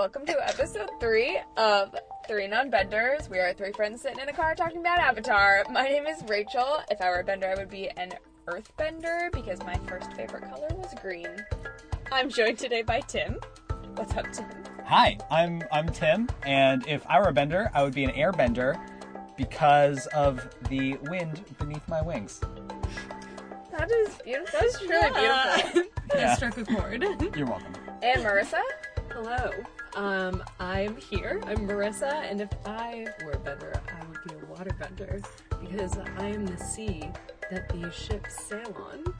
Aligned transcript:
Welcome 0.00 0.24
to 0.24 0.48
episode 0.48 0.88
three 0.98 1.38
of 1.58 1.94
Three 2.26 2.48
Non-Benders. 2.48 3.28
We 3.28 3.38
are 3.38 3.52
three 3.52 3.72
friends 3.72 4.00
sitting 4.00 4.18
in 4.18 4.30
a 4.30 4.32
car 4.32 4.54
talking 4.54 4.78
about 4.78 4.98
Avatar. 4.98 5.62
My 5.70 5.82
name 5.88 6.06
is 6.06 6.22
Rachel. 6.26 6.78
If 6.90 7.02
I 7.02 7.10
were 7.10 7.20
a 7.20 7.22
bender, 7.22 7.48
I 7.54 7.54
would 7.60 7.68
be 7.68 7.90
an 7.90 8.14
earthbender 8.46 9.30
because 9.30 9.58
my 9.62 9.76
first 9.86 10.10
favorite 10.14 10.44
color 10.44 10.68
was 10.70 10.94
green. 11.02 11.28
I'm 12.10 12.30
joined 12.30 12.58
today 12.58 12.80
by 12.80 13.00
Tim. 13.00 13.38
What's 13.96 14.16
up, 14.16 14.32
Tim? 14.32 14.46
Hi, 14.86 15.18
I'm 15.30 15.62
I'm 15.70 15.90
Tim, 15.90 16.30
and 16.44 16.82
if 16.86 17.06
I 17.06 17.20
were 17.20 17.28
a 17.28 17.34
bender, 17.34 17.70
I 17.74 17.82
would 17.82 17.94
be 17.94 18.04
an 18.04 18.12
airbender 18.12 18.80
because 19.36 20.06
of 20.14 20.48
the 20.70 20.94
wind 21.10 21.44
beneath 21.58 21.86
my 21.88 22.00
wings. 22.00 22.40
That 23.70 23.90
is 23.90 24.14
beautiful. 24.24 24.60
That 24.60 24.64
is 24.66 24.78
truly 24.78 25.10
beautiful. 25.10 25.82
Yeah. 26.14 26.34
struck 26.36 26.56
a 26.56 26.64
chord. 26.64 27.04
You're 27.36 27.46
welcome. 27.46 27.74
And 28.02 28.24
Marissa? 28.24 28.62
Hello. 29.12 29.50
Um, 29.96 30.42
I'm 30.60 30.96
here. 30.96 31.40
I'm 31.46 31.68
Marissa, 31.68 32.12
and 32.30 32.40
if 32.40 32.48
I 32.64 33.06
were 33.24 33.32
a 33.32 33.38
bender, 33.38 33.72
I 33.88 34.06
would 34.06 34.18
be 34.24 34.34
a 34.34 34.46
water 34.50 34.70
bender 34.78 35.20
because 35.60 35.98
I 35.98 36.28
am 36.28 36.46
the 36.46 36.56
sea 36.56 37.10
that 37.50 37.68
these 37.70 37.92
ships 37.92 38.40
sail 38.44 38.76
on. 38.92 39.12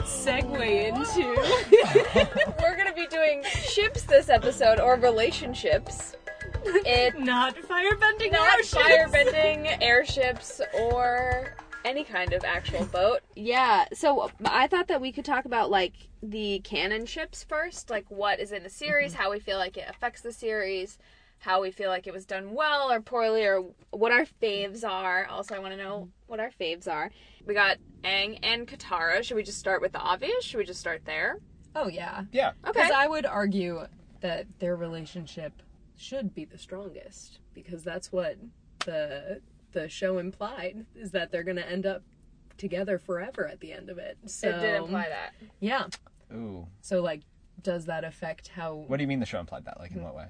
Segue 0.00 0.88
into 0.88 2.56
We're 2.60 2.76
gonna 2.76 2.92
be 2.92 3.06
doing 3.06 3.44
ships 3.44 4.02
this 4.02 4.28
episode, 4.28 4.80
or 4.80 4.96
relationships. 4.96 6.16
It 6.64 7.18
not 7.18 7.56
firebending 7.56 8.30
not 8.32 8.58
airships. 8.58 8.74
firebending 8.74 9.78
airships 9.80 10.60
or 10.74 11.54
any 11.84 12.04
kind 12.04 12.32
of 12.32 12.44
actual 12.44 12.84
boat. 12.86 13.20
Yeah, 13.34 13.86
so 13.92 14.30
I 14.44 14.66
thought 14.66 14.88
that 14.88 15.00
we 15.00 15.12
could 15.12 15.24
talk 15.24 15.44
about 15.44 15.70
like 15.70 15.94
the 16.22 16.60
canon 16.60 17.06
ships 17.06 17.44
first, 17.44 17.90
like 17.90 18.06
what 18.08 18.40
is 18.40 18.52
in 18.52 18.62
the 18.62 18.70
series, 18.70 19.12
mm-hmm. 19.12 19.22
how 19.22 19.30
we 19.30 19.40
feel 19.40 19.58
like 19.58 19.76
it 19.76 19.88
affects 19.88 20.20
the 20.22 20.32
series, 20.32 20.98
how 21.38 21.60
we 21.60 21.70
feel 21.70 21.90
like 21.90 22.06
it 22.06 22.12
was 22.12 22.24
done 22.24 22.52
well 22.54 22.90
or 22.90 23.00
poorly, 23.00 23.44
or 23.44 23.64
what 23.90 24.12
our 24.12 24.26
faves 24.42 24.84
are. 24.84 25.26
Also, 25.26 25.54
I 25.54 25.58
want 25.58 25.72
to 25.72 25.82
know 25.82 26.08
what 26.26 26.40
our 26.40 26.50
faves 26.50 26.86
are. 26.86 27.10
We 27.46 27.54
got 27.54 27.78
Aang 28.04 28.38
and 28.42 28.66
Katara. 28.66 29.22
Should 29.22 29.36
we 29.36 29.42
just 29.42 29.58
start 29.58 29.80
with 29.80 29.92
the 29.92 30.00
obvious? 30.00 30.44
Should 30.44 30.58
we 30.58 30.64
just 30.64 30.80
start 30.80 31.02
there? 31.04 31.38
Oh 31.74 31.88
yeah. 31.88 32.24
Yeah. 32.32 32.52
Okay. 32.66 32.72
Because 32.72 32.90
I 32.90 33.06
would 33.06 33.26
argue 33.26 33.86
that 34.20 34.46
their 34.58 34.76
relationship 34.76 35.52
should 35.96 36.34
be 36.34 36.44
the 36.44 36.58
strongest 36.58 37.38
because 37.54 37.82
that's 37.82 38.12
what 38.12 38.36
the 38.84 39.40
the 39.72 39.88
show 39.88 40.18
implied 40.18 40.86
is 40.94 41.10
that 41.12 41.30
they're 41.32 41.42
gonna 41.44 41.60
end 41.62 41.86
up 41.86 42.02
together 42.58 42.98
forever 42.98 43.46
at 43.48 43.60
the 43.60 43.72
end 43.72 43.88
of 43.90 43.98
it. 43.98 44.18
So 44.26 44.48
it 44.48 44.60
did 44.60 44.76
imply 44.76 45.08
that. 45.08 45.32
Yeah. 45.60 45.86
Ooh. 46.32 46.66
So 46.80 47.00
like 47.02 47.22
does 47.62 47.86
that 47.86 48.04
affect 48.04 48.48
how 48.48 48.74
What 48.88 48.96
do 48.96 49.02
you 49.02 49.08
mean 49.08 49.20
the 49.20 49.26
show 49.26 49.38
implied 49.40 49.64
that? 49.66 49.78
Like 49.78 49.92
in 49.92 50.02
what 50.02 50.14
way? 50.14 50.26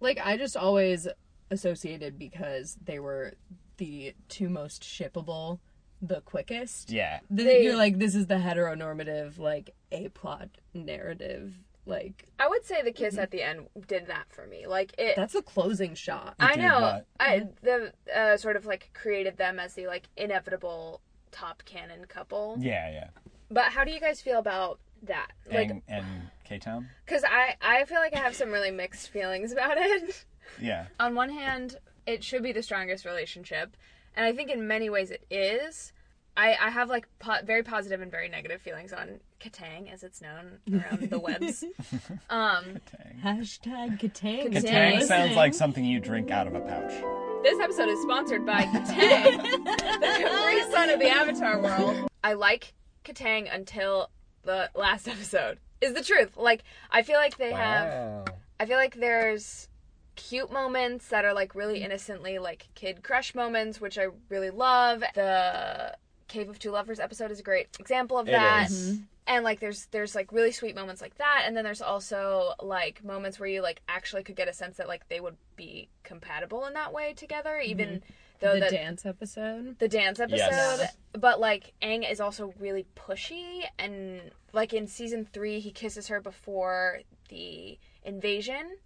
like 0.00 0.18
I 0.22 0.36
just 0.36 0.56
always 0.56 1.08
associated 1.50 2.18
because 2.18 2.76
they 2.84 2.98
were 2.98 3.34
the 3.78 4.14
two 4.28 4.48
most 4.48 4.82
shippable 4.82 5.60
the 6.02 6.20
quickest. 6.20 6.90
Yeah. 6.90 7.20
The- 7.30 7.44
They- 7.44 7.62
you're 7.64 7.76
like 7.76 7.98
this 7.98 8.14
is 8.14 8.26
the 8.26 8.34
heteronormative 8.36 9.38
like 9.38 9.70
a 9.92 10.08
plot 10.10 10.48
narrative 10.74 11.54
like 11.86 12.24
I 12.38 12.48
would 12.48 12.64
say 12.64 12.82
the 12.82 12.92
kiss 12.92 13.16
at 13.16 13.30
the 13.30 13.42
end 13.42 13.68
did 13.86 14.08
that 14.08 14.26
for 14.28 14.46
me. 14.46 14.66
Like 14.66 14.92
it. 14.98 15.14
that's 15.16 15.34
a 15.34 15.42
closing 15.42 15.94
shot. 15.94 16.34
I 16.38 16.54
did 16.56 16.62
know. 16.62 16.80
what? 16.80 17.06
I 17.20 17.44
the 17.62 17.92
uh, 18.14 18.36
sort 18.36 18.56
of 18.56 18.66
like 18.66 18.90
created 18.92 19.36
them 19.36 19.58
as 19.58 19.74
the 19.74 19.86
like 19.86 20.08
inevitable 20.16 21.00
top 21.30 21.62
canon 21.64 22.04
couple. 22.06 22.56
Yeah, 22.58 22.90
yeah. 22.90 23.08
But 23.50 23.66
how 23.66 23.84
do 23.84 23.92
you 23.92 24.00
guys 24.00 24.20
feel 24.20 24.38
about 24.38 24.80
that? 25.04 25.30
Like, 25.50 25.68
Aang 25.68 25.82
and 25.88 26.06
K 26.44 26.58
Town. 26.58 26.88
because 27.04 27.22
I 27.24 27.54
I 27.62 27.84
feel 27.84 27.98
like 27.98 28.14
I 28.16 28.20
have 28.20 28.34
some 28.34 28.50
really 28.50 28.72
mixed 28.72 29.10
feelings 29.10 29.52
about 29.52 29.78
it. 29.78 30.24
Yeah. 30.60 30.86
On 31.00 31.16
one 31.16 31.30
hand, 31.30 31.76
it 32.06 32.22
should 32.22 32.44
be 32.44 32.52
the 32.52 32.62
strongest 32.62 33.04
relationship, 33.04 33.76
and 34.14 34.24
I 34.24 34.32
think 34.32 34.48
in 34.48 34.68
many 34.68 34.88
ways 34.88 35.10
it 35.10 35.26
is. 35.28 35.92
I, 36.36 36.56
I 36.60 36.70
have 36.70 36.88
like 36.90 37.08
po- 37.18 37.42
very 37.44 37.62
positive 37.62 38.00
and 38.00 38.10
very 38.10 38.28
negative 38.28 38.60
feelings 38.60 38.92
on 38.92 39.20
Katang, 39.40 39.92
as 39.92 40.02
it's 40.02 40.20
known 40.20 40.58
around 40.72 41.10
the 41.10 41.18
webs. 41.18 41.64
Um, 42.28 42.64
Katang. 42.64 43.22
Hashtag 43.22 44.00
Katang. 44.00 44.52
Katang. 44.52 44.98
Katang 44.98 45.02
sounds 45.04 45.36
like 45.36 45.54
something 45.54 45.84
you 45.84 46.00
drink 46.00 46.30
out 46.30 46.46
of 46.46 46.54
a 46.54 46.60
pouch. 46.60 46.92
This 47.42 47.58
episode 47.60 47.88
is 47.88 48.00
sponsored 48.02 48.44
by 48.44 48.62
Katang, 48.62 49.64
the 49.64 50.06
Capri 50.06 50.70
Sun 50.72 50.90
of 50.90 50.98
the 50.98 51.08
Avatar 51.08 51.60
world. 51.60 52.08
I 52.24 52.32
like 52.34 52.74
Katang 53.04 53.52
until 53.54 54.10
the 54.44 54.70
last 54.74 55.08
episode. 55.08 55.58
Is 55.80 55.94
the 55.94 56.02
truth. 56.02 56.36
Like 56.36 56.64
I 56.90 57.02
feel 57.02 57.16
like 57.16 57.36
they 57.36 57.52
have 57.52 58.26
I 58.58 58.66
feel 58.66 58.76
like 58.78 58.94
there's 58.96 59.68
cute 60.16 60.50
moments 60.50 61.08
that 61.08 61.24
are 61.24 61.34
like 61.34 61.54
really 61.54 61.82
innocently 61.82 62.38
like 62.38 62.68
kid 62.74 63.02
crush 63.02 63.34
moments, 63.34 63.80
which 63.80 63.98
I 63.98 64.06
really 64.28 64.50
love. 64.50 65.04
The 65.14 65.96
Cave 66.28 66.48
of 66.48 66.58
Two 66.58 66.70
Lovers 66.70 67.00
episode 67.00 67.30
is 67.30 67.40
a 67.40 67.42
great 67.42 67.68
example 67.78 68.18
of 68.18 68.26
that. 68.26 68.32
that. 68.32 68.70
is. 68.70 68.92
Mm-hmm. 68.92 69.02
And 69.28 69.44
like 69.44 69.58
there's 69.58 69.86
there's 69.86 70.14
like 70.14 70.30
really 70.30 70.52
sweet 70.52 70.76
moments 70.76 71.02
like 71.02 71.16
that 71.18 71.44
and 71.46 71.56
then 71.56 71.64
there's 71.64 71.82
also 71.82 72.52
like 72.62 73.02
moments 73.04 73.40
where 73.40 73.48
you 73.48 73.60
like 73.60 73.82
actually 73.88 74.22
could 74.22 74.36
get 74.36 74.46
a 74.46 74.52
sense 74.52 74.76
that 74.76 74.86
like 74.86 75.08
they 75.08 75.18
would 75.18 75.36
be 75.56 75.88
compatible 76.04 76.64
in 76.66 76.74
that 76.74 76.92
way 76.92 77.12
together 77.12 77.58
mm-hmm. 77.60 77.70
even 77.70 78.02
though 78.38 78.54
the 78.54 78.60
the 78.60 78.70
dance 78.70 79.04
episode. 79.04 79.78
the 79.80 79.88
dance 79.88 80.20
episode 80.20 80.38
Yes. 80.78 80.96
but 81.12 81.40
like 81.40 81.72
Aang 81.82 82.08
is 82.08 82.20
also 82.20 82.54
really 82.60 82.86
pushy 82.94 83.64
and 83.80 84.20
like 84.52 84.72
in 84.72 84.86
season 84.86 85.26
3 85.32 85.58
he 85.58 85.72
kisses 85.72 86.06
her 86.06 86.20
before 86.20 87.00
the 87.28 87.80
invasion 88.04 88.76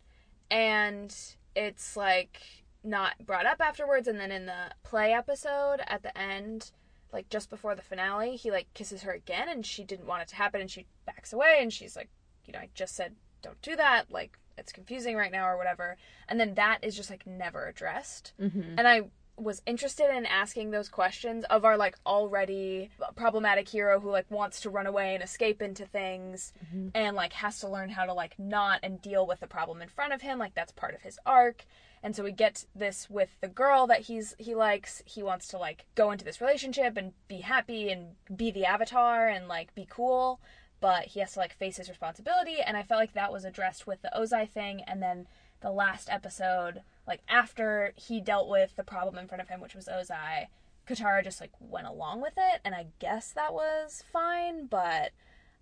and 0.50 1.14
it's 1.54 1.98
like 1.98 2.40
not 2.82 3.12
brought 3.26 3.44
up 3.44 3.60
afterwards 3.60 4.08
and 4.08 4.18
then 4.18 4.32
in 4.32 4.46
the 4.46 4.70
play 4.82 5.12
episode 5.12 5.80
at 5.86 6.02
the 6.02 6.16
end 6.16 6.70
like 7.12 7.28
just 7.28 7.50
before 7.50 7.74
the 7.74 7.82
finale 7.82 8.36
he 8.36 8.50
like 8.50 8.72
kisses 8.74 9.02
her 9.02 9.12
again 9.12 9.48
and 9.48 9.66
she 9.66 9.84
didn't 9.84 10.06
want 10.06 10.22
it 10.22 10.28
to 10.28 10.36
happen 10.36 10.60
and 10.60 10.70
she 10.70 10.86
backs 11.06 11.32
away 11.32 11.58
and 11.60 11.72
she's 11.72 11.96
like 11.96 12.08
you 12.46 12.52
know 12.52 12.58
I 12.58 12.68
just 12.74 12.94
said 12.94 13.14
don't 13.42 13.60
do 13.62 13.76
that 13.76 14.10
like 14.10 14.38
it's 14.60 14.72
confusing 14.72 15.16
right 15.16 15.32
now 15.32 15.48
or 15.48 15.56
whatever. 15.56 15.96
And 16.28 16.38
then 16.38 16.54
that 16.54 16.78
is 16.82 16.94
just 16.94 17.10
like 17.10 17.26
never 17.26 17.66
addressed. 17.66 18.34
Mm-hmm. 18.40 18.78
And 18.78 18.86
I 18.86 19.02
was 19.36 19.62
interested 19.66 20.14
in 20.14 20.26
asking 20.26 20.70
those 20.70 20.90
questions 20.90 21.44
of 21.48 21.64
our 21.64 21.78
like 21.78 21.96
already 22.04 22.90
problematic 23.16 23.66
hero 23.66 23.98
who 23.98 24.10
like 24.10 24.30
wants 24.30 24.60
to 24.60 24.70
run 24.70 24.86
away 24.86 25.14
and 25.14 25.24
escape 25.24 25.62
into 25.62 25.86
things 25.86 26.52
mm-hmm. 26.62 26.88
and 26.94 27.16
like 27.16 27.32
has 27.32 27.58
to 27.60 27.68
learn 27.68 27.88
how 27.88 28.04
to 28.04 28.12
like 28.12 28.38
not 28.38 28.80
and 28.82 29.00
deal 29.00 29.26
with 29.26 29.40
the 29.40 29.46
problem 29.46 29.80
in 29.80 29.88
front 29.88 30.12
of 30.12 30.20
him 30.20 30.38
like 30.38 30.54
that's 30.54 30.72
part 30.72 30.94
of 30.94 31.00
his 31.00 31.18
arc 31.24 31.64
and 32.02 32.16
so 32.16 32.24
we 32.24 32.32
get 32.32 32.64
this 32.74 33.10
with 33.10 33.28
the 33.40 33.48
girl 33.48 33.86
that 33.86 34.02
he's 34.02 34.34
he 34.38 34.54
likes. 34.54 35.02
He 35.04 35.22
wants 35.22 35.48
to 35.48 35.58
like 35.58 35.84
go 35.94 36.10
into 36.10 36.24
this 36.24 36.40
relationship 36.40 36.96
and 36.96 37.12
be 37.28 37.38
happy 37.38 37.90
and 37.90 38.14
be 38.34 38.50
the 38.50 38.64
avatar 38.64 39.28
and 39.28 39.48
like 39.48 39.74
be 39.74 39.86
cool. 39.88 40.40
But 40.80 41.06
he 41.06 41.20
has 41.20 41.34
to 41.34 41.40
like 41.40 41.58
face 41.58 41.76
his 41.76 41.90
responsibility. 41.90 42.56
And 42.64 42.76
i 42.76 42.82
felt 42.82 43.00
like 43.00 43.12
that 43.12 43.32
was 43.32 43.44
addressed 43.44 43.86
with 43.86 44.00
the 44.00 44.10
ozai 44.16 44.48
thing. 44.48 44.82
And 44.86 45.02
then 45.02 45.26
the 45.60 45.70
last 45.70 46.08
episode 46.10 46.82
like 47.06 47.20
after 47.28 47.92
he 47.96 48.20
dealt 48.20 48.48
with 48.48 48.76
the 48.76 48.84
problem 48.84 49.18
in 49.18 49.28
front 49.28 49.42
of 49.42 49.48
him 49.48 49.60
which 49.60 49.74
was 49.74 49.88
ozai 49.88 50.46
katara 50.88 51.22
just 51.22 51.40
like 51.40 51.52
went 51.60 51.86
along 51.86 52.22
with 52.22 52.34
it. 52.38 52.62
And 52.64 52.74
i 52.74 52.86
guess 52.98 53.30
that 53.32 53.52
was 53.52 54.02
fine. 54.10 54.64
But 54.66 55.12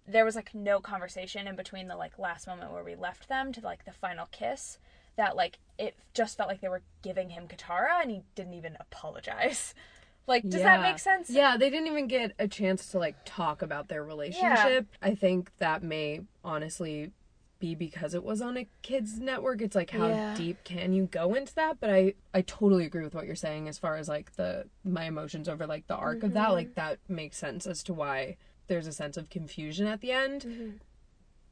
there 0.06 0.24
was 0.24 0.36
like 0.36 0.54
no 0.54 0.78
conversation 0.78 1.48
in 1.48 1.56
between 1.56 1.88
the 1.88 1.96
like 1.96 2.16
last 2.16 2.46
moment 2.46 2.72
where 2.72 2.84
we 2.84 2.94
left 2.94 3.28
them 3.28 3.52
to 3.52 3.60
like 3.60 3.84
the 3.84 3.92
final 3.92 4.28
kiss 4.30 4.78
that 5.18 5.36
like 5.36 5.58
it 5.78 5.94
just 6.14 6.36
felt 6.36 6.48
like 6.48 6.60
they 6.62 6.68
were 6.68 6.82
giving 7.02 7.28
him 7.30 7.46
katara 7.46 8.00
and 8.00 8.10
he 8.10 8.22
didn't 8.34 8.54
even 8.54 8.76
apologize 8.80 9.74
like 10.26 10.48
does 10.48 10.62
that 10.62 10.80
make 10.80 10.98
sense 10.98 11.28
Yeah, 11.28 11.56
they 11.58 11.68
didn't 11.68 11.88
even 11.88 12.06
get 12.08 12.32
a 12.38 12.48
chance 12.48 12.86
to 12.92 12.98
like 12.98 13.16
talk 13.24 13.60
about 13.62 13.88
their 13.88 14.02
relationship. 14.04 14.86
I 15.02 15.14
think 15.14 15.50
that 15.58 15.82
may 15.82 16.20
honestly 16.44 17.12
be 17.58 17.74
because 17.74 18.14
it 18.14 18.22
was 18.22 18.40
on 18.40 18.56
a 18.56 18.68
kids 18.82 19.18
network. 19.18 19.60
It's 19.60 19.74
like 19.74 19.90
how 19.90 20.06
Yeah. 20.08 20.34
deep 20.36 20.62
can 20.64 20.92
you 20.92 21.06
go 21.06 21.34
into 21.34 21.54
that? 21.56 21.80
But 21.80 21.90
I 21.90 22.14
I 22.32 22.42
totally 22.42 22.84
agree 22.84 23.02
with 23.04 23.14
what 23.14 23.26
you're 23.26 23.34
saying 23.34 23.68
as 23.68 23.78
far 23.78 23.96
as 23.96 24.08
like 24.08 24.36
the 24.36 24.66
my 24.84 25.04
emotions 25.04 25.48
over 25.48 25.66
like 25.66 25.86
the 25.88 25.96
arc 25.96 26.22
of 26.22 26.34
that. 26.34 26.44
Mm-hmm. 26.46 26.52
Like 26.52 26.74
that 26.76 26.98
makes 27.08 27.36
sense 27.36 27.66
as 27.66 27.82
to 27.84 27.94
why 27.94 28.36
there's 28.68 28.86
a 28.86 28.92
sense 28.92 29.16
of 29.16 29.30
confusion 29.30 29.86
at 29.86 30.00
the 30.00 30.12
end. 30.12 30.42
Mm-hmm. 30.42 30.70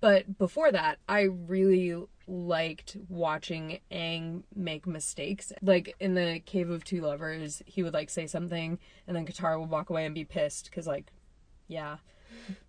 But 0.00 0.38
before 0.38 0.70
that, 0.72 0.98
I 1.08 1.22
really 1.22 1.94
liked 2.28 2.96
watching 3.08 3.81
Aang 3.90 4.43
make 4.54 4.87
mistakes. 4.87 5.52
Like 5.62 5.94
in 6.00 6.14
the 6.14 6.40
Cave 6.44 6.70
of 6.70 6.84
Two 6.84 7.00
Lovers, 7.00 7.62
he 7.66 7.82
would 7.82 7.94
like 7.94 8.10
say 8.10 8.26
something, 8.26 8.78
and 9.06 9.16
then 9.16 9.26
Katara 9.26 9.58
would 9.58 9.70
walk 9.70 9.90
away 9.90 10.04
and 10.04 10.14
be 10.14 10.25
pissed 10.25 10.66
because, 10.66 10.87
like, 10.87 11.12
yeah. 11.69 11.96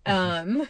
Um, 0.06 0.66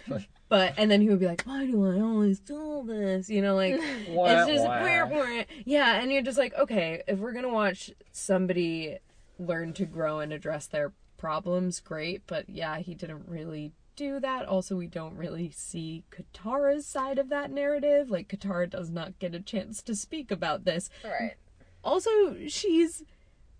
but 0.49 0.75
and 0.77 0.91
then 0.91 1.01
he 1.01 1.09
would 1.09 1.21
be 1.21 1.27
like, 1.27 1.43
"Why 1.43 1.65
do 1.67 1.87
I 1.87 2.01
always 2.01 2.41
do 2.41 2.83
this?" 2.87 3.31
You 3.31 3.43
know, 3.43 3.55
like 3.55 3.75
it's 3.79 4.51
just 4.51 4.67
wah, 4.67 5.43
yeah. 5.65 6.01
And 6.01 6.13
you're 6.13 6.23
just 6.23 6.39
like, 6.39 6.55
okay, 6.55 7.03
if 7.07 7.19
we're 7.19 7.33
gonna 7.33 7.49
watch 7.49 7.91
somebody 8.13 8.99
learn 9.39 9.73
to 9.75 9.87
grow 9.87 10.19
and 10.21 10.33
address 10.33 10.67
their 10.67 10.93
problems, 11.17 11.81
great. 11.81 12.23
But 12.27 12.49
yeah, 12.49 12.79
he 12.79 12.95
didn't 12.95 13.29
really 13.29 13.73
do 13.99 14.21
that. 14.21 14.47
Also, 14.47 14.77
we 14.77 14.87
don't 14.87 15.17
really 15.17 15.51
see 15.51 16.05
Katara's 16.11 16.87
side 16.87 17.19
of 17.19 17.29
that 17.29 17.51
narrative. 17.51 18.09
Like, 18.09 18.29
Katara 18.29 18.71
does 18.71 18.91
not 18.91 19.19
get 19.19 19.35
a 19.35 19.41
chance 19.41 19.83
to 19.83 19.95
speak 19.95 20.31
about 20.31 20.65
this. 20.65 20.89
Right. 21.05 21.35
Also, 21.83 22.47
she's 22.47 23.03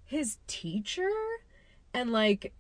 his 0.05 0.39
teacher 0.47 1.11
and 1.93 2.13
like 2.13 2.53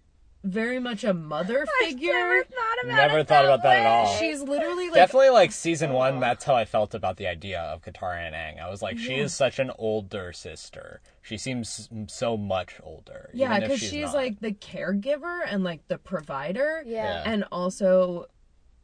very 0.44 0.78
much 0.78 1.04
a 1.04 1.12
mother 1.12 1.66
figure. 1.80 2.12
Never 2.12 2.44
thought 2.44 2.84
about 2.84 2.96
Never 2.96 3.18
it 3.18 3.28
thought 3.28 3.42
that 3.42 3.44
about 3.44 3.62
that 3.64 3.78
at 3.78 3.86
all. 3.86 4.16
She's 4.18 4.40
literally 4.40 4.86
like 4.86 4.94
Definitely 4.94 5.30
like 5.30 5.52
season 5.52 5.92
one, 5.92 6.20
that's 6.20 6.44
how 6.44 6.54
I 6.54 6.64
felt 6.64 6.94
about 6.94 7.16
the 7.16 7.26
idea 7.26 7.60
of 7.60 7.82
Katara 7.82 8.26
and 8.26 8.34
Aang. 8.34 8.62
I 8.62 8.70
was 8.70 8.80
like, 8.82 8.98
she 8.98 9.14
is 9.14 9.34
such 9.34 9.58
an 9.58 9.72
older 9.78 10.32
sister. 10.32 11.00
She 11.22 11.36
seems 11.36 11.88
so 12.06 12.36
much 12.36 12.80
older. 12.82 13.30
Yeah, 13.34 13.58
because 13.60 13.80
she's, 13.80 14.06
not. 14.06 14.14
like 14.14 14.40
the 14.40 14.52
caregiver 14.52 15.40
and 15.46 15.64
like 15.64 15.86
the 15.88 15.98
provider. 15.98 16.82
Yeah. 16.86 17.22
And 17.26 17.44
also 17.50 18.26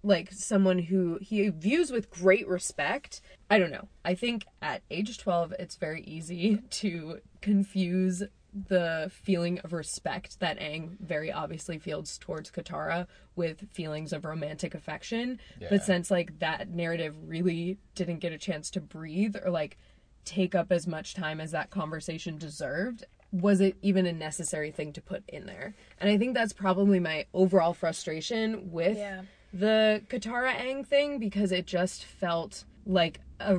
like 0.03 0.31
someone 0.33 0.79
who 0.79 1.19
he 1.23 1.49
views 1.49 1.91
with 1.91 2.11
great 2.11 2.47
respect. 2.47 3.21
I 3.49 3.59
don't 3.59 3.71
know. 3.71 3.89
I 4.05 4.15
think 4.15 4.45
at 4.61 4.83
age 4.91 5.17
12, 5.19 5.55
it's 5.59 5.77
very 5.77 6.03
easy 6.03 6.59
to 6.71 7.21
confuse 7.41 8.23
the 8.55 9.11
feeling 9.13 9.59
of 9.61 9.73
respect 9.73 10.39
that 10.41 10.59
Aang 10.61 10.99
very 11.01 11.33
obviously 11.33 11.79
feels 11.79 12.17
towards 12.19 12.51
Katara 12.51 13.07
with 13.35 13.69
feelings 13.73 14.13
of 14.13 14.25
romantic 14.25 14.75
affection. 14.75 15.41
Yeah. 15.61 15.69
But 15.71 15.83
since 15.85 16.11
like 16.11 16.39
that 16.39 16.71
narrative 16.71 17.17
really 17.27 17.79
didn't 17.95 18.21
get 18.21 18.33
a 18.33 18.39
chance 18.39 18.71
to 18.71 18.81
breathe 18.81 19.35
or 19.45 19.51
like 19.51 19.77
take 20.25 20.55
up 20.55 20.71
as 20.71 20.87
much 20.87 21.15
time 21.15 21.41
as 21.41 21.51
that 21.51 21.71
conversation 21.71 22.39
deserved, 22.39 23.05
was 23.33 23.61
it 23.61 23.77
even 23.83 24.07
a 24.07 24.13
necessary 24.13 24.71
thing 24.71 24.93
to 24.93 25.03
put 25.03 25.25
in 25.29 25.47
there? 25.47 25.75
And 25.99 26.09
I 26.09 26.17
think 26.17 26.35
that's 26.35 26.53
probably 26.53 27.01
my 27.01 27.27
overall 27.35 27.75
frustration 27.75 28.71
with 28.71 28.97
Yeah. 28.97 29.23
the 29.53 30.03
Katara 30.09 30.55
Aang 30.55 30.87
thing 30.87 31.19
because 31.19 31.51
it 31.51 31.67
just 31.67 32.05
felt 32.05 32.65
like 32.87 33.21
a, 33.41 33.59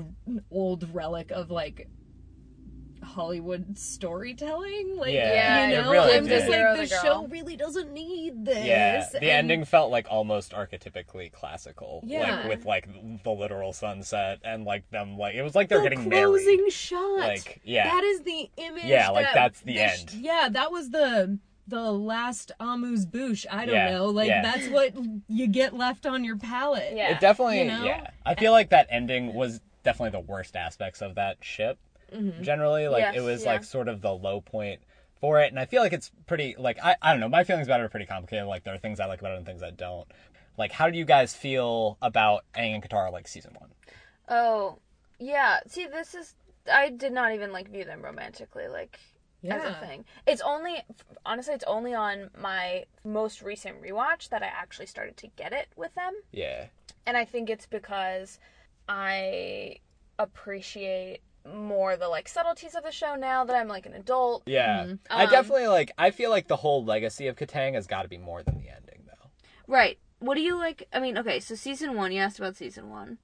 old 0.50 0.88
relic 0.96 1.32
of 1.32 1.52
like 1.52 1.90
Hollywood 3.16 3.78
storytelling. 3.78 4.98
Like, 4.98 5.14
Yeah, 5.14 5.68
you 5.70 5.76
it 5.78 5.82
know, 5.84 5.92
really 5.92 6.14
I'm 6.16 6.28
just 6.28 6.48
like, 6.50 6.76
The 6.76 6.82
the 6.82 6.88
show 7.02 7.26
really 7.28 7.56
doesn't 7.56 7.92
need 7.94 8.46
this. 8.46 8.66
Yeah, 8.66 9.08
the 9.12 9.18
And- 9.20 9.26
ending 9.52 9.66
felt 9.66 9.90
like 9.90 10.08
almost 10.10 10.52
archetypically 10.52 11.32
classical. 11.32 12.02
Yeah. 12.06 12.38
Like 12.42 12.50
with 12.50 12.66
like 12.66 12.88
the 13.24 13.32
literal 13.32 13.72
sunset 13.74 14.40
and 14.44 14.66
like 14.66 14.90
them 14.92 15.18
like 15.18 15.36
it 15.36 15.42
was 15.44 15.56
like 15.56 15.70
they're 15.70 15.80
the 15.80 15.84
getting 15.90 16.10
closing 16.10 16.58
married. 16.58 16.74
shot. 16.74 17.20
Like, 17.20 17.62
yeah. 17.64 17.86
that 17.86 18.04
is 18.04 18.22
the 18.24 18.50
image. 18.58 18.84
Yeah, 18.84 19.10
like, 19.10 19.26
that 19.28 19.34
that's 19.34 19.62
the 19.62 19.74
this- 19.76 20.02
end. 20.02 20.14
Yeah, 20.14 20.50
that 20.52 20.72
was 20.72 20.90
the 20.92 21.40
the 21.68 21.92
last 21.92 22.52
amuse-bouche. 22.60 23.48
I 23.50 23.66
don't 23.66 23.74
Yeah, 23.74 23.92
know. 23.92 24.06
Like 24.08 24.28
yeah. 24.28 24.42
that's 24.44 24.68
what 24.68 24.94
you 25.28 25.48
get 25.48 25.74
left 25.74 26.06
on 26.06 26.24
your 26.24 26.38
palate. 26.38 26.94
Yeah. 26.96 27.14
It 27.16 27.20
definitely 27.20 27.60
You 27.60 27.66
know? 27.66 27.84
yeah. 27.86 28.12
I 28.26 28.36
feel 28.36 28.52
like 28.52 28.70
that 28.70 28.86
ending 28.92 29.34
was 29.34 29.62
definitely 29.84 30.12
the 30.12 30.20
worst 30.28 30.56
aspects 30.56 31.02
of 31.02 31.16
that 31.16 31.38
ship. 31.42 31.80
Mm-hmm. 32.16 32.44
Generally, 32.44 32.88
like 32.90 33.02
Yes, 33.02 33.16
it 33.18 33.22
was 33.22 33.44
yeah. 33.44 33.52
like 33.54 33.64
sort 33.64 33.88
of 33.88 34.02
the 34.02 34.12
low 34.14 34.42
point 34.42 34.82
for 35.20 35.40
it, 35.42 35.50
and 35.52 35.60
I 35.60 35.66
feel 35.66 35.82
like 35.82 35.94
it's 35.94 36.12
pretty 36.28 36.56
like 36.58 36.78
I 36.84 36.96
I 37.02 37.12
don't 37.12 37.20
know. 37.20 37.30
My 37.30 37.44
feelings 37.44 37.68
about 37.68 37.80
it 37.80 37.84
are 37.84 37.90
pretty 37.90 38.06
complicated. 38.06 38.46
Like 38.48 38.64
there 38.64 38.74
are 38.74 38.78
things 38.78 39.00
I 39.00 39.06
like 39.06 39.20
about 39.20 39.34
it 39.34 39.38
and 39.38 39.46
things 39.46 39.64
I 39.64 39.72
don't. 39.72 40.08
Like 40.58 40.72
how 40.72 40.90
do 40.90 40.98
you 40.98 41.06
guys 41.06 41.36
feel 41.36 41.98
about 42.02 42.46
Aang 42.56 42.74
and 42.76 42.84
Katara 42.84 43.12
like 43.12 43.28
season 43.28 43.56
one? 43.60 43.70
Oh, 44.30 44.80
yeah. 45.20 45.60
See, 45.68 45.86
this 45.88 46.16
is. 46.16 46.36
I 46.72 46.90
did 46.90 47.12
not 47.12 47.34
even 47.34 47.52
like 47.52 47.70
view 47.70 47.86
them 47.86 48.02
romantically, 48.02 48.68
like 48.68 49.00
as 49.44 49.62
Yeah. 49.62 49.68
a 49.80 49.86
thing. 49.86 50.06
It's 50.26 50.42
only, 50.42 50.82
honestly, 51.26 51.54
it's 51.54 51.64
only 51.68 51.94
on 51.94 52.32
my 52.42 52.86
most 53.04 53.44
recent 53.44 53.82
rewatch 53.84 54.30
that 54.30 54.42
I 54.42 54.48
actually 54.48 54.88
started 54.88 55.16
to 55.18 55.28
get 55.36 55.54
it 55.54 55.68
with 55.76 55.94
them, 55.94 56.14
Yeah. 56.32 56.66
and 57.06 57.16
I 57.16 57.26
think 57.26 57.52
it's 57.52 57.68
because 57.68 58.40
I 58.90 59.78
appreciate 60.18 61.22
more 61.54 61.96
the 61.96 62.08
like 62.08 62.28
subtleties 62.28 62.76
of 62.76 62.84
the 62.84 62.92
show 62.92 63.16
now 63.16 63.44
that 63.46 63.56
I'm 63.56 63.68
like 63.68 63.86
an 63.86 63.94
adult. 63.94 64.44
Yeah. 64.46 64.94
I 65.10 65.26
Um, 65.26 65.30
definitely 65.30 65.68
like 65.68 65.92
I 65.98 66.12
feel 66.12 66.30
like 66.30 66.48
the 66.48 66.56
whole 66.58 66.84
legacy 66.84 67.28
of 67.28 67.36
Katang 67.36 67.74
has 67.76 67.88
got 67.88 68.04
to 68.04 68.08
be 68.08 68.18
more 68.18 68.44
than 68.44 68.58
the 68.60 68.70
ending 68.70 69.04
though. 69.06 69.30
Right. 69.68 69.98
What 70.20 70.36
do 70.36 70.42
you 70.42 70.56
like? 70.58 70.88
I 70.94 71.00
mean, 71.00 71.18
okay, 71.18 71.40
so 71.40 71.56
season 71.56 71.96
one. 71.96 72.12
You 72.12 72.20
asked 72.22 72.40
about 72.40 72.56
season 72.56 72.90
one. 72.90 73.18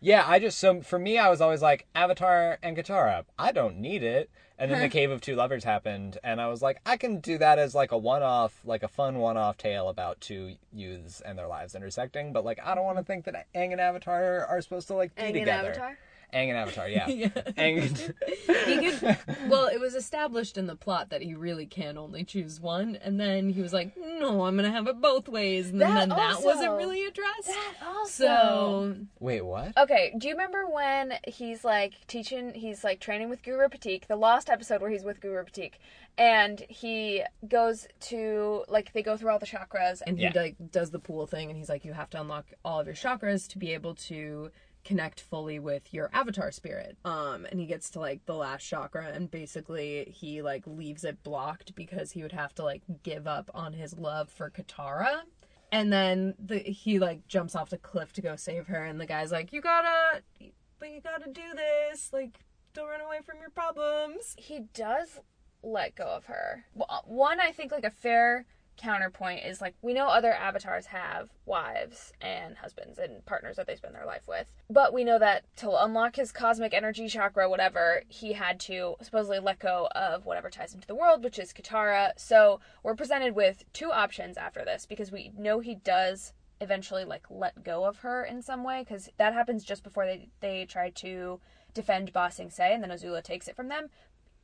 Yeah, 0.00 0.24
I 0.26 0.38
just 0.38 0.58
so 0.58 0.80
for 0.82 0.98
me 0.98 1.18
I 1.18 1.28
was 1.28 1.40
always 1.40 1.62
like 1.62 1.86
Avatar 1.94 2.58
and 2.62 2.76
Katara. 2.76 3.24
I 3.38 3.52
don't 3.52 3.78
need 3.78 4.02
it. 4.02 4.30
And 4.60 4.72
then 4.72 4.80
the 4.80 4.88
Cave 4.98 5.12
of 5.12 5.20
Two 5.20 5.36
Lovers 5.36 5.62
happened 5.62 6.18
and 6.24 6.40
I 6.40 6.48
was 6.48 6.62
like 6.62 6.80
I 6.84 6.96
can 6.96 7.20
do 7.20 7.38
that 7.38 7.58
as 7.60 7.74
like 7.76 7.92
a 7.92 7.98
one-off, 7.98 8.60
like 8.64 8.82
a 8.82 8.88
fun 8.88 9.18
one-off 9.18 9.56
tale 9.56 9.88
about 9.88 10.20
two 10.20 10.54
youths 10.72 11.20
and 11.20 11.38
their 11.38 11.46
lives 11.46 11.76
intersecting, 11.76 12.32
but 12.32 12.44
like 12.44 12.58
I 12.64 12.74
don't 12.74 12.84
want 12.84 12.98
to 12.98 13.04
think 13.04 13.24
that 13.26 13.46
Aang 13.54 13.70
and 13.72 13.80
Avatar 13.80 14.44
are 14.46 14.60
supposed 14.60 14.88
to 14.88 14.94
like 14.94 15.14
be 15.14 15.22
Aang 15.22 15.26
and 15.26 15.34
together. 15.34 15.68
Avatar? 15.70 15.98
Aang 16.34 16.48
and 16.50 16.56
Avatar, 16.58 16.88
yeah. 16.88 17.08
Yeah. 17.08 17.28
Aang 17.28 18.14
He 18.66 18.90
could, 18.90 19.18
well, 19.48 19.66
it 19.66 19.80
was 19.80 19.94
established 19.94 20.58
in 20.58 20.66
the 20.66 20.76
plot 20.76 21.08
that 21.10 21.22
he 21.22 21.34
really 21.34 21.64
can 21.66 21.96
only 21.96 22.22
choose 22.24 22.60
one, 22.60 22.96
and 22.96 23.18
then 23.18 23.48
he 23.50 23.62
was 23.62 23.72
like, 23.72 23.96
"No, 23.96 24.44
I'm 24.44 24.56
gonna 24.56 24.70
have 24.70 24.86
it 24.88 25.00
both 25.00 25.28
ways," 25.28 25.70
and 25.70 25.80
That 25.80 25.94
then 25.94 26.08
that 26.10 26.34
also- 26.34 26.44
wasn't 26.44 26.72
really 26.76 27.04
addressed. 27.06 27.46
That 27.48 27.74
also. 27.86 28.24
So 28.24 28.96
Wait, 29.20 29.40
what? 29.40 29.76
Okay, 29.78 30.12
do 30.18 30.28
you 30.28 30.34
remember 30.34 30.66
when 30.68 31.14
he's 31.26 31.64
like 31.64 31.94
teaching, 32.06 32.52
he's 32.54 32.84
like 32.84 33.00
training 33.00 33.30
with 33.30 33.42
Guru 33.42 33.68
Pathik, 33.68 34.06
the 34.06 34.16
last 34.16 34.50
episode 34.50 34.80
where 34.82 34.90
he's 34.90 35.04
with 35.04 35.20
Guru 35.20 35.44
Pathik, 35.44 35.74
and 36.18 36.60
he 36.68 37.22
goes 37.48 37.86
to, 38.00 38.64
like, 38.68 38.92
they 38.92 39.02
go 39.02 39.16
through 39.16 39.30
all 39.30 39.38
the 39.38 39.46
chakras. 39.46 40.02
and 40.06 40.18
he 40.18 40.24
Yeah. 40.24 40.32
like 40.34 40.56
does 40.70 40.90
the 40.90 40.98
pool 40.98 41.26
thing, 41.26 41.48
and 41.48 41.56
he's 41.56 41.68
like, 41.70 41.84
"You 41.86 41.94
have 41.94 42.10
to 42.10 42.20
unlock 42.20 42.46
all 42.64 42.80
of 42.80 42.86
your 42.86 42.94
chakras 42.96 43.48
to 43.48 43.58
be 43.58 43.72
able 43.72 43.94
to." 43.94 44.50
Connect 44.88 45.20
fully 45.20 45.58
with 45.58 45.92
your 45.92 46.08
avatar 46.14 46.50
spirit. 46.50 46.96
Um 47.04 47.46
and 47.50 47.60
he 47.60 47.66
gets 47.66 47.90
to 47.90 48.00
like 48.00 48.24
the 48.24 48.34
last 48.34 48.64
chakra 48.64 49.06
and 49.12 49.30
basically 49.30 50.12
he 50.16 50.40
like 50.40 50.64
leaves 50.66 51.04
it 51.04 51.22
blocked 51.22 51.74
because 51.74 52.12
he 52.12 52.22
would 52.22 52.32
have 52.32 52.54
to 52.54 52.64
like 52.64 52.82
give 53.02 53.26
up 53.26 53.50
on 53.54 53.74
his 53.74 53.98
love 53.98 54.30
for 54.30 54.50
katara. 54.50 55.20
And 55.70 55.92
then 55.92 56.34
the 56.38 56.58
he 56.58 56.98
like 56.98 57.26
jumps 57.28 57.54
off 57.54 57.68
the 57.68 57.78
cliff 57.78 58.14
to 58.14 58.22
go 58.22 58.34
save 58.34 58.66
her 58.68 58.82
and 58.82 58.98
the 58.98 59.06
guy's 59.06 59.30
like 59.30 59.52
you 59.52 59.60
gotta 59.60 60.22
but 60.78 60.90
you 60.90 61.00
gotta 61.02 61.30
do 61.30 61.54
this. 61.54 62.10
Like 62.12 62.40
don't 62.72 62.88
run 62.88 63.02
away 63.02 63.18
from 63.26 63.40
your 63.40 63.50
problems. 63.50 64.34
He 64.38 64.60
does 64.72 65.20
let 65.62 65.96
go 65.96 66.04
of 66.04 66.26
her. 66.26 66.64
Well, 66.74 67.04
One, 67.06 67.40
I 67.40 67.52
think, 67.52 67.72
like, 67.72 67.84
a 67.84 67.90
fair 67.90 68.46
counterpoint 68.78 69.44
is 69.44 69.60
like 69.60 69.74
we 69.82 69.92
know 69.92 70.06
other 70.06 70.32
avatars 70.32 70.86
have 70.86 71.28
wives 71.44 72.12
and 72.20 72.56
husbands 72.56 72.98
and 72.98 73.24
partners 73.26 73.56
that 73.56 73.66
they 73.66 73.76
spend 73.76 73.94
their 73.94 74.06
life 74.06 74.26
with 74.26 74.50
but 74.70 74.94
we 74.94 75.04
know 75.04 75.18
that 75.18 75.44
to 75.56 75.70
unlock 75.84 76.16
his 76.16 76.32
cosmic 76.32 76.72
energy 76.72 77.08
chakra 77.08 77.50
whatever 77.50 78.02
he 78.08 78.32
had 78.32 78.58
to 78.58 78.94
supposedly 79.02 79.38
let 79.38 79.58
go 79.58 79.88
of 79.94 80.24
whatever 80.24 80.48
ties 80.48 80.72
him 80.72 80.80
to 80.80 80.88
the 80.88 80.94
world 80.94 81.24
which 81.24 81.38
is 81.38 81.52
katara. 81.52 82.12
So 82.16 82.60
we're 82.82 82.94
presented 82.94 83.34
with 83.34 83.64
two 83.72 83.90
options 83.90 84.36
after 84.36 84.64
this 84.64 84.86
because 84.86 85.10
we 85.12 85.32
know 85.36 85.60
he 85.60 85.74
does 85.74 86.32
eventually 86.60 87.04
like 87.04 87.26
let 87.30 87.62
go 87.62 87.84
of 87.84 87.98
her 87.98 88.24
in 88.24 88.42
some 88.42 88.64
way 88.64 88.82
because 88.82 89.08
that 89.16 89.34
happens 89.34 89.64
just 89.64 89.84
before 89.84 90.06
they 90.06 90.28
they 90.40 90.64
try 90.64 90.90
to 90.90 91.40
defend 91.74 92.12
Ba 92.12 92.30
Sing 92.30 92.50
Se 92.50 92.72
and 92.72 92.82
then 92.82 92.90
Azula 92.90 93.22
takes 93.22 93.48
it 93.48 93.56
from 93.56 93.68
them. 93.68 93.88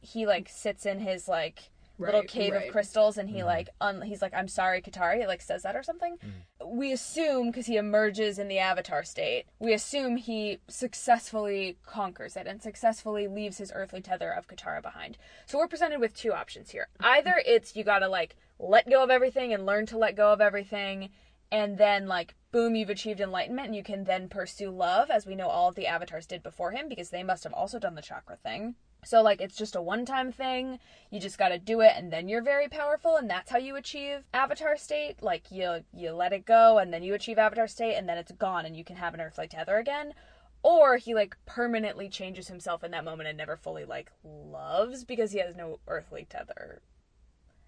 He 0.00 0.26
like 0.26 0.48
sits 0.48 0.86
in 0.86 1.00
his 1.00 1.28
like 1.28 1.70
little 1.98 2.22
cave 2.22 2.52
right. 2.52 2.66
of 2.66 2.72
crystals 2.72 3.18
and 3.18 3.28
he 3.28 3.38
mm-hmm. 3.38 3.46
like 3.46 3.68
un- 3.80 4.02
he's 4.02 4.20
like 4.20 4.34
i'm 4.34 4.48
sorry 4.48 4.82
katara 4.82 5.18
he 5.18 5.26
like 5.26 5.42
says 5.42 5.62
that 5.62 5.76
or 5.76 5.82
something. 5.82 6.16
Mm-hmm. 6.16 6.76
We 6.76 6.92
assume 6.92 7.48
because 7.48 7.66
he 7.66 7.76
emerges 7.76 8.38
in 8.38 8.48
the 8.48 8.58
avatar 8.58 9.04
state 9.04 9.44
we 9.58 9.72
assume 9.72 10.16
he 10.16 10.58
successfully 10.68 11.76
conquers 11.86 12.36
it 12.36 12.46
and 12.46 12.62
successfully 12.62 13.28
leaves 13.28 13.58
his 13.58 13.72
earthly 13.74 14.00
tether 14.00 14.30
of 14.30 14.48
katara 14.48 14.82
behind. 14.82 15.18
So 15.46 15.58
we're 15.58 15.68
presented 15.68 16.00
with 16.00 16.14
two 16.14 16.32
options 16.32 16.70
here. 16.70 16.88
Mm-hmm. 17.00 17.12
Either 17.14 17.42
it's 17.46 17.76
you 17.76 17.84
gotta 17.84 18.08
like 18.08 18.36
let 18.58 18.88
go 18.88 19.02
of 19.02 19.10
everything 19.10 19.52
and 19.52 19.66
learn 19.66 19.86
to 19.86 19.98
let 19.98 20.16
go 20.16 20.32
of 20.32 20.40
everything 20.40 21.10
and 21.50 21.78
then 21.78 22.06
like 22.08 22.34
boom 22.50 22.74
you've 22.74 22.90
achieved 22.90 23.20
enlightenment 23.20 23.68
and 23.68 23.76
you 23.76 23.82
can 23.82 24.04
then 24.04 24.28
pursue 24.28 24.70
love 24.70 25.10
as 25.10 25.26
we 25.26 25.34
know 25.34 25.48
all 25.48 25.68
of 25.68 25.74
the 25.74 25.86
avatars 25.86 26.26
did 26.26 26.42
before 26.42 26.70
him 26.70 26.88
because 26.88 27.10
they 27.10 27.22
must 27.22 27.44
have 27.44 27.52
also 27.52 27.78
done 27.78 27.94
the 27.94 28.02
chakra 28.02 28.36
thing 28.36 28.74
so 29.04 29.22
like 29.22 29.40
it's 29.40 29.56
just 29.56 29.76
a 29.76 29.82
one-time 29.82 30.32
thing. 30.32 30.78
You 31.10 31.20
just 31.20 31.38
got 31.38 31.48
to 31.48 31.58
do 31.58 31.80
it 31.80 31.92
and 31.96 32.12
then 32.12 32.28
you're 32.28 32.42
very 32.42 32.68
powerful 32.68 33.16
and 33.16 33.28
that's 33.28 33.50
how 33.50 33.58
you 33.58 33.76
achieve 33.76 34.24
avatar 34.32 34.76
state. 34.76 35.22
Like 35.22 35.50
you 35.50 35.84
you 35.92 36.12
let 36.12 36.32
it 36.32 36.44
go 36.44 36.78
and 36.78 36.92
then 36.92 37.02
you 37.02 37.14
achieve 37.14 37.38
avatar 37.38 37.68
state 37.68 37.94
and 37.94 38.08
then 38.08 38.18
it's 38.18 38.32
gone 38.32 38.66
and 38.66 38.76
you 38.76 38.84
can 38.84 38.96
have 38.96 39.14
an 39.14 39.20
earthly 39.20 39.48
tether 39.48 39.76
again. 39.78 40.14
Or 40.62 40.96
he 40.96 41.14
like 41.14 41.36
permanently 41.46 42.08
changes 42.08 42.48
himself 42.48 42.82
in 42.82 42.90
that 42.92 43.04
moment 43.04 43.28
and 43.28 43.36
never 43.38 43.56
fully 43.56 43.84
like 43.84 44.10
loves 44.24 45.04
because 45.04 45.32
he 45.32 45.38
has 45.38 45.54
no 45.54 45.80
earthly 45.86 46.26
tether. 46.28 46.80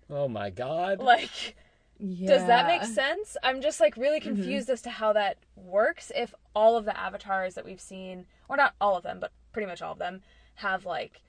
Oh 0.08 0.28
my 0.28 0.50
god. 0.50 1.00
Like 1.00 1.56
does 1.98 2.46
that 2.46 2.66
make 2.66 2.84
sense? 2.84 3.36
I'm 3.42 3.60
just 3.60 3.80
like 3.80 3.96
really 3.96 4.20
mm-hmm. 4.20 4.34
confused 4.34 4.68
as 4.68 4.82
to 4.82 4.90
how 4.90 5.12
that 5.14 5.38
works 5.54 6.12
if 6.14 6.34
all 6.54 6.76
of 6.76 6.84
the 6.84 6.98
avatars 6.98 7.54
that 7.54 7.64
we've 7.64 7.80
seen, 7.80 8.26
or 8.48 8.56
not 8.56 8.74
all 8.80 8.96
of 8.96 9.02
them, 9.02 9.18
but 9.18 9.32
pretty 9.52 9.66
much 9.66 9.80
all 9.80 9.92
of 9.92 9.98
them, 9.98 10.20
have 10.56 10.84
like 10.84 11.20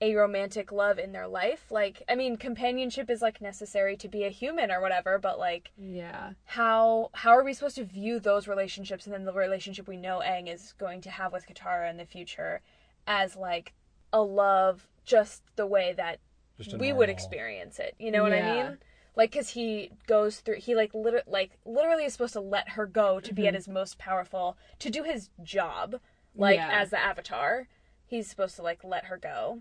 a 0.00 0.14
romantic 0.16 0.72
love 0.72 0.98
in 0.98 1.12
their 1.12 1.28
life. 1.28 1.66
Like, 1.70 2.02
I 2.08 2.16
mean, 2.16 2.36
companionship 2.36 3.08
is 3.08 3.22
like 3.22 3.40
necessary 3.40 3.96
to 3.98 4.08
be 4.08 4.24
a 4.24 4.30
human 4.30 4.70
or 4.72 4.80
whatever, 4.80 5.18
but 5.18 5.38
like 5.38 5.70
Yeah. 5.78 6.32
how 6.44 7.10
how 7.14 7.30
are 7.30 7.44
we 7.44 7.54
supposed 7.54 7.76
to 7.76 7.84
view 7.84 8.18
those 8.18 8.48
relationships 8.48 9.06
and 9.06 9.14
then 9.14 9.24
the 9.24 9.32
relationship 9.32 9.86
we 9.86 9.96
know 9.96 10.20
Aang 10.24 10.52
is 10.52 10.74
going 10.78 11.00
to 11.02 11.10
have 11.10 11.32
with 11.32 11.46
Katara 11.46 11.88
in 11.88 11.98
the 11.98 12.04
future 12.04 12.60
as 13.06 13.36
like 13.36 13.74
a 14.12 14.20
love 14.22 14.88
just 15.04 15.42
the 15.56 15.66
way 15.66 15.94
that 15.96 16.18
Just 16.58 16.72
a 16.74 16.78
we 16.78 16.92
would 16.92 17.08
experience 17.08 17.78
it. 17.78 17.94
You 17.98 18.10
know 18.10 18.22
what 18.24 18.32
I 18.32 18.42
mean? 18.42 18.78
Like, 19.14 19.32
cause 19.32 19.50
he 19.50 19.90
goes 20.06 20.40
through, 20.40 20.56
he 20.56 20.74
like 20.74 20.94
liter- 20.94 21.22
like 21.26 21.52
literally 21.64 22.04
is 22.04 22.12
supposed 22.12 22.32
to 22.32 22.40
let 22.40 22.70
her 22.70 22.86
go 22.86 23.20
to 23.20 23.32
be 23.34 23.42
at 23.46 23.50
mm-hmm. 23.50 23.56
his 23.56 23.68
most 23.68 23.98
powerful, 23.98 24.56
to 24.80 24.90
do 24.90 25.02
his 25.04 25.28
job, 25.42 26.00
like 26.34 26.56
Yeah. 26.56 26.70
as 26.72 26.90
the 26.90 26.98
Avatar. 26.98 27.68
He's 28.12 28.28
supposed 28.28 28.56
to 28.56 28.62
like 28.62 28.84
let 28.84 29.06
her 29.06 29.16
go. 29.16 29.60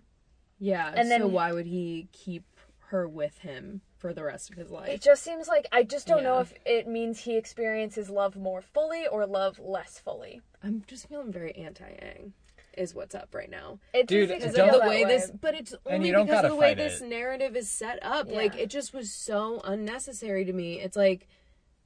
Yeah. 0.59 0.91
And 0.93 1.09
then 1.09 1.21
so 1.21 1.27
why 1.27 1.53
would 1.53 1.67
he 1.67 2.09
keep 2.11 2.43
her 2.89 3.07
with 3.07 3.37
him 3.39 3.79
for 3.97 4.13
the 4.13 4.25
rest 4.25 4.49
of 4.51 4.57
his 4.57 4.69
life? 4.69 4.89
It 4.89 5.01
just 5.01 5.23
seems 5.23 5.47
like 5.47 5.67
I 5.71 5.83
just 5.83 6.05
don't 6.05 6.21
know 6.23 6.39
if 6.39 6.53
it 6.65 6.85
means 6.85 7.19
he 7.21 7.37
experiences 7.37 8.09
love 8.09 8.35
more 8.35 8.61
fully 8.61 9.07
or 9.07 9.25
love 9.25 9.57
less 9.57 9.99
fully. 9.99 10.41
I'm 10.61 10.83
just 10.85 11.07
feeling 11.07 11.31
very 11.31 11.55
anti-Aang. 11.55 12.33
Is 12.77 12.93
what's 12.93 13.15
up 13.15 13.33
right 13.33 13.49
now. 13.49 13.79
It 13.93 14.07
Dude, 14.07 14.27
just 14.27 14.43
makes 14.43 14.55
don't- 14.55 14.67
me 14.67 14.79
the 14.79 14.79
way 14.85 15.03
way. 15.05 15.05
this 15.05 15.31
but 15.31 15.55
it's 15.55 15.73
only 15.85 16.11
because 16.11 16.43
of 16.43 16.51
the 16.51 16.55
way 16.57 16.73
this 16.73 16.99
it. 17.01 17.07
narrative 17.07 17.55
is 17.55 17.69
set 17.69 17.99
up 18.01 18.27
Yeah. 18.29 18.35
like 18.35 18.55
it 18.57 18.69
just 18.69 18.93
was 18.93 19.13
so 19.13 19.61
unnecessary 19.63 20.43
to 20.43 20.51
me 20.53 20.79
it's 20.81 20.97
like 20.97 21.27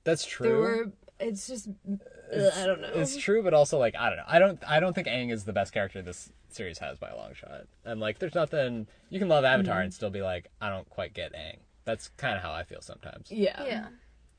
That's 0.03 0.23
there 0.25 0.49
true. 0.49 0.59
were 0.59 0.91
it's 1.19 1.47
just 1.47 1.69
ugh, 1.89 2.51
i 2.57 2.65
don't 2.65 2.81
know 2.81 2.89
It's 2.93 3.15
true, 3.17 3.41
but 3.43 3.53
also 3.53 3.77
like 3.77 3.95
I 3.95 4.09
don't 4.09 4.17
know. 4.17 4.23
I 4.27 4.39
don't. 4.39 4.59
I 4.69 4.79
don't 4.79 4.93
think 4.93 5.07
Aang 5.07 5.31
is 5.31 5.43
the 5.45 5.53
best 5.53 5.73
character 5.73 6.01
this 6.01 6.31
series 6.49 6.79
has 6.79 6.97
by 6.97 7.09
a 7.09 7.15
long 7.15 7.33
shot. 7.33 7.63
And 7.83 7.99
like, 7.99 8.19
there's 8.19 8.35
nothing 8.35 8.87
you 9.09 9.19
can 9.19 9.27
love 9.27 9.43
Avatar 9.45 9.75
Mm-hmm. 9.75 9.83
and 9.83 9.93
still 9.93 10.09
be 10.09 10.21
like, 10.21 10.49
I 10.61 10.69
don't 10.69 10.89
quite 10.89 11.13
get 11.13 11.33
Aang. 11.33 11.57
That's 11.85 12.09
kind 12.17 12.35
of 12.35 12.41
how 12.41 12.51
I 12.51 12.63
feel 12.63 12.81
sometimes. 12.81 13.31
yeah 13.31 13.63
Yeah. 13.63 13.87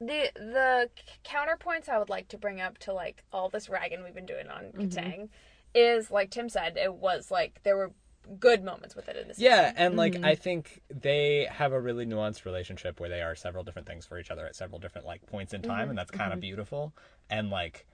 The 0.01 0.31
the 0.35 0.91
counterpoints 1.25 1.89
I 1.89 1.99
would 1.99 2.11
like 2.11 2.29
to 2.29 2.39
bring 2.39 2.61
up 2.61 2.77
to 2.79 2.93
like 2.93 3.23
all 3.33 3.49
this 3.49 3.69
ragging 3.69 4.03
we've 4.05 4.15
been 4.15 4.27
doing 4.27 4.49
on 4.49 4.65
Mm-hmm. 4.65 4.81
Katang 4.89 5.29
is 5.75 6.11
like 6.11 6.31
Tim 6.31 6.49
said, 6.49 6.77
it 6.77 6.95
was 6.95 7.31
like 7.31 7.61
there 7.63 7.77
were 7.77 7.93
good 8.41 8.65
moments 8.65 8.95
with 8.97 9.09
it 9.09 9.17
in 9.17 9.29
this. 9.29 9.39
Yeah, 9.39 9.73
and 9.77 9.97
like 9.97 10.15
Mm-hmm. 10.15 10.25
I 10.25 10.35
think 10.35 10.81
they 10.91 11.47
have 11.51 11.73
a 11.73 11.81
really 11.81 12.07
nuanced 12.07 12.45
relationship 12.45 12.99
where 13.01 13.09
they 13.09 13.23
are 13.23 13.35
several 13.35 13.65
different 13.65 13.87
things 13.89 14.07
for 14.07 14.19
each 14.19 14.31
other 14.31 14.47
at 14.47 14.57
several 14.57 14.79
different 14.81 15.07
like 15.07 15.25
points 15.27 15.53
in 15.55 15.63
Mm-hmm. 15.63 15.71
time, 15.71 15.89
and 15.91 15.99
that's 15.99 16.11
kind 16.11 16.33
of 16.33 16.41
beautiful. 16.41 16.93
And 17.31 17.51
like, 17.51 17.87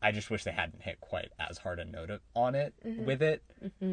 I 0.00 0.12
just 0.12 0.30
wish 0.30 0.44
they 0.44 0.52
hadn't 0.52 0.82
hit 0.82 1.00
quite 1.00 1.32
as 1.38 1.58
hard 1.58 1.78
a 1.80 1.84
note 1.84 2.10
on 2.34 2.54
it 2.54 2.74
Mm-hmm. 2.86 3.04
with 3.04 3.22
it 3.22 3.42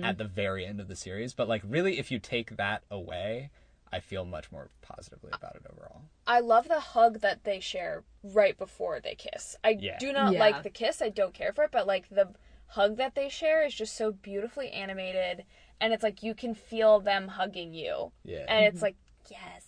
at 0.03 0.17
the 0.17 0.25
very 0.25 0.65
end 0.65 0.79
of 0.79 0.87
the 0.87 0.95
series. 0.95 1.33
But 1.33 1.47
like, 1.47 1.63
really, 1.67 1.97
if 1.99 2.11
you 2.11 2.19
take 2.19 2.57
that 2.57 2.83
away, 2.91 3.49
I 3.91 3.99
feel 4.01 4.25
much 4.25 4.51
more 4.51 4.69
positively 4.81 5.31
about 5.33 5.55
it 5.55 5.63
overall. 5.71 6.01
I 6.27 6.39
love 6.41 6.67
the 6.67 6.79
hug 6.79 7.21
that 7.21 7.43
they 7.43 7.59
share 7.59 8.03
right 8.23 8.57
before 8.57 8.99
they 8.99 9.15
kiss. 9.15 9.55
I 9.63 9.77
Yeah. 9.79 9.97
do 9.99 10.11
not 10.13 10.33
Yeah. 10.33 10.39
like 10.39 10.63
the 10.63 10.69
kiss. 10.69 11.01
I 11.01 11.09
don't 11.09 11.33
care 11.33 11.53
for 11.53 11.63
it, 11.63 11.71
but 11.71 11.87
like 11.87 12.09
the 12.09 12.33
hug 12.67 12.97
that 12.97 13.15
they 13.15 13.29
share 13.29 13.63
is 13.65 13.73
just 13.73 13.95
so 13.95 14.11
beautifully 14.11 14.69
animated 14.71 15.45
and 15.81 15.93
it's 15.93 16.03
like 16.03 16.23
you 16.23 16.33
can 16.33 16.55
feel 16.55 16.99
them 16.99 17.27
hugging 17.27 17.73
you. 17.73 18.11
Yeah. 18.23 18.45
And 18.47 18.65
it's 18.65 18.81
like, 18.81 18.95
yes. 19.29 19.65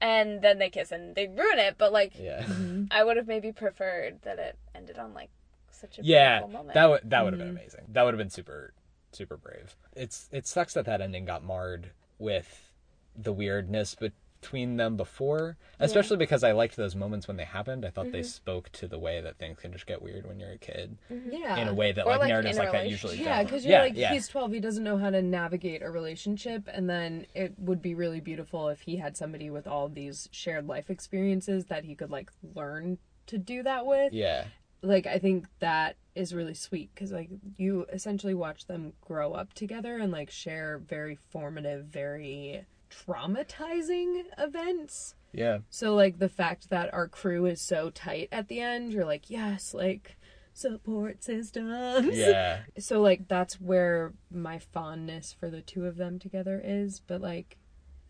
And 0.00 0.42
then 0.42 0.58
they 0.58 0.70
kiss 0.70 0.92
and 0.92 1.14
they 1.14 1.26
ruin 1.26 1.58
it, 1.58 1.76
but 1.78 1.92
like 1.92 2.12
Yeah. 2.18 2.42
Mm-hmm. 2.42 2.84
I 2.90 3.04
would 3.04 3.16
have 3.16 3.26
maybe 3.26 3.52
preferred 3.52 4.20
that 4.22 4.38
it 4.38 4.58
ended 4.74 4.98
on 4.98 5.14
like 5.14 5.30
such 5.70 5.98
a 5.98 6.02
yeah 6.02 6.38
beautiful 6.38 6.58
moment. 6.58 6.74
that 6.74 6.88
would 6.88 7.00
that 7.10 7.24
would 7.24 7.32
have 7.32 7.38
been 7.38 7.48
mm-hmm. 7.48 7.56
amazing 7.58 7.84
that 7.88 8.04
would 8.04 8.14
have 8.14 8.18
been 8.18 8.30
super 8.30 8.72
super 9.12 9.36
brave 9.36 9.76
it's 9.94 10.28
it 10.32 10.46
sucks 10.46 10.74
that 10.74 10.86
that 10.86 11.00
ending 11.00 11.24
got 11.24 11.44
marred 11.44 11.90
with 12.18 12.72
the 13.16 13.32
weirdness 13.32 13.94
between 14.44 14.76
them 14.76 14.96
before 14.96 15.56
especially 15.80 16.18
because 16.18 16.44
i 16.44 16.52
liked 16.52 16.76
those 16.76 16.94
moments 16.94 17.26
when 17.26 17.38
they 17.38 17.44
happened. 17.44 17.84
I 17.84 17.90
thought 17.90 18.12
they 18.12 18.20
mm-hmm. 18.20 18.26
spoke 18.26 18.70
to 18.72 18.86
the 18.86 18.98
way 18.98 19.20
that 19.22 19.38
things 19.38 19.58
can 19.58 19.72
just 19.72 19.86
get 19.86 20.02
weird 20.02 20.26
when 20.26 20.38
you're 20.38 20.52
a 20.52 20.58
kid 20.58 20.98
yeah 21.08 21.56
in 21.56 21.68
a 21.68 21.74
way 21.74 21.92
that 21.92 22.04
Or, 22.04 22.10
like, 22.10 22.20
like, 22.20 22.28
narratives 22.28 22.58
like 22.58 22.72
that 22.72 22.88
usually 22.88 23.22
yeah 23.22 23.42
because 23.42 23.64
you're 23.64 23.72
yeah, 23.72 23.82
like 23.82 23.96
yeah. 23.96 24.12
he's 24.12 24.28
12 24.28 24.52
he 24.52 24.60
doesn't 24.60 24.84
know 24.84 24.98
how 24.98 25.08
to 25.08 25.22
navigate 25.22 25.82
a 25.82 25.90
relationship 25.90 26.68
and 26.72 26.90
then 26.90 27.26
it 27.34 27.54
would 27.58 27.80
be 27.80 27.94
really 27.94 28.20
beautiful 28.20 28.68
if 28.68 28.82
he 28.82 28.96
had 28.96 29.16
somebody 29.16 29.48
with 29.48 29.66
all 29.66 29.88
these 29.88 30.28
shared 30.30 30.66
life 30.66 30.90
experiences 30.90 31.66
that 31.66 31.84
he 31.84 31.94
could 31.94 32.10
like 32.10 32.30
learn 32.54 32.98
to 33.26 33.38
do 33.38 33.62
that 33.62 33.86
with. 33.86 34.12
Yeah. 34.12 34.44
Like 34.82 35.06
i 35.06 35.18
think 35.18 35.46
that 35.60 35.96
is 36.14 36.34
really 36.34 36.52
sweet 36.52 36.90
because 36.94 37.10
like 37.10 37.30
you 37.56 37.86
essentially 37.90 38.34
watch 38.34 38.66
them 38.66 38.92
grow 39.00 39.32
up 39.32 39.54
together 39.54 39.96
and 39.96 40.12
like 40.12 40.30
share 40.30 40.78
very 40.86 41.16
formative 41.30 41.86
very 41.86 42.66
traumatizing 42.94 44.24
events. 44.38 45.14
Yeah. 45.32 45.58
So 45.70 45.94
like 45.94 46.18
the 46.18 46.28
fact 46.28 46.70
that 46.70 46.92
our 46.94 47.08
crew 47.08 47.46
is 47.46 47.60
so 47.60 47.90
tight 47.90 48.28
at 48.30 48.48
the 48.48 48.60
end 48.60 48.92
you're 48.92 49.04
like 49.04 49.30
yes 49.30 49.74
like 49.74 50.16
support 50.52 51.24
systems. 51.24 52.16
Yeah. 52.16 52.60
So 52.78 53.00
like 53.00 53.26
that's 53.28 53.60
where 53.60 54.12
my 54.30 54.58
fondness 54.58 55.34
for 55.38 55.50
the 55.50 55.60
two 55.60 55.86
of 55.86 55.96
them 55.96 56.18
together 56.18 56.60
is 56.64 57.00
but 57.00 57.20
like 57.20 57.56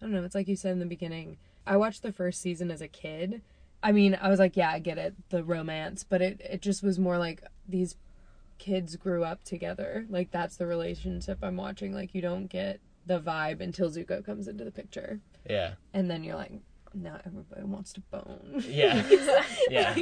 i 0.01 0.05
don't 0.05 0.13
know 0.13 0.25
it's 0.25 0.35
like 0.35 0.49
you 0.49 0.57
said 0.57 0.73
in 0.73 0.79
the 0.81 0.87
beginning 0.87 1.39
i 1.67 1.77
watched 1.77 2.03
the 2.03 2.13
first 2.13 2.41
season 2.41 2.71
as 2.71 2.81
a 2.83 2.89
kid. 2.89 3.43
I 3.83 3.93
mean 3.93 4.19
i 4.21 4.29
was 4.29 4.39
like 4.39 4.57
yeah 4.57 4.71
i 4.71 4.79
get 4.79 4.99
it 4.99 5.15
the 5.31 5.45
romance 5.45 6.05
but 6.05 6.21
it 6.21 6.41
it 6.41 6.61
just 6.63 6.83
was 6.83 6.99
more 6.99 7.19
like 7.19 7.43
these 7.69 7.97
kids 8.59 8.97
grew 8.97 9.25
up 9.25 9.43
together. 9.45 10.07
Like 10.09 10.31
that's 10.31 10.57
the 10.57 10.67
relationship 10.67 11.39
i'm 11.43 11.57
watching 11.57 11.95
like 11.95 12.15
you 12.15 12.21
don't 12.21 12.47
get 12.47 12.81
the 13.07 13.21
vibe 13.21 13.61
until 13.61 13.91
zuko 13.91 14.25
comes 14.25 14.49
into 14.49 14.65
the 14.65 14.71
picture. 14.71 15.21
Yeah. 15.49 15.75
And 15.93 16.11
then 16.11 16.25
you're 16.25 16.37
like 16.37 16.53
now 16.95 17.19
everybody 17.27 17.65
wants 17.65 17.93
to 17.95 18.01
bone. 18.03 18.63
Yeah. 18.69 19.03
Yeah. 19.71 19.97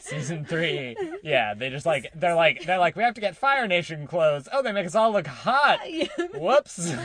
Season 0.00 0.44
three. 0.44 0.96
Yeah 1.22 1.54
they 1.54 1.70
just 1.70 1.86
like 1.86 2.10
they're 2.14 2.34
like 2.34 2.64
they're 2.64 2.78
like 2.78 2.96
we 2.96 3.02
have 3.02 3.14
to 3.14 3.20
get 3.20 3.36
fire 3.36 3.66
nation 3.66 4.06
clothes. 4.06 4.48
Oh 4.52 4.62
they 4.62 4.72
make 4.72 4.86
us 4.86 4.94
all 4.94 5.12
look 5.12 5.26
hot. 5.26 5.78
Whoops. 6.34 6.92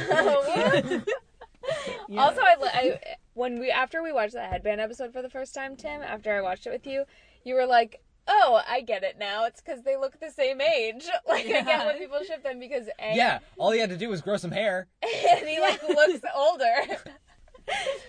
Also, 2.18 2.41
I, 2.41 2.56
I 2.74 3.00
when 3.34 3.60
we 3.60 3.70
after 3.70 4.01
we 4.01 4.12
watched 4.12 4.34
that 4.34 4.50
headband 4.50 4.82
episode 4.82 5.13
for 5.13 5.22
the 5.22 5.29
first 5.29 5.53
time, 5.53 5.75
Tim, 5.75 6.01
after 6.01 6.36
I 6.36 6.41
watched 6.41 6.65
it 6.65 6.72
with 6.72 6.88
you, 6.88 7.03
you 7.44 7.53
were 7.53 7.68
like, 7.68 8.01
"Oh, 8.29 8.62
I 8.67 8.81
get 8.81 9.03
it 9.03 9.17
now. 9.19 9.45
It's 9.45 9.59
because 9.62 9.81
they 9.83 9.98
look 9.98 10.19
the 10.19 10.29
same 10.31 10.62
age. 10.62 11.05
Like 11.27 11.45
I 11.45 11.62
get 11.62 11.86
when 11.86 11.98
people 11.98 12.19
ship 12.24 12.43
them 12.43 12.59
because 12.59 12.86
Aang, 13.01 13.15
yeah 13.15 13.39
all 13.57 13.71
he 13.71 13.79
had 13.79 13.89
to 13.89 13.98
do 13.98 14.09
was 14.09 14.21
grow 14.21 14.38
some 14.38 14.51
hair 14.51 14.88
and 15.03 15.48
he 15.48 15.59
like 15.59 15.81
looks 15.83 16.21
older. 16.36 16.98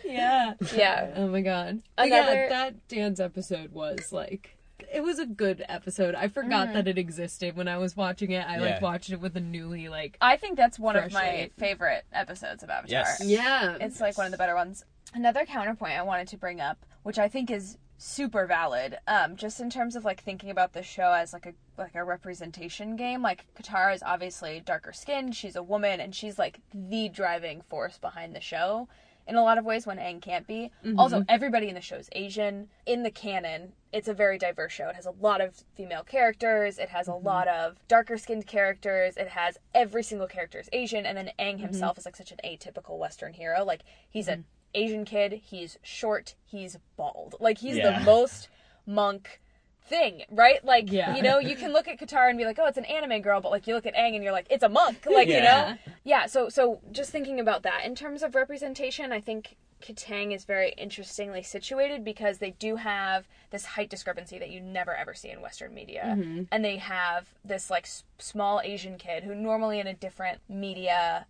yeah 0.04 0.54
yeah, 0.74 1.12
Oh 1.16 1.28
my 1.28 1.42
god. 1.42 1.82
Another- 1.98 2.34
Yeah, 2.34 2.48
that 2.48 2.88
Dan's 2.88 3.20
episode 3.20 3.72
was 3.72 4.12
like 4.12 4.56
it 4.92 5.02
was 5.02 5.18
a 5.18 5.26
good 5.26 5.64
episode. 5.68 6.14
I 6.14 6.28
forgot 6.28 6.68
mm. 6.68 6.72
that 6.74 6.88
it 6.88 6.98
existed 6.98 7.56
when 7.56 7.68
I 7.68 7.78
was 7.78 7.96
watching 7.96 8.30
it. 8.30 8.46
I 8.46 8.56
Yeah. 8.56 8.62
like 8.62 8.82
watched 8.82 9.10
it 9.10 9.20
with 9.20 9.36
a 9.36 9.40
newly 9.40 9.88
like 9.88 10.16
I 10.20 10.36
think 10.36 10.56
that's 10.56 10.78
one 10.78 10.96
of 10.96 11.12
my 11.12 11.20
my 11.20 11.50
favorite 11.58 12.04
episodes 12.12 12.62
of 12.62 12.70
Avatar. 12.70 12.90
Yes. 12.90 13.22
Yeah. 13.24 13.76
It's 13.80 14.00
like 14.00 14.16
one 14.16 14.26
of 14.26 14.32
the 14.32 14.38
better 14.38 14.54
ones. 14.54 14.84
Another 15.12 15.44
counterpoint 15.44 15.98
I 15.98 16.02
wanted 16.02 16.28
to 16.28 16.36
bring 16.36 16.60
up, 16.60 16.86
which 17.02 17.18
I 17.18 17.28
think 17.28 17.50
is 17.50 17.76
super 18.00 18.46
valid, 18.46 18.98
um, 19.06 19.36
just 19.36 19.60
in 19.60 19.68
terms 19.68 19.94
of 19.94 20.06
like 20.06 20.22
thinking 20.22 20.48
about 20.48 20.72
the 20.72 20.82
show 20.82 21.12
as 21.12 21.34
like 21.34 21.44
a 21.44 21.52
like 21.76 21.94
a 21.94 22.02
representation 22.02 22.96
game. 22.96 23.22
Like 23.22 23.44
Katara 23.54 23.94
is 23.94 24.02
obviously 24.02 24.62
darker 24.64 24.92
skinned, 24.92 25.36
she's 25.36 25.54
a 25.54 25.62
woman, 25.62 26.00
and 26.00 26.14
she's 26.14 26.38
like 26.38 26.60
the 26.72 27.10
driving 27.10 27.60
force 27.60 27.98
behind 27.98 28.34
the 28.34 28.40
show 28.40 28.88
in 29.26 29.36
a 29.36 29.42
lot 29.42 29.58
of 29.58 29.66
ways 29.66 29.86
when 29.86 29.98
Aang 29.98 30.20
can't 30.20 30.46
be. 30.46 30.70
Mm-hmm. 30.84 30.98
Also, 30.98 31.24
everybody 31.28 31.68
in 31.68 31.74
the 31.74 31.80
show 31.82 31.96
is 31.96 32.08
Asian. 32.12 32.68
In 32.86 33.02
the 33.02 33.10
canon, 33.10 33.72
it's 33.92 34.08
a 34.08 34.14
very 34.14 34.38
diverse 34.38 34.72
show. 34.72 34.88
It 34.88 34.96
has 34.96 35.06
a 35.06 35.14
lot 35.20 35.42
of 35.42 35.62
female 35.76 36.02
characters. 36.02 36.78
It 36.78 36.88
has 36.88 37.06
a 37.06 37.12
mm-hmm. 37.12 37.26
lot 37.26 37.48
of 37.48 37.76
darker 37.86 38.16
skinned 38.16 38.46
characters. 38.46 39.18
It 39.18 39.28
has 39.28 39.58
every 39.74 40.02
single 40.02 40.26
character 40.26 40.58
is 40.58 40.70
Asian, 40.72 41.04
and 41.04 41.18
then 41.18 41.30
Aang 41.38 41.54
mm-hmm. 41.54 41.64
himself 41.64 41.98
is 41.98 42.06
like 42.06 42.16
such 42.16 42.32
an 42.32 42.40
atypical 42.44 42.98
Western 42.98 43.34
hero. 43.34 43.62
Like 43.62 43.82
he's 44.08 44.26
an 44.26 44.46
Asian 44.74 45.04
kid. 45.04 45.40
He's 45.44 45.78
short. 45.82 46.34
He's 46.44 46.78
bald. 46.96 47.36
Like 47.40 47.58
he's 47.58 47.76
Yeah. 47.76 47.98
the 47.98 48.04
most 48.04 48.48
monk 48.86 49.40
thing, 49.82 50.22
right? 50.30 50.64
Like 50.64 50.90
Yeah. 50.90 51.16
you 51.16 51.22
know, 51.22 51.38
you 51.38 51.56
can 51.56 51.72
look 51.72 51.88
at 51.88 51.98
Katara 51.98 52.28
and 52.28 52.38
be 52.38 52.44
like, 52.44 52.58
"Oh, 52.60 52.66
it's 52.66 52.78
an 52.78 52.84
anime 52.84 53.20
girl," 53.22 53.40
but 53.40 53.50
like 53.50 53.66
you 53.66 53.74
look 53.74 53.86
at 53.86 53.94
Aang 53.94 54.14
and 54.14 54.22
you're 54.22 54.32
like, 54.32 54.46
"It's 54.50 54.62
a 54.62 54.68
monk." 54.68 55.04
Like 55.06 55.28
you 55.28 55.40
know, 55.40 55.76
yeah. 56.04 56.26
So 56.26 56.48
so 56.48 56.80
just 56.92 57.10
thinking 57.10 57.40
about 57.40 57.62
that 57.64 57.84
in 57.84 57.94
terms 57.94 58.22
of 58.22 58.34
representation, 58.34 59.12
I 59.12 59.20
think 59.20 59.56
Katang 59.82 60.32
is 60.34 60.44
very 60.44 60.72
interestingly 60.76 61.42
situated 61.42 62.04
because 62.04 62.38
they 62.38 62.50
do 62.50 62.76
have 62.76 63.26
this 63.50 63.64
height 63.64 63.88
discrepancy 63.90 64.38
that 64.38 64.50
you 64.50 64.60
never 64.60 64.94
ever 64.94 65.14
see 65.14 65.30
in 65.30 65.40
Western 65.40 65.74
media, 65.74 66.14
mm-hmm. 66.16 66.42
and 66.52 66.64
they 66.64 66.76
have 66.76 67.34
this 67.44 67.70
like 67.70 67.84
s- 67.84 68.04
small 68.18 68.60
Asian 68.62 68.96
kid 68.98 69.24
who 69.24 69.34
normally 69.34 69.80
in 69.80 69.86
a 69.86 69.94
different 69.94 70.40
media 70.48 71.26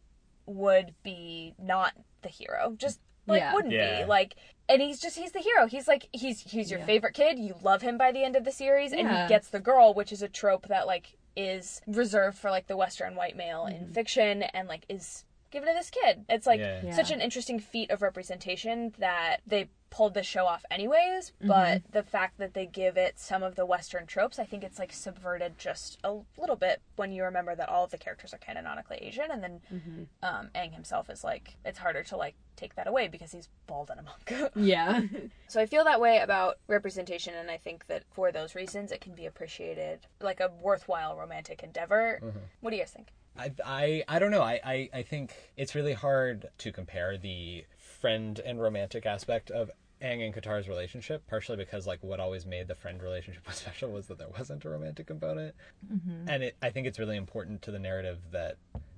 would 0.46 0.94
be 1.02 1.54
not 1.58 1.94
the 2.22 2.28
hero, 2.28 2.74
just 2.76 3.00
like 3.26 3.40
Yeah. 3.40 3.54
wouldn't 3.54 3.72
Yeah. 3.74 4.02
be 4.02 4.04
like. 4.08 4.34
And 4.68 4.80
he's 4.80 5.00
just 5.00 5.18
he's 5.18 5.32
the 5.32 5.40
hero. 5.40 5.66
He's 5.66 5.88
like 5.88 6.08
he's 6.12 6.42
he's 6.42 6.70
your 6.70 6.78
Yeah. 6.80 6.86
favorite 6.86 7.14
kid. 7.14 7.38
You 7.40 7.56
love 7.62 7.82
him 7.82 7.98
by 7.98 8.12
the 8.12 8.22
end 8.22 8.36
of 8.36 8.44
the 8.44 8.52
series, 8.52 8.92
and 8.92 9.00
he 9.08 9.28
gets 9.28 9.48
the 9.48 9.58
girl, 9.58 9.94
which 9.94 10.12
is 10.12 10.22
a 10.22 10.28
trope 10.28 10.68
that 10.68 10.86
like 10.86 11.16
is 11.36 11.80
reserved 11.88 12.38
for 12.38 12.50
like 12.50 12.66
the 12.68 12.76
Western 12.76 13.16
white 13.16 13.36
male 13.36 13.66
in 13.66 13.74
Mm-hmm. 13.74 13.92
fiction 13.92 14.42
and 14.44 14.68
like 14.68 14.84
is 14.88 15.24
give 15.50 15.62
it 15.62 15.66
to 15.66 15.72
this 15.72 15.90
kid. 15.90 16.24
It's 16.28 16.46
like 16.46 16.60
Yeah. 16.60 16.80
Yeah. 16.84 16.92
such 16.92 17.10
an 17.10 17.20
interesting 17.20 17.58
feat 17.58 17.90
of 17.90 18.02
representation 18.02 18.94
that 18.98 19.38
they 19.46 19.68
pulled 19.90 20.14
the 20.14 20.22
show 20.22 20.46
off 20.46 20.64
anyways, 20.70 21.30
mm-hmm. 21.30 21.48
but 21.48 21.82
the 21.90 22.02
fact 22.02 22.38
that 22.38 22.54
they 22.54 22.64
give 22.64 22.96
it 22.96 23.18
some 23.18 23.42
of 23.42 23.56
the 23.56 23.66
Western 23.66 24.06
tropes, 24.06 24.38
I 24.38 24.44
think 24.44 24.62
it's 24.62 24.78
like 24.78 24.92
subverted 24.92 25.58
just 25.58 25.98
a 26.04 26.16
little 26.38 26.56
bit 26.56 26.80
when 26.96 27.12
you 27.12 27.24
remember 27.24 27.54
that 27.56 27.68
all 27.68 27.84
of 27.84 27.90
the 27.90 27.98
characters 27.98 28.32
are 28.32 28.38
canonically 28.38 28.98
Asian, 28.98 29.30
and 29.30 29.42
then 29.42 29.60
mm-hmm. 29.72 30.02
um, 30.22 30.48
Aang 30.54 30.72
himself 30.72 31.10
is 31.10 31.24
like, 31.24 31.56
it's 31.64 31.78
harder 31.78 32.04
to 32.04 32.16
like 32.16 32.36
take 32.56 32.76
that 32.76 32.86
away 32.86 33.08
because 33.08 33.32
he's 33.32 33.48
bald 33.66 33.90
and 33.90 34.00
a 34.00 34.02
monk. 34.02 34.52
Yeah. 34.56 35.02
So 35.48 35.60
I 35.60 35.66
feel 35.66 35.84
that 35.84 36.00
way 36.00 36.18
about 36.18 36.58
representation, 36.68 37.34
and 37.34 37.50
I 37.50 37.56
think 37.56 37.86
that 37.88 38.04
for 38.12 38.30
those 38.30 38.54
reasons, 38.54 38.92
it 38.92 39.00
can 39.00 39.14
be 39.14 39.26
appreciated 39.26 40.06
like 40.20 40.38
a 40.38 40.50
worthwhile 40.62 41.16
romantic 41.16 41.62
endeavor. 41.64 42.20
Mm-hmm. 42.22 42.38
What 42.60 42.70
do 42.70 42.76
you 42.76 42.82
guys 42.82 42.92
think? 42.92 43.08
I, 43.38 43.52
I 43.64 44.04
I 44.08 44.18
don't 44.18 44.30
know. 44.30 44.42
I, 44.42 44.60
I 44.64 44.90
I 44.92 45.02
think 45.02 45.32
it's 45.56 45.74
really 45.74 45.92
hard 45.92 46.48
to 46.58 46.72
compare 46.72 47.16
the 47.16 47.64
friend 47.78 48.40
and 48.44 48.60
romantic 48.60 49.06
aspect 49.06 49.50
of 49.50 49.70
Aang 50.02 50.24
and 50.24 50.34
Katara's 50.34 50.68
relationship, 50.68 51.26
partially 51.28 51.56
because 51.56 51.86
like 51.86 52.02
what 52.02 52.20
always 52.20 52.46
made 52.46 52.68
the 52.68 52.74
friend 52.74 53.02
relationship 53.02 53.42
special 53.52 53.90
was 53.90 54.06
that 54.08 54.18
there 54.18 54.28
wasn't 54.28 54.64
a 54.64 54.70
romantic 54.70 55.06
component, 55.06 55.54
mm-hmm. 55.92 56.28
and 56.28 56.42
it, 56.42 56.56
I 56.62 56.70
think 56.70 56.86
it's 56.86 56.98
really 56.98 57.16
important 57.16 57.62
to 57.62 57.70
the 57.70 57.78
narrative 57.78 58.18
that 58.32 58.56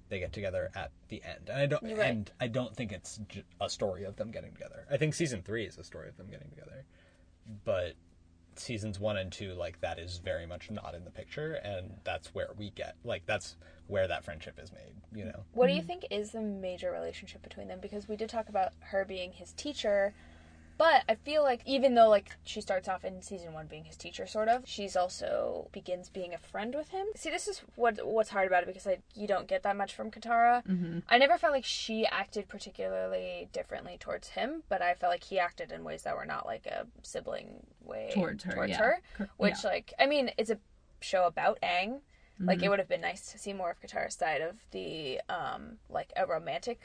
they 0.08 0.18
get 0.18 0.32
together 0.32 0.70
at 0.74 0.90
the 1.08 1.22
end. 1.24 1.48
And 1.48 1.58
I 1.58 1.66
don't 1.66 1.82
right. 1.82 1.98
and 1.98 2.30
I 2.40 2.46
don't 2.46 2.74
think 2.76 2.92
it's 2.92 3.18
a 3.60 3.68
story 3.68 4.04
of 4.04 4.16
them 4.16 4.30
getting 4.30 4.52
together. 4.52 4.86
I 4.90 4.96
think 4.96 5.14
season 5.14 5.42
three 5.42 5.64
is 5.64 5.78
a 5.78 5.84
story 5.84 6.08
of 6.08 6.16
them 6.16 6.28
getting 6.30 6.50
together, 6.50 6.84
but 7.64 7.94
seasons 8.56 9.00
one 9.00 9.16
and 9.16 9.32
two 9.32 9.54
like 9.54 9.80
that 9.80 9.98
is 9.98 10.18
very 10.18 10.46
much 10.46 10.70
not 10.70 10.94
in 10.94 11.04
the 11.04 11.10
picture 11.10 11.54
and 11.64 11.90
that's 12.04 12.34
where 12.34 12.50
we 12.56 12.70
get 12.70 12.96
like 13.04 13.22
that's 13.26 13.56
where 13.86 14.06
that 14.06 14.24
friendship 14.24 14.58
is 14.62 14.72
made 14.72 14.92
you 15.14 15.24
know 15.24 15.44
What 15.52 15.66
do 15.68 15.74
you 15.74 15.82
mm. 15.82 15.86
think 15.86 16.06
is 16.10 16.32
the 16.32 16.40
major 16.40 16.90
relationship 16.90 17.42
between 17.42 17.68
them? 17.68 17.78
Because 17.80 18.08
we 18.08 18.16
did 18.16 18.28
talk 18.28 18.48
about 18.48 18.72
her 18.80 19.04
being 19.04 19.32
his 19.32 19.52
teacher, 19.52 20.14
but 20.82 21.04
I 21.08 21.14
feel 21.14 21.44
like 21.44 21.60
even 21.64 21.94
though 21.94 22.08
like 22.08 22.32
she 22.42 22.60
starts 22.60 22.88
off 22.88 23.04
in 23.04 23.22
season 23.22 23.52
one 23.52 23.68
being 23.68 23.84
his 23.84 23.96
teacher, 23.96 24.26
sort 24.26 24.48
of, 24.48 24.62
she's 24.66 24.96
also 24.96 25.68
begins 25.70 26.08
being 26.08 26.34
a 26.34 26.38
friend 26.38 26.74
with 26.74 26.88
him. 26.88 27.06
See, 27.14 27.30
this 27.30 27.46
is 27.46 27.62
what 27.76 28.04
what's 28.04 28.30
hard 28.30 28.48
about 28.48 28.64
it 28.64 28.66
because 28.66 28.84
like 28.84 29.00
you 29.14 29.28
don't 29.28 29.46
get 29.46 29.62
that 29.62 29.76
much 29.76 29.94
from 29.94 30.10
Katara. 30.10 30.66
Mm-hmm. 30.66 30.98
I 31.08 31.18
never 31.18 31.38
felt 31.38 31.52
like 31.52 31.64
she 31.64 32.04
acted 32.06 32.48
particularly 32.48 33.48
differently 33.52 33.96
towards 34.00 34.30
him, 34.30 34.64
but 34.68 34.82
I 34.82 34.94
felt 34.94 35.12
like 35.12 35.22
he 35.22 35.38
acted 35.38 35.70
in 35.70 35.84
ways 35.84 36.02
that 36.02 36.16
were 36.16 36.26
not 36.26 36.46
like 36.46 36.66
a 36.66 36.88
sibling 37.02 37.64
way 37.84 38.10
Towards 38.12 38.42
her, 38.42 38.52
Towards 38.52 38.70
yeah. 38.70 38.78
her, 38.78 39.28
which 39.36 39.62
like 39.62 39.94
I 40.00 40.06
mean, 40.08 40.32
it's 40.36 40.50
a 40.50 40.58
show 41.00 41.26
about 41.26 41.60
Aang. 41.62 42.00
Like 42.40 42.56
Mm-hmm. 42.58 42.64
it 42.64 42.68
would 42.70 42.78
have 42.80 42.88
been 42.88 43.02
nice 43.02 43.30
to 43.30 43.38
see 43.38 43.52
more 43.52 43.70
of 43.70 43.80
Katara's 43.80 44.14
side 44.16 44.40
of 44.40 44.56
the 44.72 45.20
um 45.28 45.78
like 45.88 46.12
a 46.16 46.26
romantic 46.26 46.80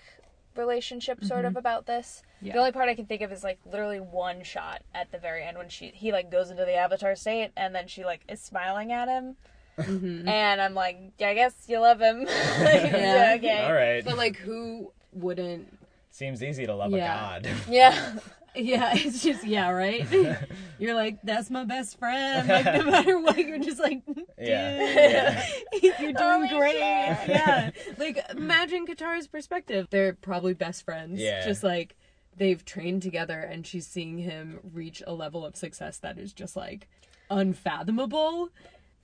relationship 0.57 1.23
sort 1.23 1.45
of 1.45 1.55
about 1.55 1.85
this. 1.85 2.21
Mm-hmm. 2.37 2.45
Yeah. 2.47 2.53
The 2.53 2.59
only 2.59 2.71
part 2.71 2.89
I 2.89 2.95
can 2.95 3.05
think 3.05 3.21
of 3.21 3.31
is 3.31 3.43
like 3.43 3.59
literally 3.65 3.99
one 3.99 4.43
shot 4.43 4.81
at 4.93 5.11
the 5.11 5.17
very 5.17 5.43
end 5.43 5.57
when 5.57 5.69
she 5.69 5.87
he 5.87 6.11
like 6.11 6.29
goes 6.31 6.49
into 6.51 6.65
the 6.65 6.75
avatar 6.75 7.15
state 7.15 7.51
and 7.57 7.73
then 7.73 7.87
she 7.87 8.03
like 8.05 8.21
is 8.29 8.41
smiling 8.41 8.91
at 8.91 9.07
him. 9.07 9.35
Mm-hmm. 9.77 10.27
And 10.27 10.59
I'm 10.61 10.73
like, 10.73 10.97
yeah, 11.19 11.29
I 11.29 11.33
guess 11.35 11.53
you 11.67 11.79
love 11.79 11.99
him. 11.99 12.21
Like, 12.59 12.91
Yeah. 12.91 13.33
okay. 13.37 13.63
all 13.65 13.73
right 13.73 14.03
But 14.03 14.17
like, 14.17 14.37
who 14.37 14.91
wouldn't? 15.13 15.73
seems 16.09 16.41
easy 16.41 16.65
to 16.65 16.73
love 16.73 16.91
Yeah. 16.91 17.35
a 17.37 17.41
god 17.41 17.49
Yeah. 17.69 18.15
Yeah, 18.57 18.91
it's 18.95 19.23
just 19.23 19.43
yeah, 19.45 19.69
right. 19.69 20.05
You're 20.79 20.95
like, 20.95 21.19
that's 21.23 21.49
my 21.49 21.63
best 21.63 21.97
friend. 21.99 22.47
Like, 22.47 22.65
no 22.65 22.83
matter 22.91 23.19
what, 23.19 23.37
you're 23.37 23.59
just 23.59 23.79
like, 23.79 24.05
dude, 24.05 24.25
Yeah. 24.39 25.43
you're 25.81 25.93
oh 26.15 26.39
doing 26.39 26.47
Holy 26.47 26.59
great. 26.59 26.73
shit. 26.73 27.29
Yeah, 27.29 27.71
like 27.97 28.23
imagine 28.31 28.85
Katara's 28.85 29.27
perspective. 29.27 29.87
They're 29.89 30.13
probably 30.13 30.53
best 30.53 30.83
friends. 30.85 31.19
Yeah. 31.19 31.45
just 31.45 31.63
like 31.63 31.95
they've 32.35 32.63
trained 32.63 33.01
together, 33.01 33.39
and 33.39 33.65
she's 33.65 33.87
seeing 33.87 34.19
him 34.19 34.59
reach 34.73 35.01
a 35.07 35.13
level 35.13 35.43
of 35.45 35.55
success 35.55 35.97
that 35.99 36.19
is 36.19 36.31
just 36.33 36.55
like 36.55 36.87
unfathomable. 37.31 38.49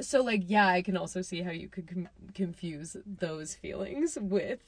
So 0.01 0.22
like, 0.24 0.43
yeah, 0.48 0.67
I 0.67 0.81
can 0.81 0.98
also 0.98 1.22
see 1.22 1.41
how 1.41 1.51
you 1.51 1.67
could 1.69 1.88
com- 1.88 2.10
confuse 2.33 2.96
those 3.05 3.55
feelings 3.55 4.18
with 4.20 4.59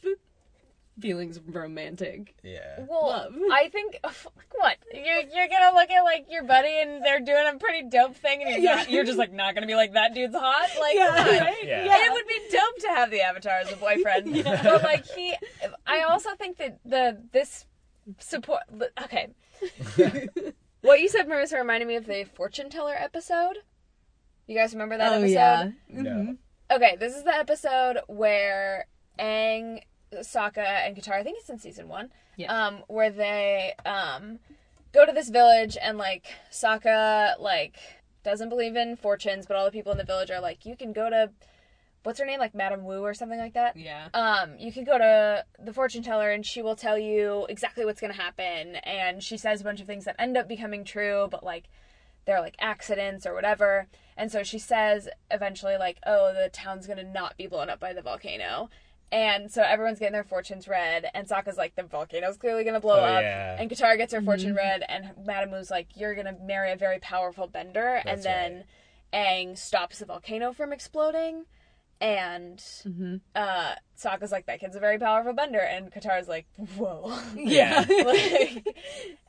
feelings 0.99 1.37
of 1.37 1.43
romantic. 1.53 2.35
yeah 2.43 2.85
Well, 2.87 3.07
Love. 3.07 3.33
I 3.51 3.69
think 3.69 3.99
oh, 4.03 4.11
what 4.55 4.77
you're 4.93 5.03
you're 5.03 5.47
gonna 5.47 5.75
look 5.75 5.89
at 5.89 6.01
like 6.03 6.27
your 6.29 6.43
buddy 6.43 6.79
and 6.81 7.03
they're 7.03 7.19
doing 7.19 7.45
a 7.53 7.57
pretty 7.57 7.87
dope 7.89 8.15
thing, 8.15 8.43
and 8.43 8.63
you're 8.63 8.75
not, 8.75 8.89
you're 8.89 9.03
just 9.03 9.17
like 9.17 9.33
not 9.33 9.55
gonna 9.55 9.67
be 9.67 9.75
like 9.75 9.93
that 9.93 10.13
dude's 10.13 10.35
hot. 10.35 10.69
Like, 10.79 10.95
Yeah, 10.95 11.39
right? 11.39 11.55
Yeah. 11.63 11.81
And 11.81 11.89
it 11.89 12.11
would 12.11 12.27
be 12.27 12.39
dope 12.51 12.77
to 12.79 12.87
have 12.89 13.11
the 13.11 13.21
avatar 13.21 13.59
as 13.59 13.71
a 13.71 13.75
boyfriend. 13.75 14.33
But 14.45 14.83
like 14.83 15.05
he, 15.05 15.35
I 15.85 16.01
also 16.01 16.29
think 16.35 16.57
that 16.57 16.79
the 16.85 17.21
this 17.31 17.65
support. 18.19 18.61
Okay, 19.03 19.29
what 20.81 21.01
you 21.01 21.09
said, 21.09 21.27
Marissa, 21.27 21.57
reminded 21.57 21.87
me 21.87 21.95
of 21.95 22.05
the 22.05 22.25
fortune 22.35 22.69
teller 22.69 22.95
episode. 22.97 23.57
You 24.47 24.55
guys 24.55 24.73
remember 24.73 24.97
that 24.97 25.11
oh 25.11 25.15
episode? 25.15 25.33
yeah. 25.33 25.71
no 25.89 26.09
mm-hmm. 26.09 26.31
Okay, 26.71 26.95
this 26.99 27.15
is 27.15 27.23
the 27.23 27.35
episode 27.35 27.99
where 28.07 28.87
Aang, 29.19 29.81
Sokka, 30.19 30.57
and 30.85 30.95
Katara, 30.95 31.19
I 31.19 31.23
think 31.23 31.37
it's 31.39 31.49
in 31.49 31.59
season 31.59 31.87
one, 31.87 32.11
Yeah. 32.37 32.51
um, 32.67 32.83
where 32.87 33.09
they 33.11 33.73
um, 33.85 34.39
go 34.93 35.05
to 35.05 35.11
this 35.11 35.29
village 35.29 35.77
and 35.81 35.97
like 35.97 36.25
Sokka 36.51 37.39
like 37.39 37.75
doesn't 38.23 38.49
believe 38.49 38.75
in 38.75 38.95
fortunes, 38.95 39.45
but 39.45 39.55
all 39.55 39.65
the 39.65 39.71
people 39.71 39.91
in 39.91 39.97
the 39.97 40.03
village 40.03 40.31
are 40.31 40.41
like, 40.41 40.65
you 40.65 40.75
can 40.75 40.93
go 40.93 41.09
to 41.09 41.29
what's 42.03 42.19
her 42.19 42.25
name, 42.25 42.39
like 42.39 42.53
Madame 42.55 42.83
Wu 42.85 43.01
or 43.03 43.13
something 43.13 43.39
like 43.39 43.53
that. 43.53 43.75
Yeah. 43.77 44.07
Um, 44.13 44.57
you 44.59 44.71
can 44.71 44.83
go 44.83 44.97
to 44.97 45.43
the 45.59 45.73
fortune 45.73 46.03
teller 46.03 46.31
and 46.31 46.45
she 46.45 46.61
will 46.61 46.75
tell 46.75 46.97
you 46.97 47.45
exactly 47.49 47.83
what's 47.85 47.99
gonna 48.01 48.13
happen, 48.13 48.75
and 48.77 49.23
she 49.23 49.37
says 49.37 49.61
a 49.61 49.63
bunch 49.63 49.81
of 49.81 49.87
things 49.87 50.05
that 50.05 50.15
end 50.19 50.37
up 50.37 50.47
becoming 50.47 50.83
true, 50.83 51.27
but 51.29 51.43
like 51.43 51.65
they're 52.25 52.41
like 52.41 52.55
accidents 52.59 53.25
or 53.25 53.33
whatever. 53.35 53.87
And 54.17 54.31
so 54.31 54.41
she 54.43 54.57
says 54.59 55.07
eventually, 55.29 55.77
like, 55.77 55.97
oh, 56.07 56.33
the 56.33 56.49
town's 56.49 56.87
gonna 56.87 57.03
not 57.03 57.37
be 57.37 57.45
blown 57.47 57.69
up 57.69 57.79
by 57.79 57.93
the 57.93 58.01
volcano. 58.01 58.69
And 59.15 59.49
so 59.49 59.61
everyone's 59.61 59.97
getting 59.97 60.11
their 60.11 60.25
fortunes 60.25 60.67
read, 60.67 61.09
and 61.13 61.25
Sokka's 61.25 61.55
like, 61.55 61.73
the 61.75 61.83
volcano's 61.83 62.35
clearly 62.35 62.65
gonna 62.65 62.81
blow 62.81 62.99
Oh, 62.99 63.03
up. 63.03 63.21
yeah. 63.21 63.55
And 63.57 63.71
Katara 63.71 63.95
gets 63.95 64.11
her 64.11 64.21
fortune 64.21 64.49
mm-hmm. 64.49 64.57
read, 64.57 64.83
and 64.89 65.11
Madame 65.25 65.51
Wu's 65.51 65.71
like, 65.71 65.87
you're 65.95 66.15
gonna 66.15 66.35
marry 66.43 66.73
a 66.73 66.75
very 66.75 66.99
powerful 66.99 67.47
bender. 67.47 68.01
and 68.05 68.21
That's 68.21 68.23
then 68.25 68.65
Aang 69.13 69.57
stops 69.57 69.99
the 69.99 70.05
volcano 70.05 70.51
from 70.51 70.73
exploding. 70.73 71.45
And 72.01 72.57
Mm-hmm. 72.57 73.15
uh, 73.35 73.75
Sokka's 73.97 74.31
like, 74.31 74.45
that 74.47 74.59
kid's 74.59 74.75
a 74.75 74.79
very 74.79 74.99
powerful 74.99 75.33
bender. 75.33 75.59
And 75.59 75.91
Katara's 75.91 76.27
like, 76.27 76.45
whoa. 76.75 77.17
Yeah. 77.35 77.79
like, 78.05 78.65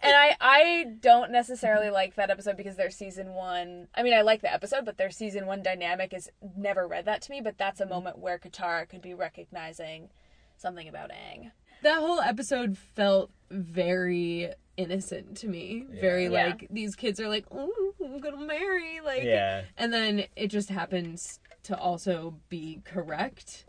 and 0.03 0.15
I 0.17 0.37
I 0.41 0.85
don't 1.01 1.31
necessarily 1.31 1.91
like 1.91 2.17
that 2.17 2.31
episode 2.31 2.57
because 2.57 2.77
their 2.77 2.91
season 2.91 3.35
one. 3.35 3.89
I 3.95 4.03
mean, 4.03 4.15
I 4.15 4.23
like 4.23 4.43
the 4.43 4.53
episode, 4.53 4.85
but 4.85 4.97
their 4.99 5.11
season 5.11 5.47
one 5.47 5.63
dynamic 5.63 6.13
is 6.13 6.29
never 6.57 6.87
read 6.87 7.05
that 7.07 7.23
to 7.23 7.31
me. 7.31 7.41
But 7.41 7.57
that's 7.59 7.81
a 7.81 7.87
moment 7.87 8.19
where 8.19 8.39
Katara 8.39 8.89
could 8.89 9.03
be 9.03 9.15
recognizing 9.15 10.09
something 10.57 10.89
about 10.89 11.11
Aang. 11.11 11.53
that 11.83 12.01
whole 12.01 12.21
episode 12.21 12.77
felt 12.79 13.31
very 13.51 14.51
innocent 14.77 15.37
to 15.39 15.49
me. 15.49 15.85
Very 16.01 16.25
Yeah. 16.25 16.31
like 16.47 16.67
these 16.71 16.97
kids 16.97 17.21
are 17.21 17.29
like, 17.29 17.45
"Oh, 17.51 17.93
I'm 18.05 18.19
gonna 18.21 18.39
marry," 18.45 19.01
like, 19.01 19.23
Yeah. 19.23 19.63
and 19.77 19.93
then 19.93 20.25
it 20.35 20.49
just 20.49 20.69
happens 20.71 21.39
to 21.67 21.77
also 21.79 22.35
be 22.49 22.81
correct. 22.85 23.65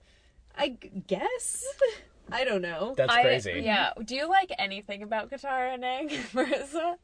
I 0.58 0.70
guess. 1.08 1.64
I 2.32 2.44
don't 2.44 2.62
know. 2.62 2.94
That's 2.98 3.14
I- 3.14 3.22
crazy. 3.22 3.62
Yeah. 3.64 3.92
Do 4.04 4.16
you 4.16 4.28
like 4.28 4.52
anything 4.58 5.04
about 5.04 5.30
Katara 5.32 5.74
and 5.76 5.84
Aang, 5.84 6.10
Marissa? 6.34 6.96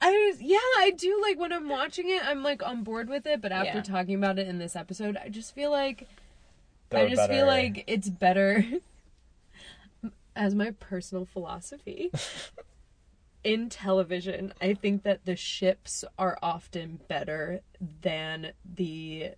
I 0.00 0.32
yeah, 0.38 0.58
I 0.78 0.92
do 0.96 1.18
like 1.20 1.40
when 1.40 1.52
I'm 1.52 1.68
watching 1.68 2.08
it, 2.08 2.24
I'm 2.24 2.44
like 2.44 2.62
on 2.64 2.84
board 2.84 3.08
with 3.08 3.26
it, 3.26 3.40
but 3.40 3.50
after 3.50 3.78
Yeah. 3.78 3.82
talking 3.82 4.14
about 4.14 4.38
it 4.38 4.46
in 4.46 4.58
this 4.58 4.76
episode, 4.76 5.16
I 5.16 5.28
just 5.28 5.54
feel 5.56 5.72
like 5.72 6.06
They're 6.90 7.06
I 7.06 7.08
just 7.08 7.16
better- 7.18 7.32
feel 7.32 7.46
like 7.46 7.82
it's 7.88 8.08
better 8.08 8.64
as 10.36 10.54
my 10.54 10.70
personal 10.70 11.24
philosophy. 11.24 12.10
In 13.44 13.68
television, 13.68 14.52
I 14.60 14.74
think 14.74 15.02
that 15.04 15.24
the 15.24 15.34
ships 15.36 16.04
are 16.18 16.38
often 16.42 17.00
better 17.08 17.60
than 18.02 18.52
the 18.64 19.30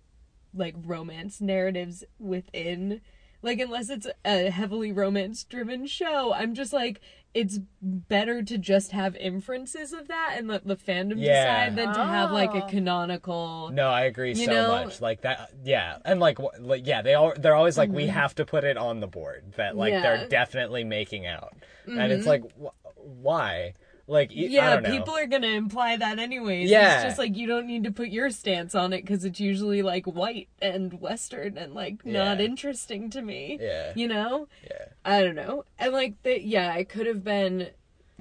like 0.53 0.75
romance 0.85 1.41
narratives 1.41 2.03
within 2.19 3.01
like 3.43 3.59
unless 3.59 3.89
it's 3.89 4.05
a 4.23 4.51
heavily 4.51 4.91
romance 4.91 5.43
driven 5.43 5.87
show, 5.87 6.31
I'm 6.33 6.53
just 6.53 6.73
like 6.73 7.01
it's 7.33 7.59
better 7.81 8.43
to 8.43 8.57
just 8.57 8.91
have 8.91 9.15
inferences 9.15 9.93
of 9.93 10.09
that 10.09 10.35
and 10.37 10.47
let 10.49 10.67
the 10.67 10.75
fandom 10.75 11.13
Yeah. 11.17 11.69
decide 11.69 11.75
than 11.77 11.93
to 11.95 12.03
have 12.03 12.31
like 12.31 12.53
a 12.53 12.65
Oh. 12.65 12.67
canonical 12.67 13.69
No, 13.73 13.87
I 13.87 14.01
agree 14.01 14.35
so 14.35 14.51
know? 14.51 14.67
much. 14.83 14.99
Like 15.01 15.21
that, 15.21 15.49
yeah, 15.63 15.97
and 16.03 16.19
like, 16.19 16.37
wh- 16.39 16.59
like 16.59 16.85
yeah, 16.85 17.01
they 17.01 17.13
all 17.15 17.33
they're 17.37 17.55
always 17.55 17.77
like, 17.77 17.89
we 17.89 18.07
have 18.07 18.35
to 18.35 18.45
put 18.45 18.63
it 18.65 18.75
on 18.77 18.99
the 18.99 19.07
board 19.07 19.53
that 19.55 19.75
like 19.77 19.93
Mm-hmm. 19.93 20.03
Yeah. 20.03 20.09
Mm-hmm. 20.11 20.19
they're 20.19 20.27
definitely 20.29 20.83
making 20.83 21.25
out, 21.25 21.53
and 21.87 22.11
it's 22.11 22.27
like, 22.27 22.43
wh- 22.61 22.75
why? 22.97 23.73
Like 24.07 24.31
I 24.31 24.35
Yeah, 24.35 24.73
don't 24.75 24.83
know. 24.83 24.89
people 24.91 25.15
are 25.15 25.27
gonna 25.27 25.47
imply 25.47 25.95
that 25.97 26.19
anyways. 26.19 26.69
Yeah. 26.69 26.95
It's 26.95 27.03
just 27.05 27.17
like 27.17 27.37
you 27.37 27.47
don't 27.47 27.67
need 27.67 27.83
to 27.85 27.91
put 27.91 28.09
your 28.09 28.29
stance 28.29 28.75
on 28.75 28.93
it 28.93 29.01
because 29.01 29.23
it's 29.25 29.39
usually 29.39 29.81
like 29.81 30.05
white 30.05 30.49
and 30.61 30.99
western 30.99 31.57
and 31.57 31.73
like 31.73 32.05
not 32.05 32.41
interesting 32.41 33.09
to 33.11 33.21
me. 33.21 33.57
Yeah. 33.61 33.93
You 33.95 34.07
know? 34.07 34.47
Yeah. 34.63 34.85
I 35.05 35.23
don't 35.23 35.35
know. 35.35 35.65
And 35.79 35.93
like 35.93 36.21
the 36.23 36.41
yeah, 36.41 36.73
it 36.75 36.89
could 36.89 37.07
have 37.07 37.23
been, 37.23 37.69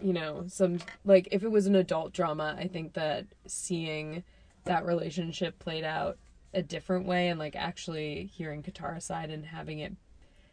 you 0.02 0.12
know, 0.12 0.44
some 0.48 0.78
like 1.04 1.28
if 1.32 1.42
it 1.42 1.50
was 1.50 1.66
an 1.66 1.74
adult 1.74 2.12
drama, 2.12 2.56
I 2.58 2.68
think 2.68 2.92
that 2.94 3.26
seeing 3.46 4.22
that 4.64 4.84
relationship 4.84 5.58
played 5.58 5.84
out 5.84 6.18
a 6.52 6.62
different 6.62 7.06
way 7.06 7.28
and 7.28 7.38
like 7.38 7.56
actually 7.56 8.30
hearing 8.34 8.62
Katara's 8.62 9.04
side 9.04 9.30
and 9.30 9.46
having 9.46 9.78
it 9.78 9.94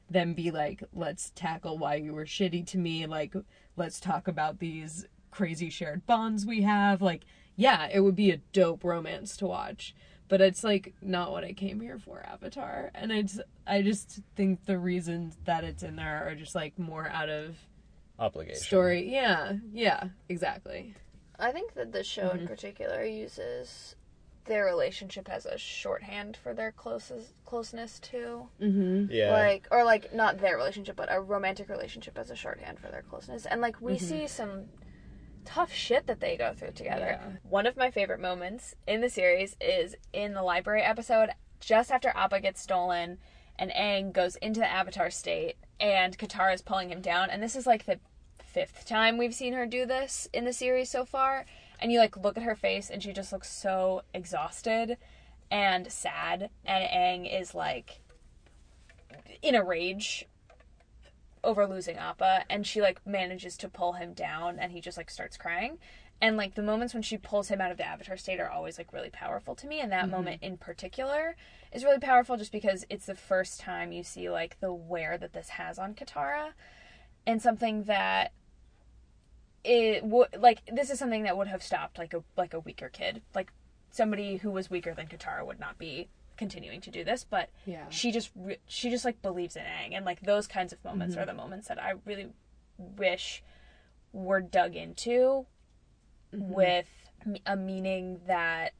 them 0.09 0.33
be 0.33 0.51
like, 0.51 0.81
let's 0.93 1.31
tackle 1.35 1.77
why 1.77 1.95
you 1.95 2.13
were 2.13 2.23
shitty 2.23 2.65
to 2.67 2.77
me, 2.77 3.05
like 3.05 3.33
let's 3.75 3.99
talk 3.99 4.27
about 4.29 4.59
these 4.59 5.05
crazy 5.37 5.69
shared 5.69 6.03
bonds 6.07 6.47
we 6.47 6.63
have. 6.63 6.99
Like, 6.99 7.21
yeah, 7.55 7.87
it 7.93 7.99
would 7.99 8.15
be 8.15 8.31
a 8.31 8.37
dope 8.53 8.83
romance 8.83 9.37
to 9.37 9.45
watch. 9.45 9.93
But 10.29 10.41
it's 10.41 10.63
like 10.63 10.95
not 10.99 11.31
what 11.31 11.43
I 11.43 11.53
came 11.53 11.79
here 11.79 11.99
for, 11.99 12.25
Avatar. 12.25 12.89
And 12.95 13.11
it's 13.11 13.39
I 13.65 13.83
just 13.83 14.19
think 14.35 14.65
the 14.65 14.79
reasons 14.79 15.37
that 15.45 15.63
it's 15.63 15.83
in 15.83 15.95
there 15.95 16.27
are 16.27 16.33
just 16.33 16.55
like 16.55 16.77
more 16.79 17.07
out 17.07 17.29
of 17.29 17.55
Obligation. 18.19 18.59
story. 18.59 19.09
Yeah, 19.09 19.53
yeah, 19.71 20.09
exactly. 20.27 20.95
I 21.39 21.51
think 21.51 21.75
that 21.75 21.91
the 21.91 22.03
show 22.03 22.31
in 22.31 22.47
particular 22.47 23.05
uses 23.05 23.95
their 24.45 24.65
relationship 24.65 25.29
as 25.29 25.45
a 25.45 25.57
shorthand 25.57 26.35
for 26.35 26.53
their 26.53 26.71
closest 26.71 27.33
closeness 27.45 27.99
too. 27.99 28.47
Mm-hmm. 28.59 29.11
Yeah. 29.11 29.31
Like 29.31 29.67
or 29.69 29.85
like 29.85 30.13
not 30.15 30.39
their 30.39 30.57
relationship, 30.57 30.95
but 30.95 31.09
a 31.11 31.21
romantic 31.21 31.69
relationship 31.69 32.17
as 32.17 32.31
a 32.31 32.35
shorthand 32.35 32.79
for 32.79 32.87
their 32.87 33.03
closeness. 33.03 33.45
And 33.45 33.61
like 33.61 33.79
we 33.79 33.99
see 33.99 34.27
some 34.27 34.65
tough 35.47 35.73
shit 35.73 36.07
that 36.07 36.19
they 36.19 36.35
go 36.35 36.53
through 36.53 36.73
together. 36.73 37.19
Yeah. 37.21 37.37
One 37.43 37.65
of 37.65 37.77
my 37.77 37.89
favorite 37.89 38.19
moments 38.19 38.75
in 38.85 38.99
the 38.99 39.09
series 39.09 39.55
is 39.61 39.95
in 40.11 40.33
the 40.33 40.43
library 40.43 40.81
episode 40.81 41.29
just 41.61 41.89
after 41.89 42.09
Appa 42.09 42.41
gets 42.41 42.61
stolen 42.61 43.17
and 43.57 43.71
Aang 43.71 44.11
goes 44.11 44.35
into 44.35 44.59
the 44.59 44.69
avatar 44.69 45.09
state 45.09 45.55
and 45.79 46.17
Katara 46.17 46.53
is 46.53 46.61
pulling 46.61 46.89
him 46.89 47.01
down 47.01 47.29
and 47.29 47.41
this 47.41 47.55
is 47.55 47.65
like 47.65 47.85
the 47.85 47.99
fifth 48.43 48.85
time 48.85 49.17
we've 49.17 49.33
seen 49.33 49.53
her 49.53 49.65
do 49.65 49.85
this 49.85 50.27
in 50.33 50.43
the 50.43 50.51
series 50.51 50.89
so 50.89 51.05
far 51.05 51.45
and 51.79 51.91
you 51.91 51.99
like 51.99 52.17
look 52.17 52.37
at 52.37 52.43
her 52.43 52.55
face 52.55 52.89
and 52.89 53.01
she 53.01 53.13
just 53.13 53.31
looks 53.31 53.49
so 53.49 54.01
exhausted 54.13 54.97
and 55.49 55.89
sad 55.89 56.49
and 56.65 56.83
Aang 56.83 57.41
is 57.41 57.55
like 57.55 58.01
in 59.41 59.55
a 59.55 59.63
rage 59.63 60.27
over 61.47 61.65
losing 61.65 61.95
Appa 61.95 62.43
and 62.49 62.67
she 62.67 62.81
like 62.81 62.99
manages 63.07 63.55
to 63.57 63.69
pull 63.69 63.93
him 63.93 64.13
down 64.13 64.59
and 64.59 64.73
he 64.73 64.81
just 64.81 64.97
like 64.97 65.09
starts 65.09 65.37
crying. 65.37 65.79
And 66.19 66.35
like 66.35 66.55
the 66.55 66.61
moments 66.61 66.93
when 66.93 67.03
she 67.03 67.17
pulls 67.17 67.47
him 67.47 67.61
out 67.61 67.71
of 67.71 67.77
the 67.77 67.87
avatar 67.87 68.17
state 68.17 68.39
are 68.39 68.49
always 68.49 68.77
like 68.77 68.91
really 68.91 69.09
powerful 69.09 69.55
to 69.55 69.67
me 69.67 69.79
and 69.79 69.91
that 69.93 70.03
mm-hmm. 70.03 70.11
moment 70.11 70.43
in 70.43 70.57
particular 70.57 71.37
is 71.71 71.85
really 71.85 71.99
powerful 71.99 72.35
just 72.35 72.51
because 72.51 72.83
it's 72.89 73.05
the 73.05 73.15
first 73.15 73.61
time 73.61 73.93
you 73.93 74.03
see 74.03 74.29
like 74.29 74.59
the 74.59 74.73
wear 74.73 75.17
that 75.17 75.31
this 75.31 75.49
has 75.49 75.79
on 75.79 75.93
Katara 75.93 76.51
and 77.25 77.41
something 77.41 77.83
that 77.85 78.33
it 79.63 80.03
would 80.03 80.29
like 80.37 80.61
this 80.71 80.89
is 80.89 80.99
something 80.99 81.23
that 81.23 81.37
would 81.37 81.47
have 81.47 81.63
stopped 81.63 81.97
like 81.97 82.13
a 82.13 82.23
like 82.35 82.53
a 82.53 82.59
weaker 82.59 82.89
kid. 82.89 83.21
Like 83.33 83.53
somebody 83.89 84.37
who 84.37 84.51
was 84.51 84.69
weaker 84.69 84.93
than 84.93 85.07
Katara 85.07 85.45
would 85.45 85.59
not 85.59 85.77
be 85.77 86.09
continuing 86.37 86.81
to 86.81 86.91
do 86.91 87.03
this, 87.03 87.25
but 87.29 87.49
Yeah. 87.65 87.89
she 87.89 88.11
just 88.11 88.31
re- 88.35 88.59
she 88.67 88.89
just 88.89 89.05
like 89.05 89.21
believes 89.21 89.55
in 89.55 89.63
Aang, 89.63 89.95
and 89.95 90.05
like 90.05 90.21
those 90.21 90.47
kinds 90.47 90.71
of 90.71 90.83
moments 90.83 91.15
mm-hmm. 91.15 91.23
are 91.23 91.25
the 91.25 91.33
moments 91.33 91.67
that 91.67 91.81
I 91.81 91.93
really 92.05 92.29
wish 92.77 93.43
were 94.13 94.41
dug 94.41 94.75
into 94.75 95.45
mm-hmm. 96.33 96.53
with 96.53 96.87
a 97.45 97.55
meaning 97.55 98.21
that 98.27 98.73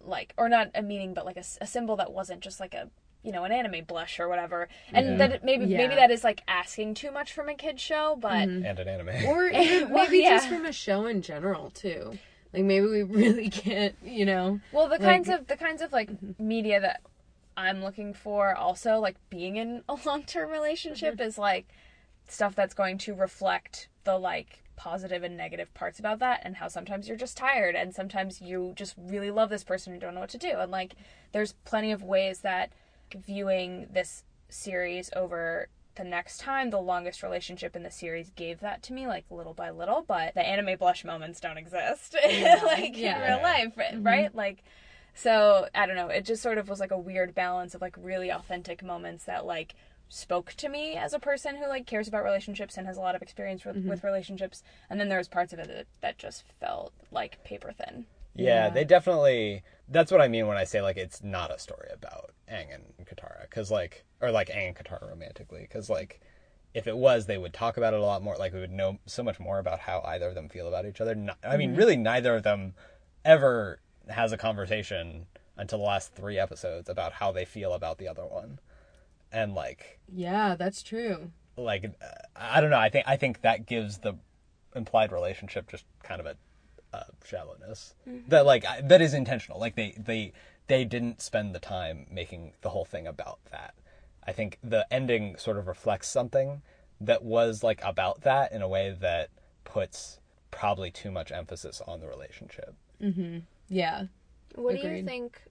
like 0.00 0.34
or 0.36 0.48
not 0.48 0.70
a 0.74 0.82
meaning 0.82 1.14
but 1.14 1.24
like 1.24 1.36
a, 1.36 1.44
a 1.60 1.66
symbol 1.66 1.96
that 1.96 2.12
wasn't 2.12 2.40
just 2.40 2.60
like 2.60 2.74
a 2.74 2.90
you 3.22 3.32
know 3.32 3.44
an 3.44 3.52
anime 3.52 3.84
blush 3.84 4.20
or 4.20 4.28
whatever 4.28 4.68
and 4.92 5.06
Yeah. 5.06 5.16
that 5.16 5.32
it, 5.32 5.44
maybe 5.44 5.64
Yeah. 5.66 5.78
maybe 5.78 5.94
that 5.94 6.10
is 6.10 6.22
like 6.22 6.42
asking 6.46 6.94
too 6.94 7.10
much 7.10 7.32
from 7.32 7.48
a 7.48 7.54
kid 7.54 7.80
show 7.80 8.16
but 8.20 8.48
mm-hmm. 8.48 8.66
and 8.66 8.78
an 8.78 8.88
anime. 8.88 9.26
Or 9.26 9.46
even 9.46 9.90
Well, 9.90 10.04
maybe 10.10 10.22
just 10.22 10.48
from 10.48 10.66
a 10.66 10.72
show 10.72 11.06
in 11.06 11.22
general 11.22 11.70
too. 11.70 12.18
Like 12.54 12.64
maybe 12.64 12.86
we 12.86 13.02
really 13.02 13.50
can't, 13.50 13.96
you 14.02 14.24
know. 14.24 14.60
Well, 14.72 14.86
the 14.86 14.92
Like- 14.92 15.00
kinds 15.00 15.28
of 15.28 15.46
the 15.46 15.56
kinds 15.56 15.82
of 15.82 15.92
like 15.92 16.10
mm-hmm. 16.10 16.46
media 16.46 16.80
that 16.80 17.02
I'm 17.56 17.82
looking 17.82 18.14
for 18.14 18.54
also 18.54 18.98
like 18.98 19.16
being 19.28 19.56
in 19.56 19.82
a 19.88 19.98
long-term 20.06 20.50
relationship 20.50 21.14
mm-hmm. 21.14 21.28
is 21.28 21.38
like 21.38 21.68
stuff 22.28 22.54
that's 22.54 22.74
going 22.74 22.98
to 22.98 23.14
reflect 23.14 23.88
the 24.04 24.18
like 24.18 24.62
positive 24.76 25.22
and 25.22 25.36
negative 25.36 25.72
parts 25.74 25.98
about 25.98 26.18
that 26.18 26.40
and 26.42 26.56
how 26.56 26.68
sometimes 26.68 27.06
you're 27.06 27.16
just 27.16 27.36
tired 27.36 27.76
and 27.76 27.94
sometimes 27.94 28.40
you 28.40 28.72
just 28.76 28.94
really 28.98 29.30
love 29.30 29.48
this 29.48 29.62
person 29.62 29.92
and 29.92 30.00
don't 30.00 30.14
know 30.14 30.20
what 30.20 30.30
to 30.30 30.38
do. 30.38 30.58
And 30.58 30.70
like 30.70 30.94
there's 31.32 31.52
plenty 31.64 31.92
of 31.92 32.02
ways 32.02 32.40
that 32.40 32.72
viewing 33.14 33.88
this 33.92 34.24
series 34.48 35.10
over 35.14 35.68
the 35.96 36.04
next 36.04 36.38
time 36.40 36.70
the 36.70 36.80
longest 36.80 37.22
relationship 37.22 37.76
in 37.76 37.82
the 37.82 37.90
series 37.90 38.30
gave 38.30 38.60
that 38.60 38.82
to 38.82 38.92
me 38.92 39.06
like 39.06 39.24
little 39.30 39.54
by 39.54 39.70
little 39.70 40.04
but 40.06 40.34
the 40.34 40.46
anime 40.46 40.76
blush 40.78 41.04
moments 41.04 41.40
don't 41.40 41.58
exist 41.58 42.14
like 42.62 42.96
Yeah. 42.96 43.16
in 43.16 43.32
real 43.32 43.42
life 43.42 43.76
mm-hmm. 43.76 44.02
right? 44.04 44.34
Like 44.34 44.64
so 45.14 45.68
i 45.74 45.86
don't 45.86 45.96
know 45.96 46.08
it 46.08 46.24
just 46.24 46.42
sort 46.42 46.58
of 46.58 46.68
was 46.68 46.80
like 46.80 46.90
a 46.90 46.98
weird 46.98 47.34
balance 47.34 47.74
of 47.74 47.80
like 47.80 47.94
really 48.00 48.30
authentic 48.32 48.82
moments 48.82 49.24
that 49.24 49.46
like 49.46 49.74
spoke 50.08 50.52
to 50.54 50.68
me 50.68 50.96
as 50.96 51.14
a 51.14 51.18
person 51.18 51.56
who 51.56 51.68
like 51.68 51.86
cares 51.86 52.08
about 52.08 52.24
relationships 52.24 52.76
and 52.76 52.86
has 52.86 52.96
a 52.96 53.00
lot 53.00 53.14
of 53.14 53.22
experience 53.22 53.64
with, 53.64 53.76
mm-hmm. 53.76 53.88
with 53.88 54.04
relationships 54.04 54.62
and 54.90 55.00
then 55.00 55.08
there 55.08 55.18
was 55.18 55.28
parts 55.28 55.52
of 55.52 55.58
it 55.58 55.68
that, 55.68 55.86
that 56.02 56.18
just 56.18 56.44
felt 56.60 56.92
like 57.10 57.42
paper 57.44 57.72
thin 57.72 58.06
Yeah, 58.34 58.64
Yeah. 58.66 58.70
they 58.70 58.84
definitely. 58.84 59.62
That's 59.88 60.10
what 60.10 60.20
I 60.20 60.28
mean 60.28 60.46
when 60.46 60.56
I 60.56 60.64
say 60.64 60.80
like 60.80 60.96
it's 60.96 61.22
not 61.22 61.50
a 61.54 61.58
story 61.58 61.88
about 61.92 62.32
Aang 62.50 62.74
and 62.74 63.06
Katara, 63.06 63.42
because 63.42 63.70
like, 63.70 64.04
or 64.20 64.30
like 64.30 64.48
Aang 64.48 64.68
and 64.68 64.76
Katara 64.76 65.08
romantically, 65.08 65.60
because 65.62 65.90
like, 65.90 66.20
if 66.72 66.86
it 66.86 66.96
was, 66.96 67.26
they 67.26 67.38
would 67.38 67.52
talk 67.52 67.76
about 67.76 67.92
it 67.94 68.00
a 68.00 68.04
lot 68.04 68.22
more. 68.22 68.36
Like 68.36 68.52
we 68.54 68.60
would 68.60 68.70
know 68.72 68.98
so 69.06 69.22
much 69.22 69.38
more 69.38 69.58
about 69.58 69.80
how 69.80 70.02
either 70.06 70.28
of 70.28 70.34
them 70.34 70.48
feel 70.48 70.66
about 70.68 70.86
each 70.86 71.00
other. 71.00 71.14
No- 71.14 71.34
I 71.44 71.56
mean, 71.56 71.74
really, 71.76 71.96
neither 71.96 72.34
of 72.34 72.42
them 72.42 72.74
ever 73.24 73.80
has 74.08 74.32
a 74.32 74.36
conversation 74.36 75.26
until 75.56 75.78
the 75.78 75.84
last 75.84 76.14
three 76.14 76.38
episodes 76.38 76.88
about 76.88 77.12
how 77.12 77.30
they 77.30 77.44
feel 77.44 77.72
about 77.74 77.98
the 77.98 78.08
other 78.08 78.24
one, 78.26 78.58
and 79.30 79.54
like, 79.54 80.00
Yeah, 80.12 80.56
that's 80.56 80.82
true. 80.82 81.30
like 81.56 81.84
uh, 81.84 82.06
I 82.34 82.60
don't 82.60 82.70
know. 82.70 82.78
I 82.78 82.88
think 82.88 83.04
I 83.06 83.16
think 83.16 83.42
that 83.42 83.66
gives 83.66 83.98
the 83.98 84.14
implied 84.74 85.12
relationship 85.12 85.68
just 85.70 85.84
kind 86.02 86.20
of 86.20 86.26
a 86.26 86.36
uh, 86.94 87.04
shallowness 87.24 87.94
that 88.28 88.44
like 88.46 88.64
I- 88.64 88.80
that 88.82 89.00
is 89.00 89.14
intentional. 89.14 89.58
Like 89.58 89.74
they 89.74 89.94
they 89.98 90.32
they 90.66 90.84
didn't 90.84 91.20
spend 91.20 91.54
the 91.54 91.58
time 91.58 92.06
making 92.10 92.52
the 92.62 92.70
whole 92.70 92.84
thing 92.84 93.06
about 93.06 93.38
that. 93.50 93.74
I 94.26 94.32
think 94.32 94.58
the 94.62 94.86
ending 94.90 95.36
sort 95.36 95.58
of 95.58 95.66
reflects 95.66 96.08
something 96.08 96.62
that 97.00 97.22
was 97.22 97.62
like 97.62 97.80
about 97.82 98.22
that 98.22 98.52
in 98.52 98.62
a 98.62 98.68
way 98.68 98.96
that 99.00 99.28
puts 99.64 100.20
probably 100.50 100.90
too 100.90 101.10
much 101.10 101.32
emphasis 101.32 101.82
on 101.86 102.00
the 102.00 102.06
relationship. 102.06 102.74
Mm-hmm. 103.02 103.38
Yeah. 103.68 104.04
What 104.54 104.80
do 104.80 104.88
you 104.88 105.04
think? 105.04 105.42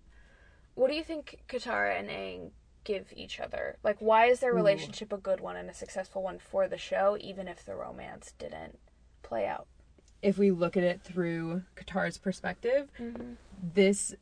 What 0.75 0.89
do 0.89 0.95
you 0.95 1.03
think 1.03 1.39
Katara 1.47 1.99
and 1.99 2.09
Aang 2.09 2.51
give 2.83 3.13
each 3.15 3.39
other? 3.39 3.77
Like, 3.83 3.97
why 3.99 4.25
is 4.27 4.39
their 4.39 4.53
relationship 4.53 5.13
a 5.13 5.17
good 5.17 5.39
one 5.39 5.55
and 5.55 5.69
a 5.69 5.73
successful 5.73 6.23
one 6.23 6.39
for 6.39 6.67
the 6.67 6.77
show, 6.77 7.17
even 7.19 7.47
if 7.47 7.63
the 7.63 7.75
romance 7.75 8.33
didn't 8.39 8.79
play 9.21 9.45
out? 9.45 9.67
If 10.23 10.37
we 10.37 10.51
look 10.51 10.75
at 10.77 10.83
it 10.83 11.01
through 11.03 11.63
Katara's 11.75 12.17
perspective, 12.17 12.89
mm-hmm. 12.99 13.33
this 13.75 14.15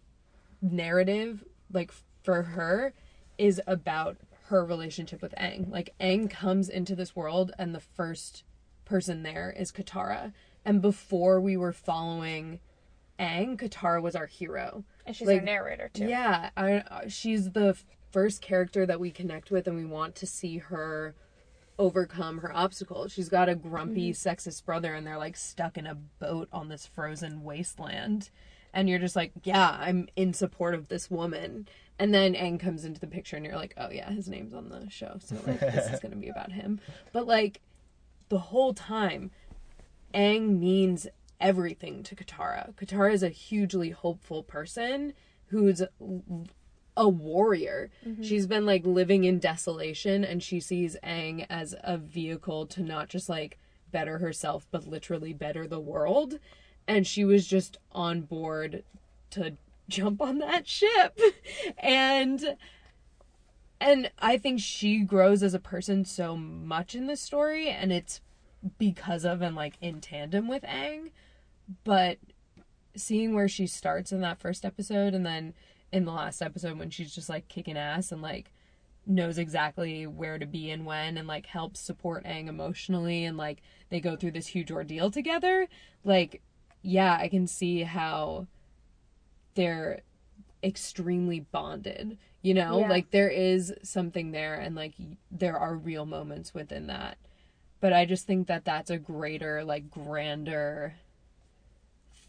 narrative, 0.61 1.45
like 1.71 1.91
for 2.23 2.41
her, 2.41 2.93
is 3.37 3.61
about 3.67 4.17
her 4.47 4.65
relationship 4.65 5.21
with 5.21 5.33
Aang. 5.35 5.71
Like 5.71 5.93
Aang 6.01 6.29
comes 6.29 6.67
into 6.67 6.95
this 6.95 7.15
world 7.15 7.51
and 7.57 7.73
the 7.73 7.79
first 7.79 8.43
person 8.83 9.23
there 9.23 9.53
is 9.57 9.71
Katara. 9.71 10.33
And 10.65 10.81
before 10.81 11.39
we 11.39 11.55
were 11.55 11.71
following 11.71 12.59
Aang, 13.19 13.57
Katara 13.57 14.01
was 14.01 14.15
our 14.15 14.25
hero. 14.25 14.83
And 15.05 15.15
she's 15.15 15.27
Like, 15.27 15.39
our 15.39 15.45
narrator 15.45 15.89
too. 15.93 16.07
Yeah, 16.07 16.49
I, 16.57 16.83
she's 17.07 17.51
the 17.51 17.77
first 18.11 18.41
character 18.41 18.85
that 18.85 18.99
we 18.99 19.11
connect 19.11 19.51
with, 19.51 19.67
and 19.67 19.77
we 19.77 19.85
want 19.85 20.15
to 20.15 20.27
see 20.27 20.57
her 20.57 21.15
overcome 21.81 22.37
her 22.37 22.55
obstacles. 22.55 23.11
She's 23.11 23.27
got 23.27 23.49
a 23.49 23.55
grumpy, 23.55 24.11
mm-hmm. 24.11 24.29
sexist 24.29 24.63
brother, 24.63 24.93
and 24.93 25.05
they're 25.05 25.17
like 25.17 25.35
stuck 25.35 25.79
in 25.79 25.87
a 25.87 25.95
boat 25.95 26.47
on 26.53 26.69
this 26.69 26.85
frozen 26.85 27.43
wasteland. 27.43 28.29
And 28.71 28.87
you're 28.87 28.99
just 28.99 29.15
like, 29.15 29.31
yeah, 29.43 29.77
I'm 29.81 30.07
in 30.15 30.33
support 30.33 30.75
of 30.75 30.87
this 30.87 31.09
woman. 31.09 31.67
And 31.97 32.13
then 32.13 32.35
Aang 32.35 32.59
comes 32.59 32.85
into 32.85 33.01
the 33.01 33.07
picture, 33.07 33.35
and 33.35 33.43
you're 33.43 33.55
like, 33.55 33.73
oh 33.77 33.89
yeah, 33.89 34.11
his 34.11 34.29
name's 34.29 34.53
on 34.53 34.69
the 34.69 34.89
show, 34.91 35.17
so 35.19 35.35
like 35.47 35.59
this 35.59 35.91
is 35.91 35.99
gonna 35.99 36.15
be 36.15 36.29
about 36.29 36.51
him. 36.51 36.79
But 37.11 37.25
like 37.25 37.61
the 38.29 38.37
whole 38.37 38.75
time, 38.75 39.31
Aang 40.13 40.59
means 40.59 41.07
everything 41.39 42.03
to 42.03 42.15
Katara. 42.15 42.75
Katara 42.75 43.11
is 43.11 43.23
a 43.23 43.29
hugely 43.29 43.89
hopeful 43.89 44.43
person 44.43 45.13
who's 45.47 45.81
a 46.97 47.07
warrior. 47.07 47.89
Mm-hmm. 48.05 48.23
She's 48.23 48.47
been 48.47 48.65
like 48.65 48.85
living 48.85 49.23
in 49.23 49.39
desolation 49.39 50.23
and 50.23 50.41
she 50.43 50.59
sees 50.59 50.97
Aang 51.03 51.45
as 51.49 51.75
a 51.83 51.97
vehicle 51.97 52.65
to 52.67 52.81
not 52.81 53.09
just 53.09 53.29
like 53.29 53.57
better 53.91 54.17
herself, 54.17 54.67
but 54.71 54.87
literally 54.87 55.33
better 55.33 55.67
the 55.67 55.79
world. 55.79 56.39
And 56.87 57.05
she 57.05 57.23
was 57.23 57.47
just 57.47 57.77
on 57.91 58.21
board 58.21 58.83
to 59.31 59.53
jump 59.89 60.21
on 60.21 60.39
that 60.39 60.67
ship. 60.67 61.19
and 61.77 62.57
and 63.79 64.11
I 64.19 64.37
think 64.37 64.59
she 64.59 64.99
grows 64.99 65.41
as 65.41 65.55
a 65.55 65.59
person 65.59 66.05
so 66.05 66.37
much 66.37 66.93
in 66.93 67.07
this 67.07 67.19
story 67.19 67.67
and 67.69 67.91
it's 67.91 68.21
because 68.77 69.25
of 69.25 69.41
and 69.41 69.55
like 69.55 69.73
in 69.81 70.01
tandem 70.01 70.47
with 70.47 70.63
Aang. 70.63 71.11
But 71.83 72.19
seeing 72.95 73.33
where 73.33 73.47
she 73.47 73.65
starts 73.67 74.11
in 74.11 74.21
that 74.21 74.39
first 74.39 74.65
episode 74.65 75.13
and 75.13 75.25
then 75.25 75.53
in 75.91 76.05
the 76.05 76.11
last 76.11 76.41
episode 76.41 76.77
when 76.79 76.89
she's 76.89 77.13
just 77.13 77.29
like 77.29 77.47
kicking 77.47 77.77
ass 77.77 78.11
and 78.11 78.21
like 78.21 78.51
knows 79.05 79.37
exactly 79.37 80.05
where 80.05 80.37
to 80.37 80.45
be 80.45 80.69
and 80.69 80.85
when 80.85 81.17
and 81.17 81.27
like 81.27 81.47
helps 81.47 81.79
support 81.79 82.23
Aang 82.23 82.47
emotionally 82.47 83.25
and 83.25 83.35
like 83.35 83.61
they 83.89 83.99
go 83.99 84.15
through 84.15 84.31
this 84.31 84.47
huge 84.47 84.71
ordeal 84.71 85.09
together 85.09 85.67
like 86.03 86.41
yeah 86.81 87.17
I 87.19 87.27
can 87.27 87.47
see 87.47 87.81
how 87.81 88.47
they're 89.55 90.01
extremely 90.63 91.39
bonded 91.39 92.17
you 92.43 92.53
know 92.53 92.79
Yeah. 92.81 92.89
like 92.89 93.09
there 93.11 93.29
is 93.29 93.73
something 93.83 94.31
there 94.31 94.55
and 94.55 94.75
like 94.75 94.93
there 95.31 95.57
are 95.57 95.75
real 95.75 96.05
moments 96.05 96.53
within 96.53 96.87
that 96.87 97.17
but 97.79 97.93
I 97.93 98.05
just 98.05 98.27
think 98.27 98.47
that 98.47 98.63
that's 98.63 98.91
a 98.91 98.99
greater 98.99 99.63
like 99.63 99.89
grander 99.89 100.93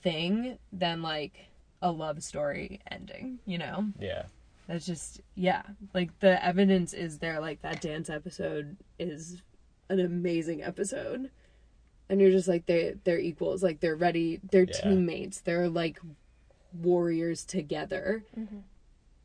thing 0.02 0.58
than 0.72 1.02
like 1.02 1.50
a 1.82 1.90
love 1.90 2.22
story 2.22 2.80
ending 2.90 3.38
you 3.44 3.58
know? 3.58 3.86
Yeah. 4.00 4.22
that's 4.68 4.86
just 4.86 5.20
yeah. 5.34 5.62
Like 5.92 6.18
the 6.20 6.42
evidence 6.42 6.94
is 6.94 7.18
there 7.18 7.40
like 7.40 7.60
that 7.62 7.80
dance 7.82 8.08
episode 8.08 8.76
is 8.98 9.42
an 9.90 10.00
amazing 10.00 10.62
episode. 10.62 11.30
And 12.08 12.20
you're 12.20 12.30
just 12.30 12.48
like 12.48 12.66
they 12.66 12.94
they're 13.04 13.18
equals. 13.18 13.62
Like 13.62 13.80
they're 13.80 13.96
ready 13.96 14.40
they're 14.50 14.64
Yeah. 14.64 14.80
teammates. 14.82 15.40
They're 15.40 15.68
like 15.68 15.98
warriors 16.72 17.44
together. 17.44 18.24
Mm-hmm. 18.38 18.58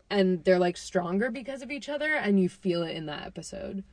And 0.09 0.43
they're 0.43 0.59
like 0.59 0.77
stronger 0.77 1.29
because 1.29 1.61
of 1.61 1.69
each 1.71 1.89
other 1.89 2.13
and 2.15 2.39
you 2.39 2.49
feel 2.49 2.81
it 2.83 2.95
in 2.95 3.05
that 3.05 3.25
episode. 3.27 3.83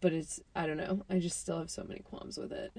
But 0.00 0.12
it's 0.12 0.40
i 0.54 0.66
don't 0.66 0.76
know. 0.76 1.04
I 1.10 1.18
just 1.18 1.40
still 1.40 1.58
have 1.58 1.70
so 1.70 1.84
many 1.84 2.00
qualms 2.00 2.38
with 2.38 2.52
it. 2.52 2.72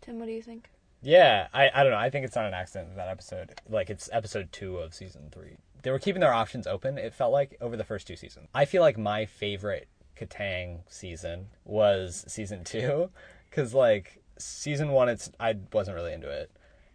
Tim, 0.00 0.18
what 0.18 0.26
do 0.26 0.32
you 0.32 0.42
think? 0.42 0.70
Yeah, 1.02 1.48
I, 1.52 1.70
I 1.74 1.82
don't 1.82 1.92
know. 1.92 1.98
I 1.98 2.10
think 2.10 2.24
it's 2.24 2.36
not 2.36 2.46
an 2.46 2.54
accident 2.54 2.94
that 2.96 3.08
episode, 3.08 3.60
like 3.68 3.90
it's 3.90 4.08
episode 4.12 4.52
two 4.52 4.78
of 4.78 4.94
season 4.94 5.28
three. 5.32 5.56
They 5.82 5.90
were 5.90 5.98
keeping 5.98 6.20
their 6.20 6.32
options 6.32 6.66
open. 6.66 6.96
It 6.96 7.12
felt 7.12 7.32
like 7.32 7.56
over 7.60 7.76
the 7.76 7.84
first 7.84 8.06
two 8.06 8.14
seasons. 8.14 8.48
I 8.54 8.64
feel 8.64 8.82
like 8.82 8.96
my 8.96 9.26
favorite 9.26 9.88
Katang 10.16 10.80
season 10.88 11.48
was 11.64 12.24
season 12.28 12.62
two, 12.64 13.10
because 13.50 13.74
like 13.74 14.22
season 14.38 14.90
one, 14.92 15.08
it's 15.08 15.30
I 15.40 15.56
wasn't 15.72 15.96
really 15.96 16.12
into 16.12 16.30
it, 16.30 16.52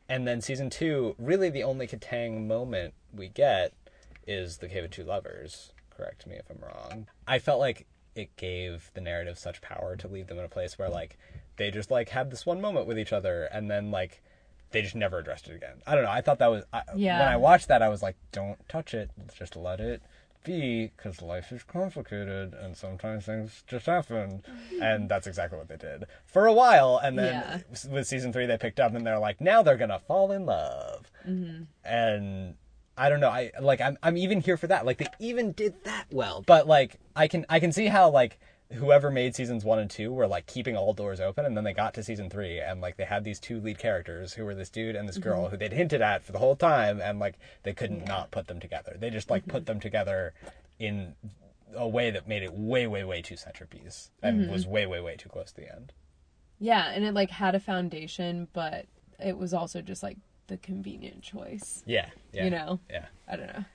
and 0.08 0.26
then 0.26 0.40
season 0.42 0.70
two, 0.70 1.16
really 1.20 1.50
the 1.50 1.64
only 1.64 1.86
Katang 1.86 2.48
moment 2.48 2.94
we 3.14 3.28
get 3.28 3.74
is 4.26 4.58
the 4.58 4.70
Cave 4.70 4.86
of 4.86 4.92
Two 4.92 5.04
Lovers. 5.04 5.74
Correct 5.90 6.26
me 6.28 6.36
if 6.36 6.50
I'm 6.50 6.60
wrong. 6.62 7.08
I 7.28 7.40
felt 7.40 7.60
like 7.60 7.88
it 8.16 8.36
gave 8.38 8.90
the 8.94 9.02
narrative 9.02 9.38
such 9.38 9.62
power 9.62 9.96
to 9.98 10.08
leave 10.08 10.28
them 10.28 10.40
in 10.40 10.46
a 10.46 10.50
place 10.50 10.78
where 10.80 10.90
like 10.90 11.18
they 11.58 11.72
just 11.72 11.92
like 11.92 12.10
had 12.10 12.32
this 12.32 12.46
one 12.46 12.62
moment 12.62 12.88
with 12.88 12.98
each 13.00 13.14
other 13.14 13.44
and 13.46 13.70
then 13.70 13.92
like 13.92 14.22
they 14.72 14.82
just 14.82 14.96
never 14.96 15.18
addressed 15.20 15.48
it 15.48 15.56
again. 15.56 15.82
I 15.86 15.96
don't 15.96 16.04
know. 16.04 16.12
I 16.12 16.22
thought 16.22 16.40
that 16.40 16.48
was 16.48 16.64
I, 16.74 16.82
Yeah. 16.96 17.20
when 17.20 17.28
I 17.28 17.38
watched 17.38 17.68
that 17.70 17.82
I 17.82 17.90
was 17.90 18.02
like, 18.02 18.16
don't 18.32 18.58
touch 18.70 18.94
it. 18.94 19.10
Just 19.38 19.56
let 19.56 19.80
it 19.80 20.02
be 20.44 20.92
because 20.96 21.22
life 21.22 21.52
is 21.52 21.64
complicated 21.64 22.54
and 22.54 22.78
sometimes 22.78 23.26
things 23.26 23.64
just 23.68 23.86
happen. 23.86 24.44
and 24.82 25.10
that's 25.10 25.28
exactly 25.28 25.58
what 25.58 25.68
they 25.68 25.78
did 25.78 26.06
for 26.26 26.46
a 26.48 26.54
while. 26.54 27.00
And 27.04 27.18
then 27.18 27.34
Yeah. 27.34 27.90
with 27.92 28.08
season 28.08 28.32
three, 28.34 28.46
they 28.46 28.58
picked 28.58 28.80
up 28.80 28.94
and 28.94 29.06
they're 29.06 29.20
like, 29.20 29.42
now 29.42 29.62
they're 29.64 29.78
gonna 29.78 30.00
fall 30.00 30.32
in 30.32 30.46
love. 30.46 31.12
Mm-hmm. 31.28 31.64
And 31.86 32.56
I 33.00 33.10
don't 33.10 33.20
know. 33.20 33.30
I 33.30 33.52
like. 33.62 33.80
I'm. 33.80 33.96
I'm 34.02 34.18
even 34.18 34.42
here 34.42 34.58
for 34.58 34.66
that. 34.68 34.84
Like 34.84 34.98
they 34.98 35.06
even 35.20 35.52
did 35.52 35.76
that 35.84 36.08
well. 36.12 36.44
But 36.48 36.66
like, 36.68 36.96
I 37.16 37.28
can. 37.28 37.46
I 37.48 37.60
can 37.60 37.72
see 37.72 37.86
how 37.86 38.10
like 38.10 38.40
whoever 38.74 39.10
made 39.10 39.36
seasons 39.36 39.64
one 39.64 39.80
and 39.80 39.90
two 39.90 40.12
were 40.12 40.28
like 40.28 40.46
keeping 40.46 40.76
all 40.76 40.94
doors 40.94 41.20
open, 41.20 41.46
and 41.46 41.56
then 41.56 41.64
they 41.64 41.74
got 41.74 41.94
to 41.96 42.04
season 42.04 42.30
three, 42.30 42.60
and 42.60 42.82
like 42.82 42.98
they 42.98 43.06
had 43.06 43.24
these 43.24 43.40
two 43.40 43.60
lead 43.60 43.78
characters 43.78 44.34
who 44.34 44.44
were 44.46 44.56
this 44.56 44.70
dude 44.70 44.96
and 44.96 45.08
this 45.08 45.18
girl 45.18 45.44
mm-hmm. 45.44 45.52
who 45.52 45.58
they'd 45.58 45.74
hinted 45.74 46.02
at 46.02 46.24
for 46.24 46.32
the 46.32 46.40
whole 46.40 46.56
time, 46.56 47.00
and 47.02 47.20
like 47.20 47.36
they 47.64 47.74
couldn't 47.74 48.06
not 48.06 48.32
put 48.32 48.48
them 48.48 48.60
together. 48.60 48.96
They 49.00 49.10
just 49.10 49.30
like 49.30 49.46
put 49.48 49.62
mm-hmm. 49.62 49.66
them 49.66 49.80
together 49.80 50.34
in 50.80 51.16
a 51.76 51.88
way 51.88 52.12
that 52.12 52.28
made 52.28 52.44
it 52.44 52.54
way, 52.54 52.88
way, 52.88 53.04
way 53.04 53.22
too 53.22 53.38
centerpiece, 53.38 54.10
and 54.22 54.42
mm-hmm. 54.42 54.52
was 54.52 54.66
way, 54.68 54.86
way, 54.86 55.00
way 55.02 55.16
too 55.16 55.30
close 55.30 55.52
to 55.52 55.62
the 55.62 55.74
end. 55.74 55.94
yeah 56.60 56.92
and 56.94 57.04
it 57.06 57.14
like 57.14 57.30
had 57.30 57.54
a 57.56 57.60
foundation 57.60 58.48
but 58.54 58.86
it 59.20 59.38
was 59.38 59.54
also 59.54 59.82
just 59.82 60.02
like 60.02 60.18
the 60.48 60.58
convenient 60.58 61.22
choice 61.22 61.84
Yeah. 61.86 62.10
Yeah. 62.34 62.46
you 62.46 62.50
know 62.50 62.80
Yeah. 62.90 63.06
i 63.28 63.36
don't 63.36 63.48
know 63.48 63.66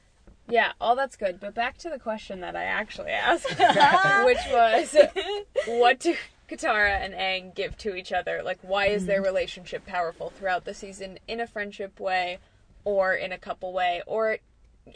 Yeah, 0.53 0.73
all 0.83 0.95
that's 0.95 1.17
good. 1.17 1.41
But 1.41 1.55
back 1.55 1.79
to 1.79 1.89
the 1.89 1.99
question 1.99 2.41
that 2.41 2.55
I 2.55 2.65
actually 2.65 3.13
asked, 3.13 3.49
which 4.27 4.37
was, 4.51 4.95
what 5.67 5.99
do 5.99 6.15
Katara 6.47 6.91
and 7.01 7.15
Aang 7.15 7.55
give 7.55 7.79
to 7.79 7.95
each 7.95 8.13
other? 8.13 8.43
Like, 8.45 8.59
why 8.61 8.89
is 8.89 9.07
their 9.07 9.23
mm-hmm. 9.23 9.29
relationship 9.29 9.87
powerful 9.87 10.29
throughout 10.29 10.67
the 10.67 10.75
season 10.75 11.19
in 11.27 11.41
a 11.41 11.47
friendship 11.47 11.99
way, 11.99 12.37
or 12.85 13.15
in 13.15 13.33
a 13.33 13.39
couple 13.39 13.73
way, 13.73 14.03
or 14.07 14.41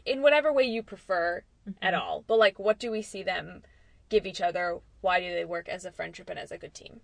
in 0.05 0.21
whatever 0.21 0.53
way 0.53 0.65
you 0.65 0.83
prefer 0.83 1.43
at 1.81 1.95
mm-hmm. 1.95 2.03
all? 2.03 2.25
But 2.27 2.39
like, 2.39 2.59
what 2.59 2.79
do 2.79 2.91
we 2.91 3.01
see 3.01 3.23
them 3.23 3.63
give 4.11 4.27
each 4.27 4.43
other? 4.43 4.81
Why 5.01 5.21
do 5.21 5.33
they 5.33 5.47
work 5.47 5.71
as 5.71 5.87
a 5.87 5.91
friendship 5.91 6.29
and 6.29 6.39
as 6.39 6.53
a 6.53 6.59
good 6.59 6.75
team? 6.75 7.01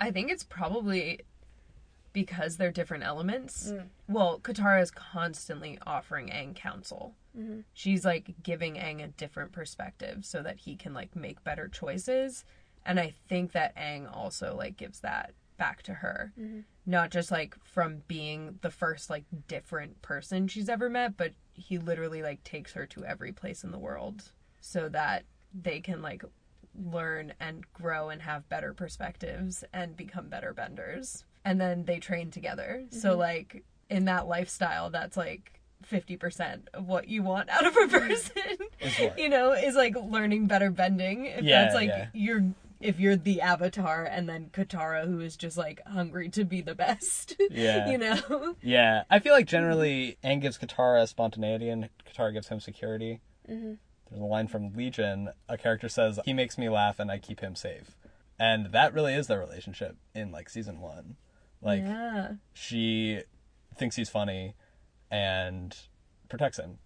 I 0.00 0.10
think 0.10 0.30
it's 0.30 0.44
probably 0.44 1.20
because 2.14 2.56
they're 2.56 2.72
different 2.72 3.04
elements. 3.04 3.72
Mm. 3.72 3.88
Well, 4.08 4.40
Katara 4.40 4.80
is 4.80 4.90
constantly 4.90 5.78
offering 5.86 6.28
Aang 6.28 6.56
counsel. 6.56 7.14
Mm-hmm. 7.38 7.60
She's 7.72 8.04
like 8.04 8.34
giving 8.42 8.74
Aang 8.74 9.02
a 9.02 9.08
different 9.08 9.52
perspective 9.52 10.24
so 10.24 10.42
that 10.42 10.58
he 10.58 10.76
can 10.76 10.94
like 10.94 11.14
make 11.14 11.44
better 11.44 11.68
choices. 11.68 12.44
And 12.84 12.98
I 12.98 13.14
think 13.28 13.52
that 13.52 13.76
Aang 13.76 14.14
also 14.14 14.56
like 14.56 14.76
gives 14.76 15.00
that 15.00 15.34
back 15.56 15.82
to 15.84 15.94
her. 15.94 16.32
Mm-hmm. 16.40 16.60
Not 16.86 17.10
just 17.10 17.30
like 17.30 17.54
from 17.62 18.02
being 18.08 18.58
the 18.62 18.70
first 18.70 19.10
like 19.10 19.24
different 19.46 20.00
person 20.02 20.48
she's 20.48 20.68
ever 20.68 20.88
met, 20.88 21.16
but 21.16 21.34
he 21.52 21.78
literally 21.78 22.22
like 22.22 22.42
takes 22.42 22.72
her 22.72 22.86
to 22.86 23.04
every 23.04 23.32
place 23.32 23.62
in 23.62 23.70
the 23.70 23.78
world 23.78 24.32
so 24.60 24.88
that 24.88 25.24
they 25.54 25.80
can 25.80 26.02
like 26.02 26.24
learn 26.74 27.34
and 27.40 27.64
grow 27.72 28.08
and 28.08 28.22
have 28.22 28.48
better 28.48 28.72
perspectives 28.72 29.62
and 29.72 29.96
become 29.96 30.28
better 30.28 30.54
benders. 30.54 31.24
And 31.44 31.60
then 31.60 31.84
they 31.84 31.98
train 31.98 32.30
together. 32.30 32.84
So 32.90 33.10
mm-hmm. 33.10 33.20
like 33.20 33.64
in 33.90 34.06
that 34.06 34.26
lifestyle 34.26 34.88
that's 34.88 35.16
like 35.16 35.59
50% 35.88 36.68
of 36.74 36.86
what 36.86 37.08
you 37.08 37.22
want 37.22 37.48
out 37.48 37.66
of 37.66 37.76
a 37.76 37.88
person. 37.98 38.56
You 39.16 39.28
know, 39.28 39.52
is 39.52 39.74
like 39.74 39.96
learning 39.96 40.46
better 40.46 40.70
bending. 40.70 41.26
If 41.26 41.44
Yeah, 41.44 41.62
that's 41.62 41.74
like 41.74 41.88
yeah. 41.88 42.06
you're 42.12 42.44
if 42.80 42.98
you're 42.98 43.16
the 43.16 43.42
avatar 43.42 44.04
and 44.04 44.26
then 44.26 44.48
Katara 44.52 45.06
who 45.06 45.20
is 45.20 45.36
just 45.36 45.58
like 45.58 45.82
hungry 45.86 46.30
to 46.30 46.44
be 46.44 46.62
the 46.62 46.74
best. 46.74 47.36
Yeah. 47.50 47.90
you 47.90 47.98
know? 47.98 48.54
Yeah, 48.62 49.02
I 49.10 49.18
feel 49.18 49.32
like 49.32 49.46
generally 49.46 50.16
Aang 50.24 50.40
gives 50.40 50.56
Katara 50.56 51.06
spontaneity 51.08 51.68
and 51.68 51.88
Katara 52.08 52.32
gives 52.32 52.48
him 52.48 52.60
security. 52.60 53.20
Mm-hmm. 53.50 53.74
There's 54.08 54.22
a 54.22 54.24
line 54.24 54.48
from 54.48 54.72
Legion. 54.72 55.30
A 55.48 55.56
character 55.58 55.88
says, 55.88 56.18
"He 56.24 56.32
makes 56.32 56.56
me 56.58 56.68
laugh 56.68 56.98
and 56.98 57.10
I 57.10 57.18
keep 57.18 57.40
him 57.40 57.54
safe," 57.54 57.96
and 58.38 58.72
that 58.72 58.94
really 58.94 59.14
is 59.14 59.26
their 59.26 59.38
relationship 59.38 59.96
in 60.14 60.32
like 60.32 60.48
season 60.48 60.80
one. 60.80 61.16
Like 61.60 61.82
yeah. 61.82 62.32
she 62.52 63.22
thinks 63.76 63.96
he's 63.96 64.10
funny 64.10 64.54
and 65.10 65.76
protects 66.28 66.58
him 66.58 66.78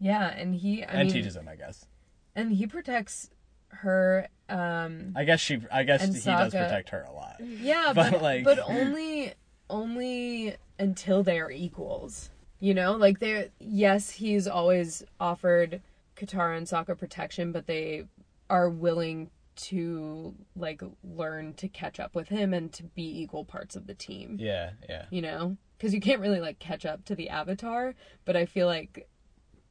Yeah, 0.00 0.28
and 0.28 0.54
he 0.54 0.82
I 0.84 0.86
and 0.88 0.98
mean 1.04 1.12
teaches 1.12 1.36
him. 1.36 1.48
I 1.48 1.56
guess. 1.56 1.86
and 2.34 2.52
he 2.52 2.66
protects 2.66 3.30
her 3.68 4.28
um 4.48 5.12
I 5.16 5.24
guess 5.24 5.40
she. 5.40 5.58
I 5.72 5.82
guess 5.82 6.02
he 6.04 6.20
does 6.30 6.52
protect 6.52 6.90
her 6.90 7.02
a 7.02 7.12
lot. 7.12 7.36
Yeah, 7.40 7.92
But, 7.94 8.12
but 8.12 8.22
like- 8.22 8.44
but 8.44 8.58
only 8.60 9.34
only 9.68 10.56
until 10.78 11.22
they 11.22 11.38
are 11.40 11.50
equals. 11.50 12.30
You 12.60 12.72
know, 12.74 12.92
like 12.92 13.18
they're 13.18 13.48
yes, 13.58 14.10
he's 14.10 14.46
always 14.46 15.02
offered 15.20 15.82
Katara 16.16 16.56
and 16.56 16.66
Sokka 16.66 16.96
protection, 16.98 17.52
but 17.52 17.66
they 17.66 18.04
are 18.48 18.70
willing 18.70 19.30
to 19.56 20.34
like 20.54 20.82
learn 21.02 21.54
to 21.54 21.68
catch 21.68 21.98
up 22.00 22.14
with 22.14 22.28
him 22.28 22.52
and 22.54 22.72
to 22.74 22.82
be 22.84 23.22
equal 23.22 23.44
parts 23.44 23.76
of 23.76 23.86
the 23.86 23.94
team. 23.94 24.36
Yeah, 24.40 24.70
yeah, 24.88 25.06
You 25.10 25.22
know, 25.22 25.56
because 25.76 25.92
you 25.94 26.00
can't 26.00 26.20
really 26.20 26.40
like 26.40 26.58
catch 26.58 26.86
up 26.86 27.04
to 27.06 27.14
the 27.14 27.28
Avatar, 27.30 27.94
but 28.24 28.36
I 28.36 28.46
feel 28.46 28.66
like 28.66 29.08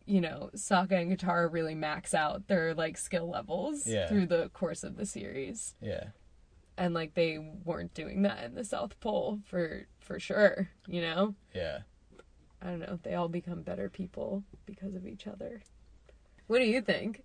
you 0.08 0.22
know 0.22 0.52
Sokka 0.56 0.92
and 1.02 1.12
Katara 1.18 1.52
really 1.52 1.74
max 1.76 2.14
out 2.14 2.48
their 2.48 2.74
like 2.76 2.98
skill 2.98 3.30
levels 3.30 3.88
Yeah. 3.88 4.08
through 4.08 4.28
the 4.28 4.50
course 4.54 4.84
of 4.84 4.98
the 4.98 5.06
series 5.06 5.74
yeah. 5.82 6.10
and 6.78 6.94
like 6.94 7.16
they 7.16 7.40
weren't 7.64 7.94
doing 7.96 8.22
that 8.22 8.44
in 8.44 8.54
the 8.54 8.64
South 8.64 9.00
Pole 9.00 9.40
for 9.46 9.88
for 10.00 10.20
sure. 10.20 10.70
You 10.88 11.02
know, 11.02 11.36
Yeah. 11.56 11.80
I 12.62 12.68
don't 12.68 12.80
know. 12.80 13.00
They 13.02 13.16
all 13.16 13.28
become 13.30 13.62
better 13.64 13.90
people 13.90 14.44
because 14.66 14.94
of 14.96 15.06
each 15.08 15.26
other. 15.28 15.62
What 16.48 16.60
do 16.60 16.66
you 16.66 16.82
think? 16.82 17.24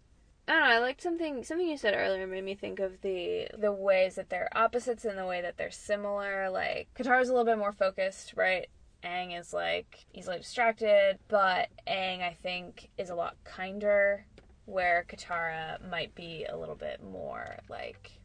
I 0.50 0.54
don't 0.54 0.68
know. 0.68 0.74
I 0.74 0.78
liked 0.80 1.00
something. 1.00 1.44
Something 1.44 1.68
you 1.68 1.76
said 1.76 1.94
earlier 1.96 2.26
made 2.26 2.42
me 2.42 2.56
think 2.56 2.80
of 2.80 3.02
the 3.02 3.46
the 3.56 3.70
ways 3.70 4.16
that 4.16 4.30
they're 4.30 4.48
opposites 4.52 5.04
and 5.04 5.16
the 5.16 5.24
way 5.24 5.40
that 5.42 5.56
they're 5.56 5.70
similar. 5.70 6.50
Like 6.50 6.88
Katara's 6.98 7.28
a 7.28 7.32
little 7.32 7.44
bit 7.44 7.56
more 7.56 7.70
focused, 7.70 8.34
right? 8.36 8.66
Aang 9.04 9.38
is 9.38 9.52
like 9.52 10.06
easily 10.12 10.38
distracted, 10.38 11.20
but 11.28 11.68
Aang 11.86 12.20
I 12.22 12.36
think 12.42 12.90
is 12.98 13.10
a 13.10 13.14
lot 13.14 13.36
kinder. 13.44 14.26
Where 14.64 15.04
Katara 15.08 15.88
might 15.88 16.16
be 16.16 16.44
a 16.48 16.56
little 16.56 16.74
bit 16.74 17.00
more 17.00 17.58
like 17.68 18.18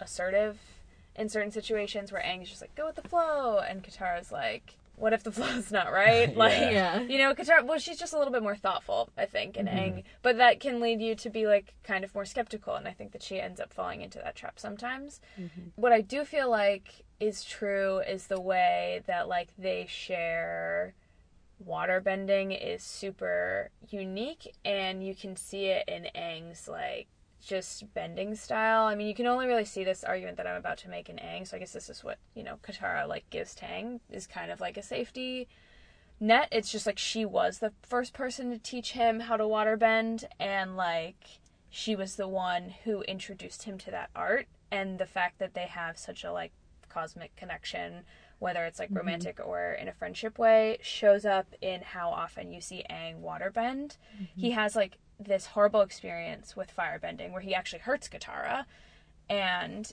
assertive 0.00 0.58
in 1.14 1.28
certain 1.28 1.52
situations, 1.52 2.10
where 2.10 2.22
Aang's 2.22 2.48
just 2.48 2.62
like 2.62 2.74
go 2.74 2.86
with 2.86 2.96
the 2.96 3.08
flow, 3.08 3.58
and 3.58 3.84
Katara's 3.84 4.32
like 4.32 4.76
what 5.00 5.12
if 5.12 5.22
the 5.24 5.32
flow's 5.32 5.72
not 5.72 5.90
right? 5.92 6.36
Like, 6.44 6.52
Yeah. 6.60 7.00
You 7.00 7.18
know, 7.18 7.34
Katara, 7.34 7.64
well, 7.66 7.78
she's 7.78 7.98
just 7.98 8.12
a 8.12 8.18
little 8.18 8.32
bit 8.32 8.42
more 8.42 8.54
thoughtful, 8.56 9.08
I 9.16 9.24
think, 9.26 9.56
and 9.56 9.66
Mm-hmm. 9.68 9.98
Aang, 9.98 10.04
but 10.22 10.36
that 10.36 10.60
can 10.60 10.80
lead 10.80 11.00
you 11.00 11.14
to 11.16 11.30
be 11.30 11.46
like 11.46 11.74
kind 11.82 12.04
of 12.04 12.14
more 12.14 12.24
skeptical, 12.24 12.74
and 12.74 12.86
I 12.86 12.92
think 12.92 13.12
that 13.12 13.22
she 13.22 13.40
ends 13.40 13.60
up 13.60 13.72
falling 13.72 14.02
into 14.02 14.18
that 14.18 14.36
trap 14.36 14.58
sometimes. 14.60 15.20
What 15.76 15.92
I 15.92 16.00
do 16.02 16.24
feel 16.24 16.50
like 16.50 17.04
is 17.18 17.44
true 17.44 17.98
is 18.00 18.26
the 18.28 18.40
way 18.40 19.02
that 19.06 19.28
like 19.28 19.48
they 19.58 19.86
share 19.88 20.94
water 21.58 22.00
bending 22.00 22.52
is 22.52 22.82
super 22.82 23.70
unique, 23.90 24.54
and 24.64 25.04
you 25.06 25.14
can 25.14 25.36
see 25.36 25.66
it 25.66 25.84
in 25.88 26.06
Aang's 26.14 26.68
like 26.68 27.08
just 27.40 27.92
bending 27.94 28.34
style. 28.34 28.84
I 28.84 28.94
mean, 28.94 29.08
you 29.08 29.14
can 29.14 29.26
only 29.26 29.46
really 29.46 29.64
see 29.64 29.84
this 29.84 30.04
argument 30.04 30.36
that 30.36 30.46
I'm 30.46 30.56
about 30.56 30.78
to 30.78 30.88
make 30.88 31.08
in 31.08 31.16
Aang, 31.16 31.46
so 31.46 31.56
I 31.56 31.60
guess 31.60 31.72
this 31.72 31.88
is 31.88 32.04
what, 32.04 32.18
you 32.34 32.42
know, 32.42 32.58
Katara 32.62 33.08
like 33.08 33.28
gives 33.30 33.54
Aang 33.56 34.00
is 34.10 34.26
kind 34.26 34.50
of 34.50 34.60
like 34.60 34.76
a 34.76 34.82
safety 34.82 35.48
net. 36.18 36.48
It's 36.52 36.70
just 36.70 36.86
like 36.86 36.98
she 36.98 37.24
was 37.24 37.58
the 37.58 37.72
first 37.82 38.12
person 38.12 38.50
to 38.50 38.58
teach 38.58 38.92
him 38.92 39.20
how 39.20 39.36
to 39.36 39.48
water 39.48 39.76
bend 39.76 40.28
and 40.38 40.76
like 40.76 41.40
she 41.70 41.96
was 41.96 42.16
the 42.16 42.28
one 42.28 42.74
who 42.84 43.02
introduced 43.02 43.62
him 43.62 43.78
to 43.78 43.90
that 43.90 44.10
art 44.14 44.46
and 44.70 44.98
the 44.98 45.06
fact 45.06 45.38
that 45.38 45.54
they 45.54 45.66
have 45.66 45.98
such 45.98 46.24
a 46.24 46.32
like 46.32 46.52
cosmic 46.88 47.34
connection 47.36 48.02
whether 48.40 48.64
it's 48.64 48.78
like 48.78 48.88
mm-hmm. 48.88 48.98
romantic 48.98 49.38
or 49.44 49.72
in 49.80 49.86
a 49.86 49.92
friendship 49.92 50.38
way 50.38 50.78
shows 50.82 51.24
up 51.24 51.46
in 51.60 51.82
how 51.82 52.10
often 52.10 52.50
you 52.50 52.60
see 52.60 52.84
Aang 52.90 53.20
waterbend. 53.20 53.96
Mm-hmm. 54.14 54.40
He 54.40 54.50
has 54.50 54.74
like 54.74 54.96
this 55.20 55.46
horrible 55.46 55.82
experience 55.82 56.56
with 56.56 56.74
firebending 56.74 57.32
where 57.32 57.42
he 57.42 57.54
actually 57.54 57.80
hurts 57.80 58.08
Katara 58.08 58.64
and 59.28 59.92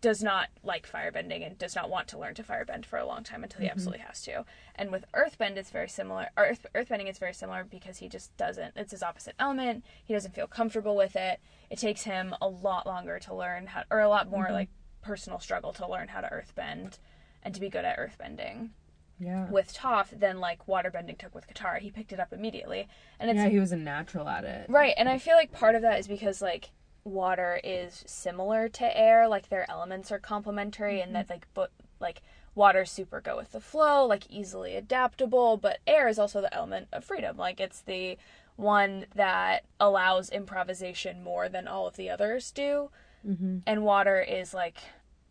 does 0.00 0.22
not 0.22 0.48
like 0.62 0.86
firebending 0.86 1.46
and 1.46 1.56
does 1.56 1.74
not 1.74 1.88
want 1.88 2.06
to 2.08 2.18
learn 2.18 2.34
to 2.34 2.42
firebend 2.42 2.84
for 2.84 2.98
a 2.98 3.06
long 3.06 3.24
time 3.24 3.42
until 3.42 3.60
he 3.60 3.66
mm-hmm. 3.66 3.72
absolutely 3.72 4.04
has 4.04 4.20
to. 4.22 4.44
And 4.74 4.92
with 4.92 5.06
earthbend 5.14 5.56
it's 5.56 5.70
very 5.70 5.88
similar. 5.88 6.28
Earth 6.36 6.66
earthbending 6.74 7.08
is 7.08 7.18
very 7.18 7.32
similar 7.32 7.64
because 7.64 7.98
he 7.98 8.08
just 8.08 8.36
doesn't 8.36 8.74
it's 8.76 8.92
his 8.92 9.02
opposite 9.02 9.34
element. 9.38 9.82
He 10.04 10.12
doesn't 10.12 10.34
feel 10.34 10.46
comfortable 10.46 10.94
with 10.94 11.16
it. 11.16 11.40
It 11.70 11.78
takes 11.78 12.02
him 12.02 12.34
a 12.42 12.48
lot 12.48 12.86
longer 12.86 13.18
to 13.20 13.34
learn 13.34 13.66
how 13.66 13.84
or 13.90 14.00
a 14.00 14.08
lot 14.08 14.30
more 14.30 14.44
mm-hmm. 14.44 14.52
like 14.52 14.68
personal 15.00 15.40
struggle 15.40 15.72
to 15.72 15.88
learn 15.88 16.08
how 16.08 16.20
to 16.20 16.30
earthbend 16.30 16.98
and 17.42 17.54
to 17.54 17.60
be 17.60 17.70
good 17.70 17.86
at 17.86 17.98
earthbending. 17.98 18.70
Yeah. 19.18 19.48
With 19.48 19.72
Toph 19.72 20.18
than 20.18 20.40
like 20.40 20.66
waterbending 20.66 21.18
took 21.18 21.34
with 21.34 21.46
Katara. 21.46 21.78
He 21.78 21.90
picked 21.90 22.12
it 22.12 22.18
up 22.20 22.32
immediately. 22.32 22.88
And 23.20 23.30
it's 23.30 23.38
yeah, 23.38 23.48
he 23.48 23.60
was 23.60 23.72
a 23.72 23.76
natural 23.76 24.28
at 24.28 24.44
it. 24.44 24.66
Right, 24.68 24.94
and 24.96 25.08
I 25.08 25.18
feel 25.18 25.36
like 25.36 25.52
part 25.52 25.74
of 25.74 25.82
that 25.82 25.98
is 26.00 26.08
because 26.08 26.42
like 26.42 26.70
water 27.04 27.60
is 27.62 28.02
similar 28.06 28.68
to 28.70 28.98
air, 28.98 29.28
like 29.28 29.48
their 29.48 29.70
elements 29.70 30.10
are 30.10 30.18
complementary, 30.18 31.00
and 31.00 31.14
that 31.14 31.30
like 31.30 31.46
but 31.54 31.70
like 32.00 32.22
water 32.56 32.84
super 32.84 33.20
go 33.20 33.36
with 33.36 33.52
the 33.52 33.60
flow, 33.60 34.04
like 34.06 34.30
easily 34.30 34.74
adaptable, 34.76 35.56
but 35.56 35.78
air 35.86 36.08
is 36.08 36.18
also 36.18 36.40
the 36.40 36.52
element 36.54 36.88
of 36.92 37.04
freedom. 37.04 37.36
Like 37.36 37.60
it's 37.60 37.82
the 37.82 38.16
one 38.56 39.06
that 39.14 39.64
allows 39.80 40.30
improvisation 40.30 41.22
more 41.22 41.48
than 41.48 41.66
all 41.68 41.86
of 41.86 41.96
the 41.96 42.10
others 42.10 42.50
do, 42.50 42.90
Mm-hmm. 43.26 43.58
and 43.66 43.84
water 43.84 44.20
is 44.20 44.52
like 44.52 44.76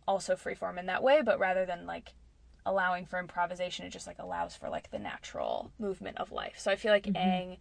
also 0.08 0.36
freeform 0.36 0.80
in 0.80 0.88
that 0.88 1.04
way, 1.04 1.22
but 1.24 1.38
rather 1.39 1.63
than 1.65 1.86
like 1.86 2.13
allowing 2.65 3.06
for 3.06 3.19
improvisation, 3.19 3.86
it 3.86 3.89
just 3.89 4.08
like 4.08 4.19
allows 4.19 4.56
for 4.56 4.69
like 4.69 4.91
the 4.91 4.99
natural 4.99 5.71
movement 5.80 6.17
of 6.17 6.32
life. 6.32 6.56
So 6.58 6.71
I 6.71 6.76
feel 6.76 6.91
like 6.91 7.06
mm-hmm. 7.06 7.17
Aang 7.17 7.58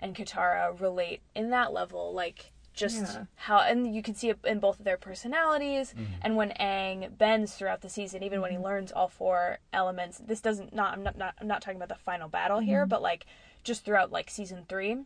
and 0.00 0.14
Katara 0.14 0.78
relate 0.80 1.22
in 1.34 1.50
that 1.50 1.72
level, 1.72 2.12
like 2.12 2.52
just 2.74 3.00
Yeah. 3.00 3.24
how, 3.34 3.58
and 3.58 3.94
you 3.94 4.02
can 4.02 4.14
see 4.14 4.30
it 4.30 4.38
in 4.44 4.58
both 4.58 4.78
of 4.78 4.84
their 4.84 4.96
personalities. 4.96 5.92
Mm-hmm. 5.92 6.14
And 6.22 6.36
when 6.36 6.50
Aang 6.58 7.16
bends 7.16 7.54
throughout 7.54 7.82
the 7.82 7.88
season, 7.88 8.22
even 8.22 8.40
when 8.40 8.50
he 8.50 8.56
mm-hmm. 8.56 8.66
learns 8.66 8.92
all 8.92 9.08
four 9.08 9.58
elements, 9.72 10.18
this 10.18 10.40
doesn't 10.40 10.74
not 10.74 10.94
I'm 10.94 11.02
not, 11.02 11.16
not 11.16 11.34
I'm 11.40 11.46
not 11.46 11.62
talking 11.62 11.76
about 11.76 11.90
the 11.90 12.02
final 12.02 12.28
battle 12.28 12.60
here, 12.60 12.86
but 12.86 13.02
like 13.02 13.26
just 13.62 13.84
throughout 13.84 14.10
like 14.10 14.30
season 14.30 14.64
three, 14.68 14.96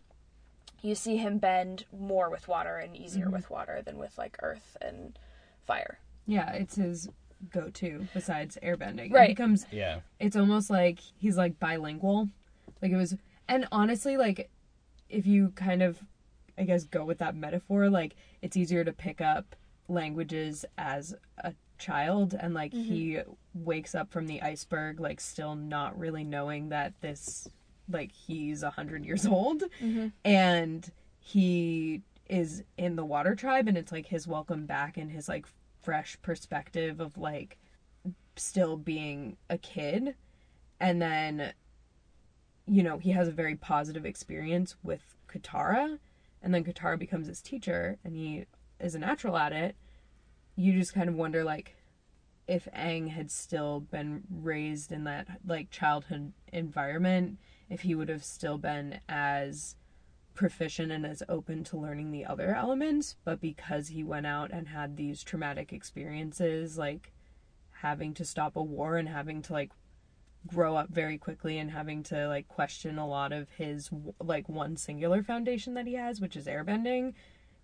you 0.82 0.94
see 0.94 1.16
him 1.16 1.38
bend 1.38 1.85
more 1.96 2.30
with 2.30 2.48
water 2.48 2.76
and 2.76 2.96
easier 2.96 3.28
with 3.28 3.50
water 3.50 3.82
than 3.85 3.98
with 3.98 4.16
like 4.16 4.37
earth 4.42 4.76
and 4.80 5.18
fire. 5.66 5.98
Yeah, 6.26 6.52
it's 6.52 6.76
his 6.76 7.09
go-to 7.50 8.06
besides 8.14 8.59
airbending. 8.62 9.12
Right. 9.12 9.30
It 9.30 9.37
becomes 9.37 9.66
Yeah. 9.70 10.00
it's 10.20 10.37
almost 10.37 10.70
like 10.70 10.98
he's 11.18 11.37
like 11.37 11.59
bilingual. 11.59 12.28
Like 12.82 12.92
it 12.92 12.96
was 12.96 13.16
and 13.48 13.66
honestly 13.72 14.16
like 14.16 14.50
if 15.09 15.26
you 15.26 15.50
kind 15.50 15.82
of 15.82 16.02
I 16.59 16.64
guess 16.64 16.85
go 16.85 17.04
with 17.04 17.18
that 17.18 17.37
metaphor, 17.37 17.90
like 17.90 18.16
it's 18.42 18.56
easier 18.56 18.85
to 18.85 18.92
pick 18.92 19.20
up 19.20 19.56
languages 19.88 20.64
as 20.78 21.14
a 21.38 21.54
child 21.78 22.35
and 22.38 22.54
like 22.54 22.72
mm-hmm. 22.72 22.82
he 22.82 23.18
wakes 23.54 23.94
up 23.94 24.11
from 24.11 24.26
the 24.26 24.40
iceberg 24.42 24.98
like 24.98 25.20
still 25.20 25.54
not 25.54 25.98
really 25.98 26.24
knowing 26.24 26.70
that 26.70 26.94
this 27.00 27.48
like 27.90 28.11
he's 28.12 28.62
a 28.62 28.70
hundred 28.70 29.04
years 29.04 29.26
old 29.26 29.62
mm-hmm. 29.80 30.09
and 30.24 30.90
he 31.20 32.02
is 32.28 32.62
in 32.76 32.96
the 32.96 33.04
water 33.04 33.35
tribe 33.35 33.68
and 33.68 33.76
it's 33.76 33.92
like 33.92 34.06
his 34.06 34.26
welcome 34.26 34.66
back 34.66 34.96
and 34.96 35.11
his 35.11 35.28
like 35.28 35.46
fresh 35.87 36.18
perspective 36.20 36.99
of 36.99 37.16
like 37.16 37.59
still 38.35 38.77
being 38.77 39.37
a 39.49 39.57
kid. 39.57 40.16
And 40.81 41.01
then 41.01 41.53
you 42.66 42.83
know 42.83 42.99
he 42.99 43.12
has 43.12 43.29
a 43.29 43.33
very 43.33 43.55
positive 43.55 44.05
experience 44.05 44.75
with 44.83 45.14
katara. 45.33 46.01
And 46.42 46.53
then 46.53 46.64
katara 46.64 46.99
becomes 46.99 47.29
his 47.29 47.40
teacher 47.40 47.99
and 48.05 48.16
he 48.16 48.46
is 48.81 48.96
a 48.96 48.99
natural 48.99 49.37
at 49.37 49.53
it. 49.53 49.77
You 50.57 50.72
just 50.72 50.92
kind 50.92 51.09
of 51.09 51.14
wonder 51.14 51.44
like 51.44 51.77
if 52.49 52.66
Aang 52.77 53.11
had 53.11 53.31
still 53.31 53.79
been 53.79 54.25
raised 54.29 54.90
in 54.90 55.05
that 55.05 55.29
like 55.46 55.70
childhood 55.70 56.33
environment 56.53 57.38
if 57.70 57.83
he 57.83 57.94
would 57.94 58.09
have 58.09 58.25
still 58.25 58.59
been 58.59 58.99
as 59.09 59.77
proficient 60.37 60.92
and 60.92 61.05
as 61.05 61.22
open 61.29 61.64
to 61.64 61.77
learning 61.77 62.12
the 62.12 62.25
other 62.25 62.55
elements 62.55 63.16
but 63.25 63.40
because 63.40 63.88
he 63.88 64.05
went 64.05 64.27
out 64.27 64.51
and 64.53 64.68
had 64.68 64.96
these 64.96 65.25
traumatic 65.25 65.72
experiences 65.72 66.79
like 66.79 67.12
having 67.81 68.14
to 68.14 68.25
stop 68.25 68.55
a 68.55 68.62
war 68.62 68.96
and 68.96 69.09
having 69.09 69.42
to 69.42 69.53
like 69.53 69.70
grow 70.46 70.77
up 70.77 70.88
very 70.90 71.18
quickly 71.18 71.59
and 71.59 71.70
having 71.72 72.03
to 72.05 72.29
like 72.29 72.46
question 72.46 72.99
a 72.99 73.07
lot 73.07 73.33
of 73.33 73.49
his 73.59 73.90
like 74.20 74.49
one 74.49 74.77
singular 74.77 75.22
foundation 75.22 75.75
that 75.75 75.87
he 75.87 75.94
has 75.94 76.20
which 76.20 76.37
is 76.37 76.46
airbending 76.46 77.14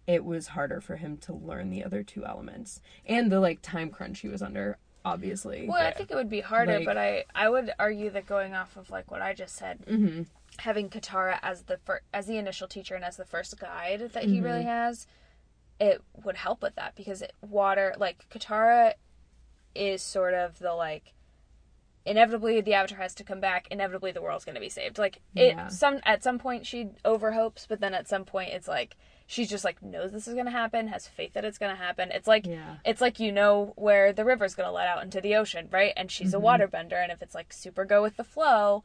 it 0.06 0.24
was 0.24 0.48
harder 0.48 0.80
for 0.80 0.96
him 0.96 1.16
to 1.16 1.32
learn 1.32 1.70
the 1.70 1.84
other 1.84 2.02
two 2.02 2.24
elements 2.26 2.80
and 3.06 3.30
the 3.30 3.38
like 3.38 3.62
time 3.62 3.88
crunch 3.90 4.20
he 4.20 4.28
was 4.28 4.42
under 4.42 4.78
obviously 5.04 5.68
Well, 5.68 5.84
I 5.84 5.92
think 5.92 6.10
it 6.12 6.14
would 6.14 6.28
be 6.30 6.40
harder, 6.40 6.76
Like- 6.76 6.84
but 6.86 6.96
I 6.96 7.24
I 7.34 7.48
would 7.48 7.72
argue 7.78 8.10
that 8.10 8.24
going 8.26 8.54
off 8.54 8.76
of 8.76 8.88
like 8.90 9.10
what 9.10 9.20
I 9.20 9.32
just 9.34 9.56
said, 9.56 9.80
Mhm. 9.86 10.26
Having 10.58 10.88
Katara 10.90 11.38
as 11.42 11.62
the 11.62 11.78
fir- 11.78 12.02
as 12.12 12.26
the 12.26 12.36
initial 12.36 12.68
teacher 12.68 12.94
and 12.94 13.04
as 13.04 13.16
the 13.16 13.24
first 13.24 13.58
guide 13.58 14.10
that 14.12 14.24
he 14.24 14.36
Mm-hmm. 14.36 14.44
really 14.44 14.64
has, 14.64 15.06
it 15.80 16.02
would 16.24 16.36
help 16.36 16.62
with 16.62 16.74
that 16.76 16.94
because 16.94 17.22
it, 17.22 17.32
water 17.40 17.94
like 17.98 18.28
Katara 18.30 18.92
is 19.74 20.02
sort 20.02 20.34
of 20.34 20.58
the 20.58 20.72
like 20.74 21.14
inevitably 22.04 22.60
the 22.60 22.74
avatar 22.74 22.98
has 22.98 23.14
to 23.14 23.24
come 23.24 23.40
back 23.40 23.68
inevitably 23.70 24.10
the 24.12 24.20
world's 24.20 24.44
going 24.44 24.54
to 24.56 24.60
be 24.60 24.68
saved 24.68 24.98
like 24.98 25.20
it 25.36 25.54
Yeah. 25.54 25.68
some 25.68 26.00
at 26.04 26.22
some 26.24 26.38
point 26.38 26.66
she 26.66 26.88
overhopes 27.04 27.64
but 27.68 27.80
then 27.80 27.94
at 27.94 28.08
some 28.08 28.24
point 28.24 28.50
it's 28.52 28.66
like 28.66 28.96
she's 29.26 29.48
just 29.48 29.64
like 29.64 29.82
knows 29.82 30.12
this 30.12 30.26
is 30.28 30.34
going 30.34 30.46
to 30.46 30.52
happen 30.52 30.88
has 30.88 31.06
faith 31.06 31.32
that 31.34 31.44
it's 31.44 31.58
going 31.58 31.74
to 31.74 31.80
happen. 31.82 32.10
It's 32.10 32.26
like 32.28 32.46
Yeah. 32.46 32.76
it's 32.84 33.00
like 33.00 33.18
you 33.20 33.32
know 33.32 33.72
where 33.76 34.12
the 34.12 34.24
river's 34.24 34.54
going 34.54 34.68
to 34.68 34.72
let 34.72 34.86
out 34.88 35.02
into 35.02 35.20
the 35.20 35.34
ocean 35.36 35.68
right? 35.70 35.92
And 35.96 36.10
she's 36.10 36.32
Mm-hmm. 36.34 36.44
a 36.44 36.48
waterbender 36.48 37.02
and 37.02 37.10
if 37.12 37.22
it's 37.22 37.34
like 37.34 37.52
super 37.52 37.84
go 37.84 38.02
with 38.02 38.16
the 38.16 38.24
flow 38.24 38.84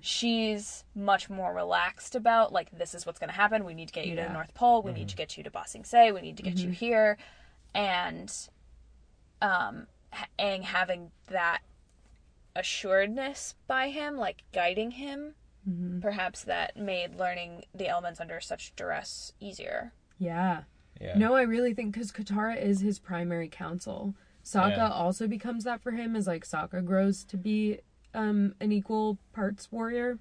she's 0.00 0.84
much 0.94 1.28
more 1.30 1.52
relaxed 1.54 2.14
about 2.14 2.52
like 2.52 2.70
this 2.76 2.94
is 2.94 3.04
what's 3.06 3.18
going 3.18 3.30
to 3.30 3.34
happen. 3.36 3.64
We 3.64 3.74
need 3.74 3.88
to 3.88 3.94
get 3.94 4.06
you 4.06 4.14
to 4.16 4.22
the 4.22 4.32
north 4.32 4.54
pole. 4.54 4.82
We 4.82 4.92
need 4.92 5.08
to 5.08 5.16
get 5.16 5.36
you 5.36 5.42
to 5.44 5.50
Ba 5.50 5.64
Sing 5.66 5.84
Se. 5.84 6.12
We 6.12 6.20
need 6.20 6.36
to 6.36 6.42
get 6.42 6.54
Mm-hmm. 6.56 6.66
you 6.68 6.72
here. 6.74 7.18
And 7.74 8.32
um 9.42 9.86
Aang 10.38 10.62
having 10.62 11.10
that 11.28 11.60
assuredness 12.56 13.54
by 13.66 13.88
him 13.90 14.16
like 14.16 14.42
guiding 14.52 14.92
him 14.92 15.34
Mm-hmm. 15.68 16.00
perhaps 16.00 16.44
that 16.44 16.76
made 16.76 17.14
learning 17.16 17.64
the 17.74 17.88
elements 17.88 18.20
under 18.20 18.40
such 18.40 18.74
duress 18.76 19.32
easier 19.40 19.92
yeah 20.18 20.62
Yeah. 21.00 21.16
No, 21.18 21.34
I 21.34 21.42
really 21.42 21.74
think 21.74 21.92
because 21.92 22.10
Katara 22.10 22.60
is 22.60 22.80
his 22.80 22.98
primary 22.98 23.48
counsel. 23.48 24.14
Sokka 24.44 24.76
Yeah. 24.78 24.88
also 24.90 25.28
becomes 25.28 25.62
that 25.64 25.80
for 25.80 25.92
him 25.92 26.16
as 26.16 26.26
like 26.26 26.44
Sokka 26.44 26.84
grows 26.84 27.22
to 27.24 27.36
be 27.36 27.78
um 28.14 28.54
an 28.60 28.72
equal 28.72 29.18
parts 29.32 29.70
warrior 29.70 30.18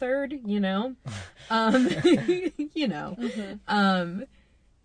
third, 0.00 0.34
you 0.44 0.58
know. 0.60 0.96
um 1.50 1.88
you 2.74 2.88
know. 2.88 3.16
Um 3.68 4.24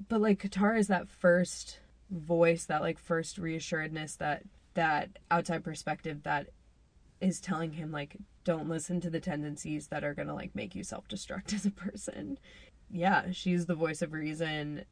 but 0.09 0.22
like 0.22 0.39
Katara 0.43 0.78
is 0.78 0.88
that 0.89 1.07
first 1.09 1.80
voice, 2.12 2.66
that 2.66 2.82
like 2.82 2.99
first 2.99 3.38
reassuredness, 3.39 4.18
that 4.18 4.43
that 4.76 5.18
outside 5.32 5.64
perspective 5.64 6.22
that 6.24 6.47
is 7.20 7.39
telling 7.41 7.74
him 7.74 7.91
like 7.91 8.18
don't 8.44 8.68
listen 8.70 9.00
to 9.02 9.10
the 9.10 9.20
tendencies 9.20 9.88
that 9.88 10.04
are 10.04 10.14
gonna 10.14 10.34
like 10.36 10.56
make 10.56 10.76
you 10.76 10.84
self-destruct 10.84 11.54
as 11.54 11.66
a 11.66 11.72
person. 11.72 12.38
Yeah, 12.89 13.32
she's 13.32 13.66
the 13.68 13.76
voice 13.76 14.02
of 14.02 14.14
reason 14.14 14.86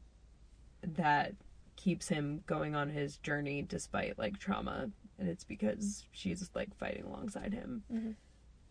that 0.81 1.33
keeps 1.75 2.07
him 2.09 2.43
going 2.45 2.75
on 2.75 2.89
his 2.89 3.17
journey 3.17 3.61
despite 3.61 4.17
like 4.17 4.37
trauma 4.37 4.89
and 5.17 5.27
it's 5.29 5.43
because 5.43 6.05
she's 6.11 6.49
like 6.53 6.75
fighting 6.77 7.03
alongside 7.05 7.53
him. 7.53 7.83
Mhm. 7.91 8.15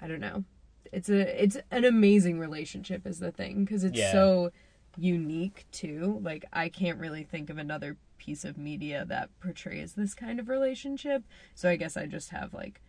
I 0.01 0.07
don't 0.07 0.20
know. 0.20 0.45
It's 0.93 1.09
a 1.11 1.43
it's 1.43 1.57
an 1.70 1.85
amazing 1.85 2.39
relationship 2.39 3.07
is 3.07 3.18
the 3.18 3.33
thing 3.33 3.64
because 3.64 3.85
it's 3.85 3.99
Yeah. 3.99 4.12
so 4.12 4.51
unique 4.97 5.66
too. 5.72 6.20
Like 6.22 6.45
I 6.53 6.68
can't 6.68 6.99
really 6.99 7.24
think 7.24 7.51
of 7.51 7.59
another 7.59 7.97
piece 8.16 8.45
of 8.45 8.57
media 8.59 9.05
that 9.07 9.29
portrays 9.41 9.93
this 9.95 10.14
kind 10.14 10.41
of 10.41 10.49
relationship. 10.49 11.24
So 11.55 11.68
I 11.68 11.76
guess 11.76 11.97
I 11.97 12.07
just 12.07 12.31
have 12.31 12.55
like 12.55 12.81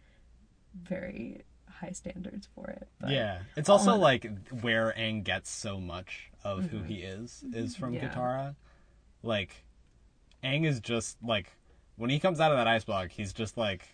very 0.73 1.41
high 1.79 1.91
standards 1.91 2.47
for 2.55 2.69
it. 2.69 2.87
But 2.99 3.11
Yeah, 3.11 3.39
it's 3.55 3.69
also 3.69 3.95
like 3.95 4.29
where 4.61 4.93
Aang 4.97 5.23
gets 5.23 5.49
so 5.49 5.79
much 5.79 6.29
of 6.43 6.65
who 6.65 6.77
mm-hmm. 6.77 6.87
he 6.87 6.95
is 7.01 7.43
is 7.53 7.75
from 7.75 7.93
Yeah. 7.93 8.09
Katara. 8.09 8.55
Like, 9.23 9.65
Aang 10.43 10.65
is 10.65 10.79
just 10.79 11.17
like 11.23 11.51
when 11.97 12.09
he 12.09 12.19
comes 12.19 12.39
out 12.39 12.51
of 12.51 12.57
that 12.57 12.67
ice 12.67 12.85
block, 12.85 13.11
he's 13.11 13.33
just 13.33 13.57
like 13.57 13.87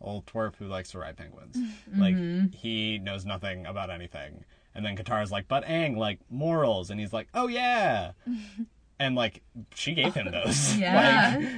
old 0.00 0.26
twerp 0.26 0.56
who 0.56 0.66
likes 0.66 0.90
to 0.90 0.98
ride 0.98 1.16
penguins. 1.16 1.56
Mm-hmm. 1.56 2.00
Like 2.00 2.54
he 2.54 2.98
knows 2.98 3.24
nothing 3.24 3.66
about 3.66 3.90
anything. 3.90 4.44
And 4.74 4.84
then 4.84 4.96
Katara's 4.96 5.30
like, 5.30 5.46
but 5.46 5.64
Aang, 5.66 5.96
like 5.96 6.18
morals, 6.28 6.90
and 6.90 6.98
he's 6.98 7.12
like, 7.12 7.28
oh 7.32 7.46
yeah, 7.46 8.12
and 8.98 9.14
like 9.14 9.42
she 9.74 9.94
gave 9.94 10.14
him 10.14 10.30
those. 10.30 10.76
Yeah. 10.78 11.38
Like, 11.40 11.50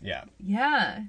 yeah. 0.00 0.24
Yeah. 0.38 1.02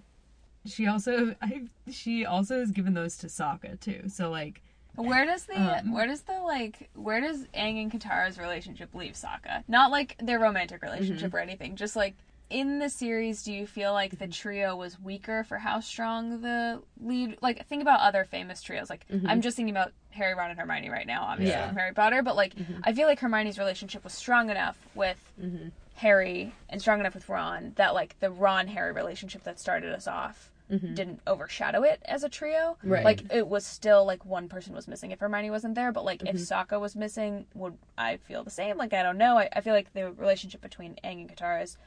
She 0.65 0.87
also 0.87 1.35
I 1.41 1.63
she 1.91 2.25
also 2.25 2.59
has 2.59 2.71
given 2.71 2.93
those 2.93 3.17
to 3.17 3.27
Sokka 3.27 3.79
too. 3.79 4.03
So 4.09 4.29
like 4.31 4.61
Where 4.95 5.25
does 5.25 5.45
the 5.45 5.59
Um, 5.79 5.91
where 5.93 6.07
does 6.07 6.21
the 6.21 6.39
like 6.39 6.89
where 6.95 7.21
does 7.21 7.45
Aang 7.53 7.81
and 7.81 7.91
Katara's 7.91 8.37
relationship 8.39 8.93
leave 8.95 9.13
Sokka? 9.13 9.63
Not 9.67 9.91
like 9.91 10.15
their 10.21 10.39
romantic 10.39 10.81
relationship 10.81 11.27
Mm-hmm. 11.29 11.35
or 11.35 11.39
anything. 11.39 11.75
Just 11.75 11.95
like 11.95 12.15
in 12.49 12.77
the 12.79 12.89
series, 12.89 13.41
do 13.43 13.51
you 13.51 13.65
feel 13.65 13.91
like 13.91 14.19
the 14.19 14.27
trio 14.27 14.75
was 14.75 14.99
weaker 14.99 15.43
for 15.43 15.57
how 15.57 15.79
strong 15.79 16.41
the 16.41 16.81
lead? 17.01 17.37
Like 17.41 17.65
think 17.67 17.81
about 17.81 17.99
other 18.01 18.23
famous 18.23 18.61
trios. 18.61 18.89
Like 18.89 19.05
I'm 19.27 19.41
just 19.41 19.57
thinking 19.57 19.75
about 19.75 19.91
Harry, 20.11 20.33
Ron, 20.35 20.51
and 20.51 20.59
Hermione 20.59 20.89
right 20.89 21.07
now, 21.07 21.23
obviously 21.23 21.53
Mm-hmm. 21.55 21.61
Yeah. 21.61 21.67
from 21.69 21.77
Harry 21.77 21.93
Potter. 21.93 22.21
But 22.23 22.35
like 22.35 22.53
I 22.83 22.93
feel 22.93 23.07
like 23.07 23.19
Hermione's 23.19 23.59
relationship 23.59 24.03
was 24.03 24.13
strong 24.13 24.49
enough 24.49 24.77
with 24.95 25.19
Mm-hmm. 25.41 25.67
Harry 25.95 26.53
and 26.69 26.81
strong 26.81 26.99
enough 26.99 27.13
with 27.13 27.29
Ron 27.29 27.71
that 27.75 27.93
like 27.93 28.19
the 28.19 28.29
Ron 28.29 28.67
Harry 28.67 28.91
relationship 28.91 29.43
that 29.43 29.59
started 29.59 29.93
us 29.93 30.07
off 30.07 30.51
didn't 30.69 31.19
overshadow 31.27 31.83
it 31.83 32.01
as 32.05 32.23
a 32.23 32.29
trio. 32.29 32.77
Mm-hmm. 32.79 32.89
Right. 32.91 33.05
Like 33.05 33.33
it 33.33 33.47
was 33.47 33.65
still 33.65 34.05
like 34.05 34.25
one 34.25 34.49
person 34.49 34.73
was 34.73 34.87
missing 34.87 35.11
if 35.11 35.19
Hermione 35.19 35.51
wasn't 35.51 35.75
there, 35.75 35.91
but 35.91 36.03
like 36.05 36.19
Mm-hmm. 36.21 36.35
if 36.35 36.41
Sokka 36.41 36.79
was 36.79 36.95
missing, 36.95 37.45
would 37.53 37.77
I 37.97 38.17
feel 38.17 38.43
the 38.43 38.49
same? 38.49 38.77
Like 38.77 38.93
I 38.93 39.03
don't 39.03 39.17
know. 39.17 39.37
I, 39.37 39.49
I 39.53 39.61
feel 39.61 39.73
like 39.73 39.93
the 39.93 40.11
relationship 40.13 40.61
between 40.61 40.95
Aang 41.03 41.21
and 41.21 41.29
Katara 41.35 41.61
is 41.63 41.77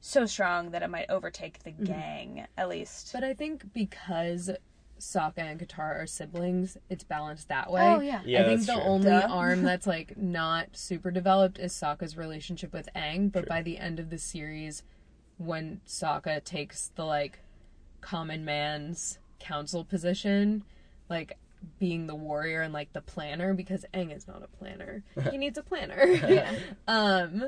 so 0.00 0.26
strong 0.26 0.70
that 0.72 0.82
it 0.82 0.90
might 0.90 1.08
overtake 1.10 1.62
the 1.62 1.70
gang 1.70 2.46
at 2.58 2.68
least. 2.68 3.06
Mm-hmm. 3.08 3.18
but 3.20 3.24
I 3.26 3.34
think 3.34 3.72
because 3.72 4.50
Sokka 5.00 5.38
and 5.38 5.58
Katara 5.60 6.02
are 6.02 6.06
siblings, 6.06 6.76
it's 6.88 7.04
balanced 7.04 7.48
that 7.48 7.70
way. 7.70 7.82
oh 7.82 8.00
yeah. 8.00 8.20
Yeah, 8.24 8.42
I 8.42 8.44
think 8.44 8.60
that's 8.60 8.66
the 8.66 8.72
true. 8.82 8.82
only 8.82 9.10
Duh. 9.10 9.26
arm 9.30 9.62
that's 9.70 9.86
like 9.86 10.16
not 10.16 10.68
super 10.76 11.10
developed 11.10 11.58
is 11.58 11.72
Sokka's 11.72 12.16
relationship 12.16 12.72
with 12.72 12.88
Aang, 12.96 13.30
but 13.30 13.46
by 13.48 13.62
the 13.62 13.78
end 13.78 13.98
of 14.00 14.10
the 14.10 14.18
series 14.18 14.82
when 15.36 15.80
Sokka 15.86 16.42
takes 16.44 16.90
the 16.96 17.04
like 17.04 17.40
common 18.04 18.44
man's 18.44 19.18
council 19.40 19.84
position, 19.84 20.62
like 21.08 21.38
being 21.78 22.06
the 22.06 22.14
warrior 22.14 22.60
and 22.60 22.74
like 22.74 22.92
the 22.92 23.00
planner 23.00 23.54
because 23.54 23.86
Aang 23.94 24.14
is 24.14 24.28
not 24.28 24.42
a 24.42 24.48
planner. 24.58 25.02
He 25.30 25.38
needs 25.38 25.56
a 25.58 25.62
planner. 25.62 26.52
um 26.88 27.46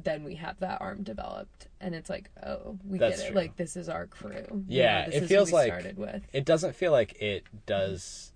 then 0.00 0.22
we 0.22 0.36
have 0.36 0.60
that 0.60 0.80
arm 0.80 1.02
developed 1.02 1.66
and 1.80 1.92
it's 1.92 2.08
like, 2.08 2.30
oh, 2.46 2.78
we 2.88 2.98
That's 2.98 3.16
get 3.18 3.24
it. 3.24 3.26
true. 3.32 3.36
Like 3.36 3.56
this 3.56 3.76
is 3.76 3.88
our 3.88 4.06
crew. 4.06 4.46
You 4.50 4.64
Yeah, 4.68 5.06
know, 5.10 5.16
it 5.16 5.26
feels 5.26 5.50
like- 5.52 5.66
started 5.72 5.98
with. 5.98 6.22
it 6.32 6.44
doesn't 6.44 6.76
feel 6.76 6.92
like 6.92 7.20
it 7.20 7.42
does 7.66 8.32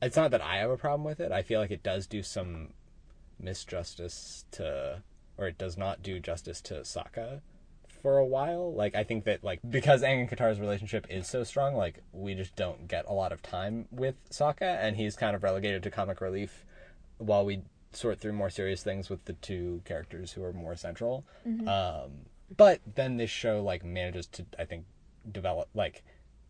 it's 0.00 0.16
not 0.16 0.30
that 0.30 0.40
i 0.42 0.58
have 0.58 0.70
a 0.70 0.76
problem 0.76 1.02
with 1.02 1.18
it 1.18 1.32
i 1.32 1.42
feel 1.42 1.58
like 1.60 1.72
it 1.72 1.82
does 1.82 2.06
do 2.06 2.22
some 2.22 2.68
misjustice 3.42 4.44
to 4.52 5.02
or 5.36 5.48
it 5.48 5.58
does 5.58 5.76
not 5.76 6.02
do 6.02 6.20
justice 6.20 6.60
to 6.60 6.74
Sokka 6.82 7.40
for 8.08 8.16
a 8.16 8.24
while. 8.24 8.72
Like 8.74 8.94
i 8.94 9.04
think 9.04 9.24
that 9.24 9.44
like 9.44 9.60
because 9.68 10.02
Aang 10.02 10.20
and 10.20 10.30
Katara's 10.30 10.58
relationship 10.58 11.06
is 11.10 11.26
so 11.26 11.44
strong 11.44 11.74
like 11.74 12.02
we 12.12 12.34
just 12.34 12.56
don't 12.56 12.88
get 12.88 13.04
a 13.06 13.12
lot 13.12 13.32
of 13.32 13.42
time 13.42 13.86
with 13.90 14.14
Sokka 14.30 14.78
and 14.82 14.96
he's 14.96 15.14
kind 15.14 15.36
of 15.36 15.42
relegated 15.42 15.82
to 15.82 15.90
comic 15.90 16.22
relief 16.22 16.64
while 17.18 17.44
we 17.44 17.60
sort 17.92 18.18
through 18.18 18.32
more 18.32 18.48
serious 18.48 18.82
things 18.82 19.10
with 19.10 19.26
the 19.26 19.34
two 19.34 19.82
characters 19.84 20.32
who 20.32 20.42
are 20.42 20.54
more 20.54 20.74
central. 20.74 21.26
Um 21.68 22.10
but 22.56 22.80
then 22.94 23.18
this 23.18 23.28
show 23.28 23.62
like 23.62 23.84
manages 23.84 24.26
to 24.28 24.46
i 24.58 24.64
think 24.64 24.86
develop 25.30 25.68
like 25.74 26.02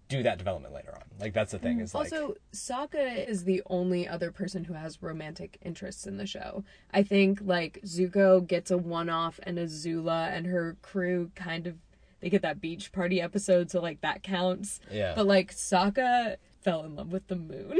do 0.08 0.22
that 0.22 0.38
development 0.38 0.74
later 0.74 0.94
on. 0.94 1.02
Like 1.20 1.34
that's 1.34 1.52
the 1.52 1.58
thing 1.58 1.78
mm. 1.78 1.82
is 1.82 1.94
like 1.94 2.12
Also, 2.12 2.34
Sokka 2.52 3.28
is 3.28 3.44
the 3.44 3.62
only 3.66 4.08
other 4.08 4.30
person 4.30 4.64
who 4.64 4.72
has 4.74 5.02
romantic 5.02 5.58
interests 5.62 6.06
in 6.06 6.16
the 6.16 6.26
show. 6.26 6.64
I 6.92 7.02
think 7.02 7.40
like 7.42 7.80
Zuko 7.84 8.46
gets 8.46 8.70
a 8.70 8.78
one-off, 8.78 9.38
and 9.42 9.58
Azula 9.58 10.30
and 10.34 10.46
her 10.46 10.76
crew 10.82 11.30
kind 11.34 11.66
of 11.66 11.76
they 12.20 12.30
get 12.30 12.42
that 12.42 12.60
beach 12.60 12.90
party 12.90 13.20
episode, 13.20 13.70
so 13.70 13.80
like 13.80 14.00
that 14.00 14.22
counts. 14.22 14.80
yeah. 14.90 15.14
But 15.14 15.26
like 15.26 15.54
Sokka 15.54 16.36
fell 16.62 16.84
in 16.84 16.96
love 16.96 17.12
with 17.12 17.28
the 17.28 17.36
moon. 17.36 17.78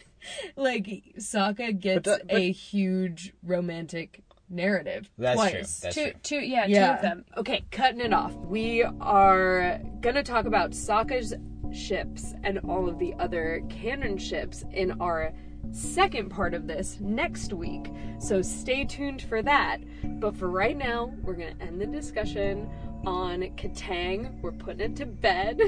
like 0.56 0.86
Sokka 1.18 1.78
gets 1.78 2.04
that- 2.08 2.28
but- 2.28 2.36
a 2.36 2.52
huge 2.52 3.34
romantic 3.42 4.22
narrative 4.50 5.10
That's 5.18 5.40
true. 5.40 5.50
twice. 5.50 5.80
That's 5.80 5.94
two 5.94 6.02
true. 6.02 6.20
two 6.22 6.38
yeah, 6.38 6.66
two 6.66 6.94
of 6.96 7.02
them. 7.02 7.24
Okay, 7.36 7.64
cutting 7.70 8.00
it 8.00 8.12
off. 8.12 8.34
We 8.34 8.82
are 8.82 9.80
gonna 10.00 10.22
talk 10.22 10.44
about 10.44 10.70
Sokka's 10.72 11.34
ships 11.74 12.34
and 12.42 12.58
all 12.68 12.88
of 12.88 12.98
the 12.98 13.14
other 13.18 13.62
canon 13.68 14.16
ships 14.18 14.64
in 14.72 14.92
our 15.00 15.32
second 15.72 16.28
part 16.30 16.54
of 16.54 16.66
this 16.66 16.98
next 17.00 17.52
week. 17.52 17.90
So 18.18 18.42
stay 18.42 18.84
tuned 18.84 19.22
for 19.22 19.42
that. 19.42 19.78
But 20.20 20.36
for 20.36 20.48
right 20.48 20.76
now, 20.76 21.12
we're 21.22 21.34
gonna 21.34 21.54
end 21.60 21.80
the 21.80 21.86
discussion 21.86 22.68
on 23.06 23.42
Kataang. 23.56 24.40
We're 24.40 24.52
putting 24.52 24.92
it 24.92 24.96
to 24.96 25.06
bed. 25.06 25.60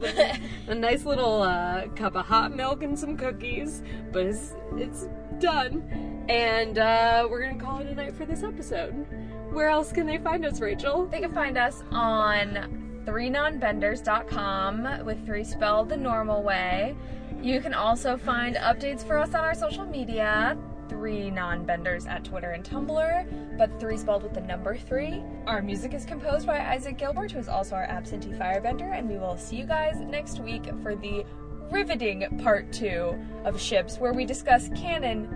a 0.66 0.74
nice 0.74 1.04
little 1.04 1.42
uh, 1.42 1.88
cup 1.88 2.16
of 2.16 2.26
hot 2.26 2.54
milk 2.54 2.82
and 2.82 2.98
some 2.98 3.16
cookies, 3.16 3.82
but 4.10 4.26
it's, 4.26 4.54
it's 4.76 5.08
done. 5.38 6.24
And 6.28 6.78
uh, 6.78 7.26
we're 7.30 7.46
gonna 7.46 7.62
call 7.62 7.78
it 7.78 7.86
a 7.86 7.94
night 7.94 8.14
for 8.14 8.26
this 8.26 8.42
episode. 8.42 9.06
Where 9.52 9.68
else 9.68 9.92
can 9.92 10.06
they 10.06 10.18
find 10.18 10.44
us, 10.44 10.60
Rachel? 10.60 11.06
They 11.06 11.20
can 11.20 11.32
find 11.32 11.58
us 11.58 11.82
on 11.90 12.91
3nonbenders.com 13.04 15.04
with 15.04 15.26
3 15.26 15.44
spelled 15.44 15.88
the 15.88 15.96
normal 15.96 16.42
way. 16.42 16.96
You 17.40 17.60
can 17.60 17.74
also 17.74 18.16
find 18.16 18.56
updates 18.56 19.06
for 19.06 19.18
us 19.18 19.34
on 19.34 19.44
our 19.44 19.54
social 19.54 19.84
media. 19.84 20.56
3 20.88 21.30
non-benders 21.30 22.06
at 22.06 22.24
Twitter 22.24 22.50
and 22.50 22.62
Tumblr, 22.62 23.56
but 23.56 23.80
3 23.80 23.96
spelled 23.96 24.22
with 24.22 24.34
the 24.34 24.42
number 24.42 24.76
3. 24.76 25.22
Our 25.46 25.62
music 25.62 25.94
is 25.94 26.04
composed 26.04 26.46
by 26.46 26.58
Isaac 26.58 26.98
Gilbert, 26.98 27.32
who 27.32 27.38
is 27.38 27.48
also 27.48 27.76
our 27.76 27.84
absentee 27.84 28.32
firebender, 28.32 28.96
and 28.96 29.08
we 29.08 29.16
will 29.16 29.38
see 29.38 29.56
you 29.56 29.64
guys 29.64 29.96
next 30.00 30.40
week 30.40 30.68
for 30.82 30.94
the 30.94 31.24
riveting 31.70 32.38
part 32.42 32.70
2 32.72 33.18
of 33.44 33.58
Ships, 33.58 33.98
where 33.98 34.12
we 34.12 34.26
discuss 34.26 34.68
canon 34.76 35.28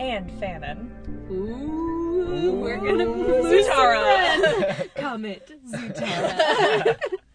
and 0.00 0.30
fanon. 0.30 0.90
Ooh, 1.30 2.60
we're 2.62 2.78
gonna 2.78 3.04
move 3.04 3.44
Zutara. 3.44 4.94
Comment 4.94 5.42
Zutara. 5.70 6.96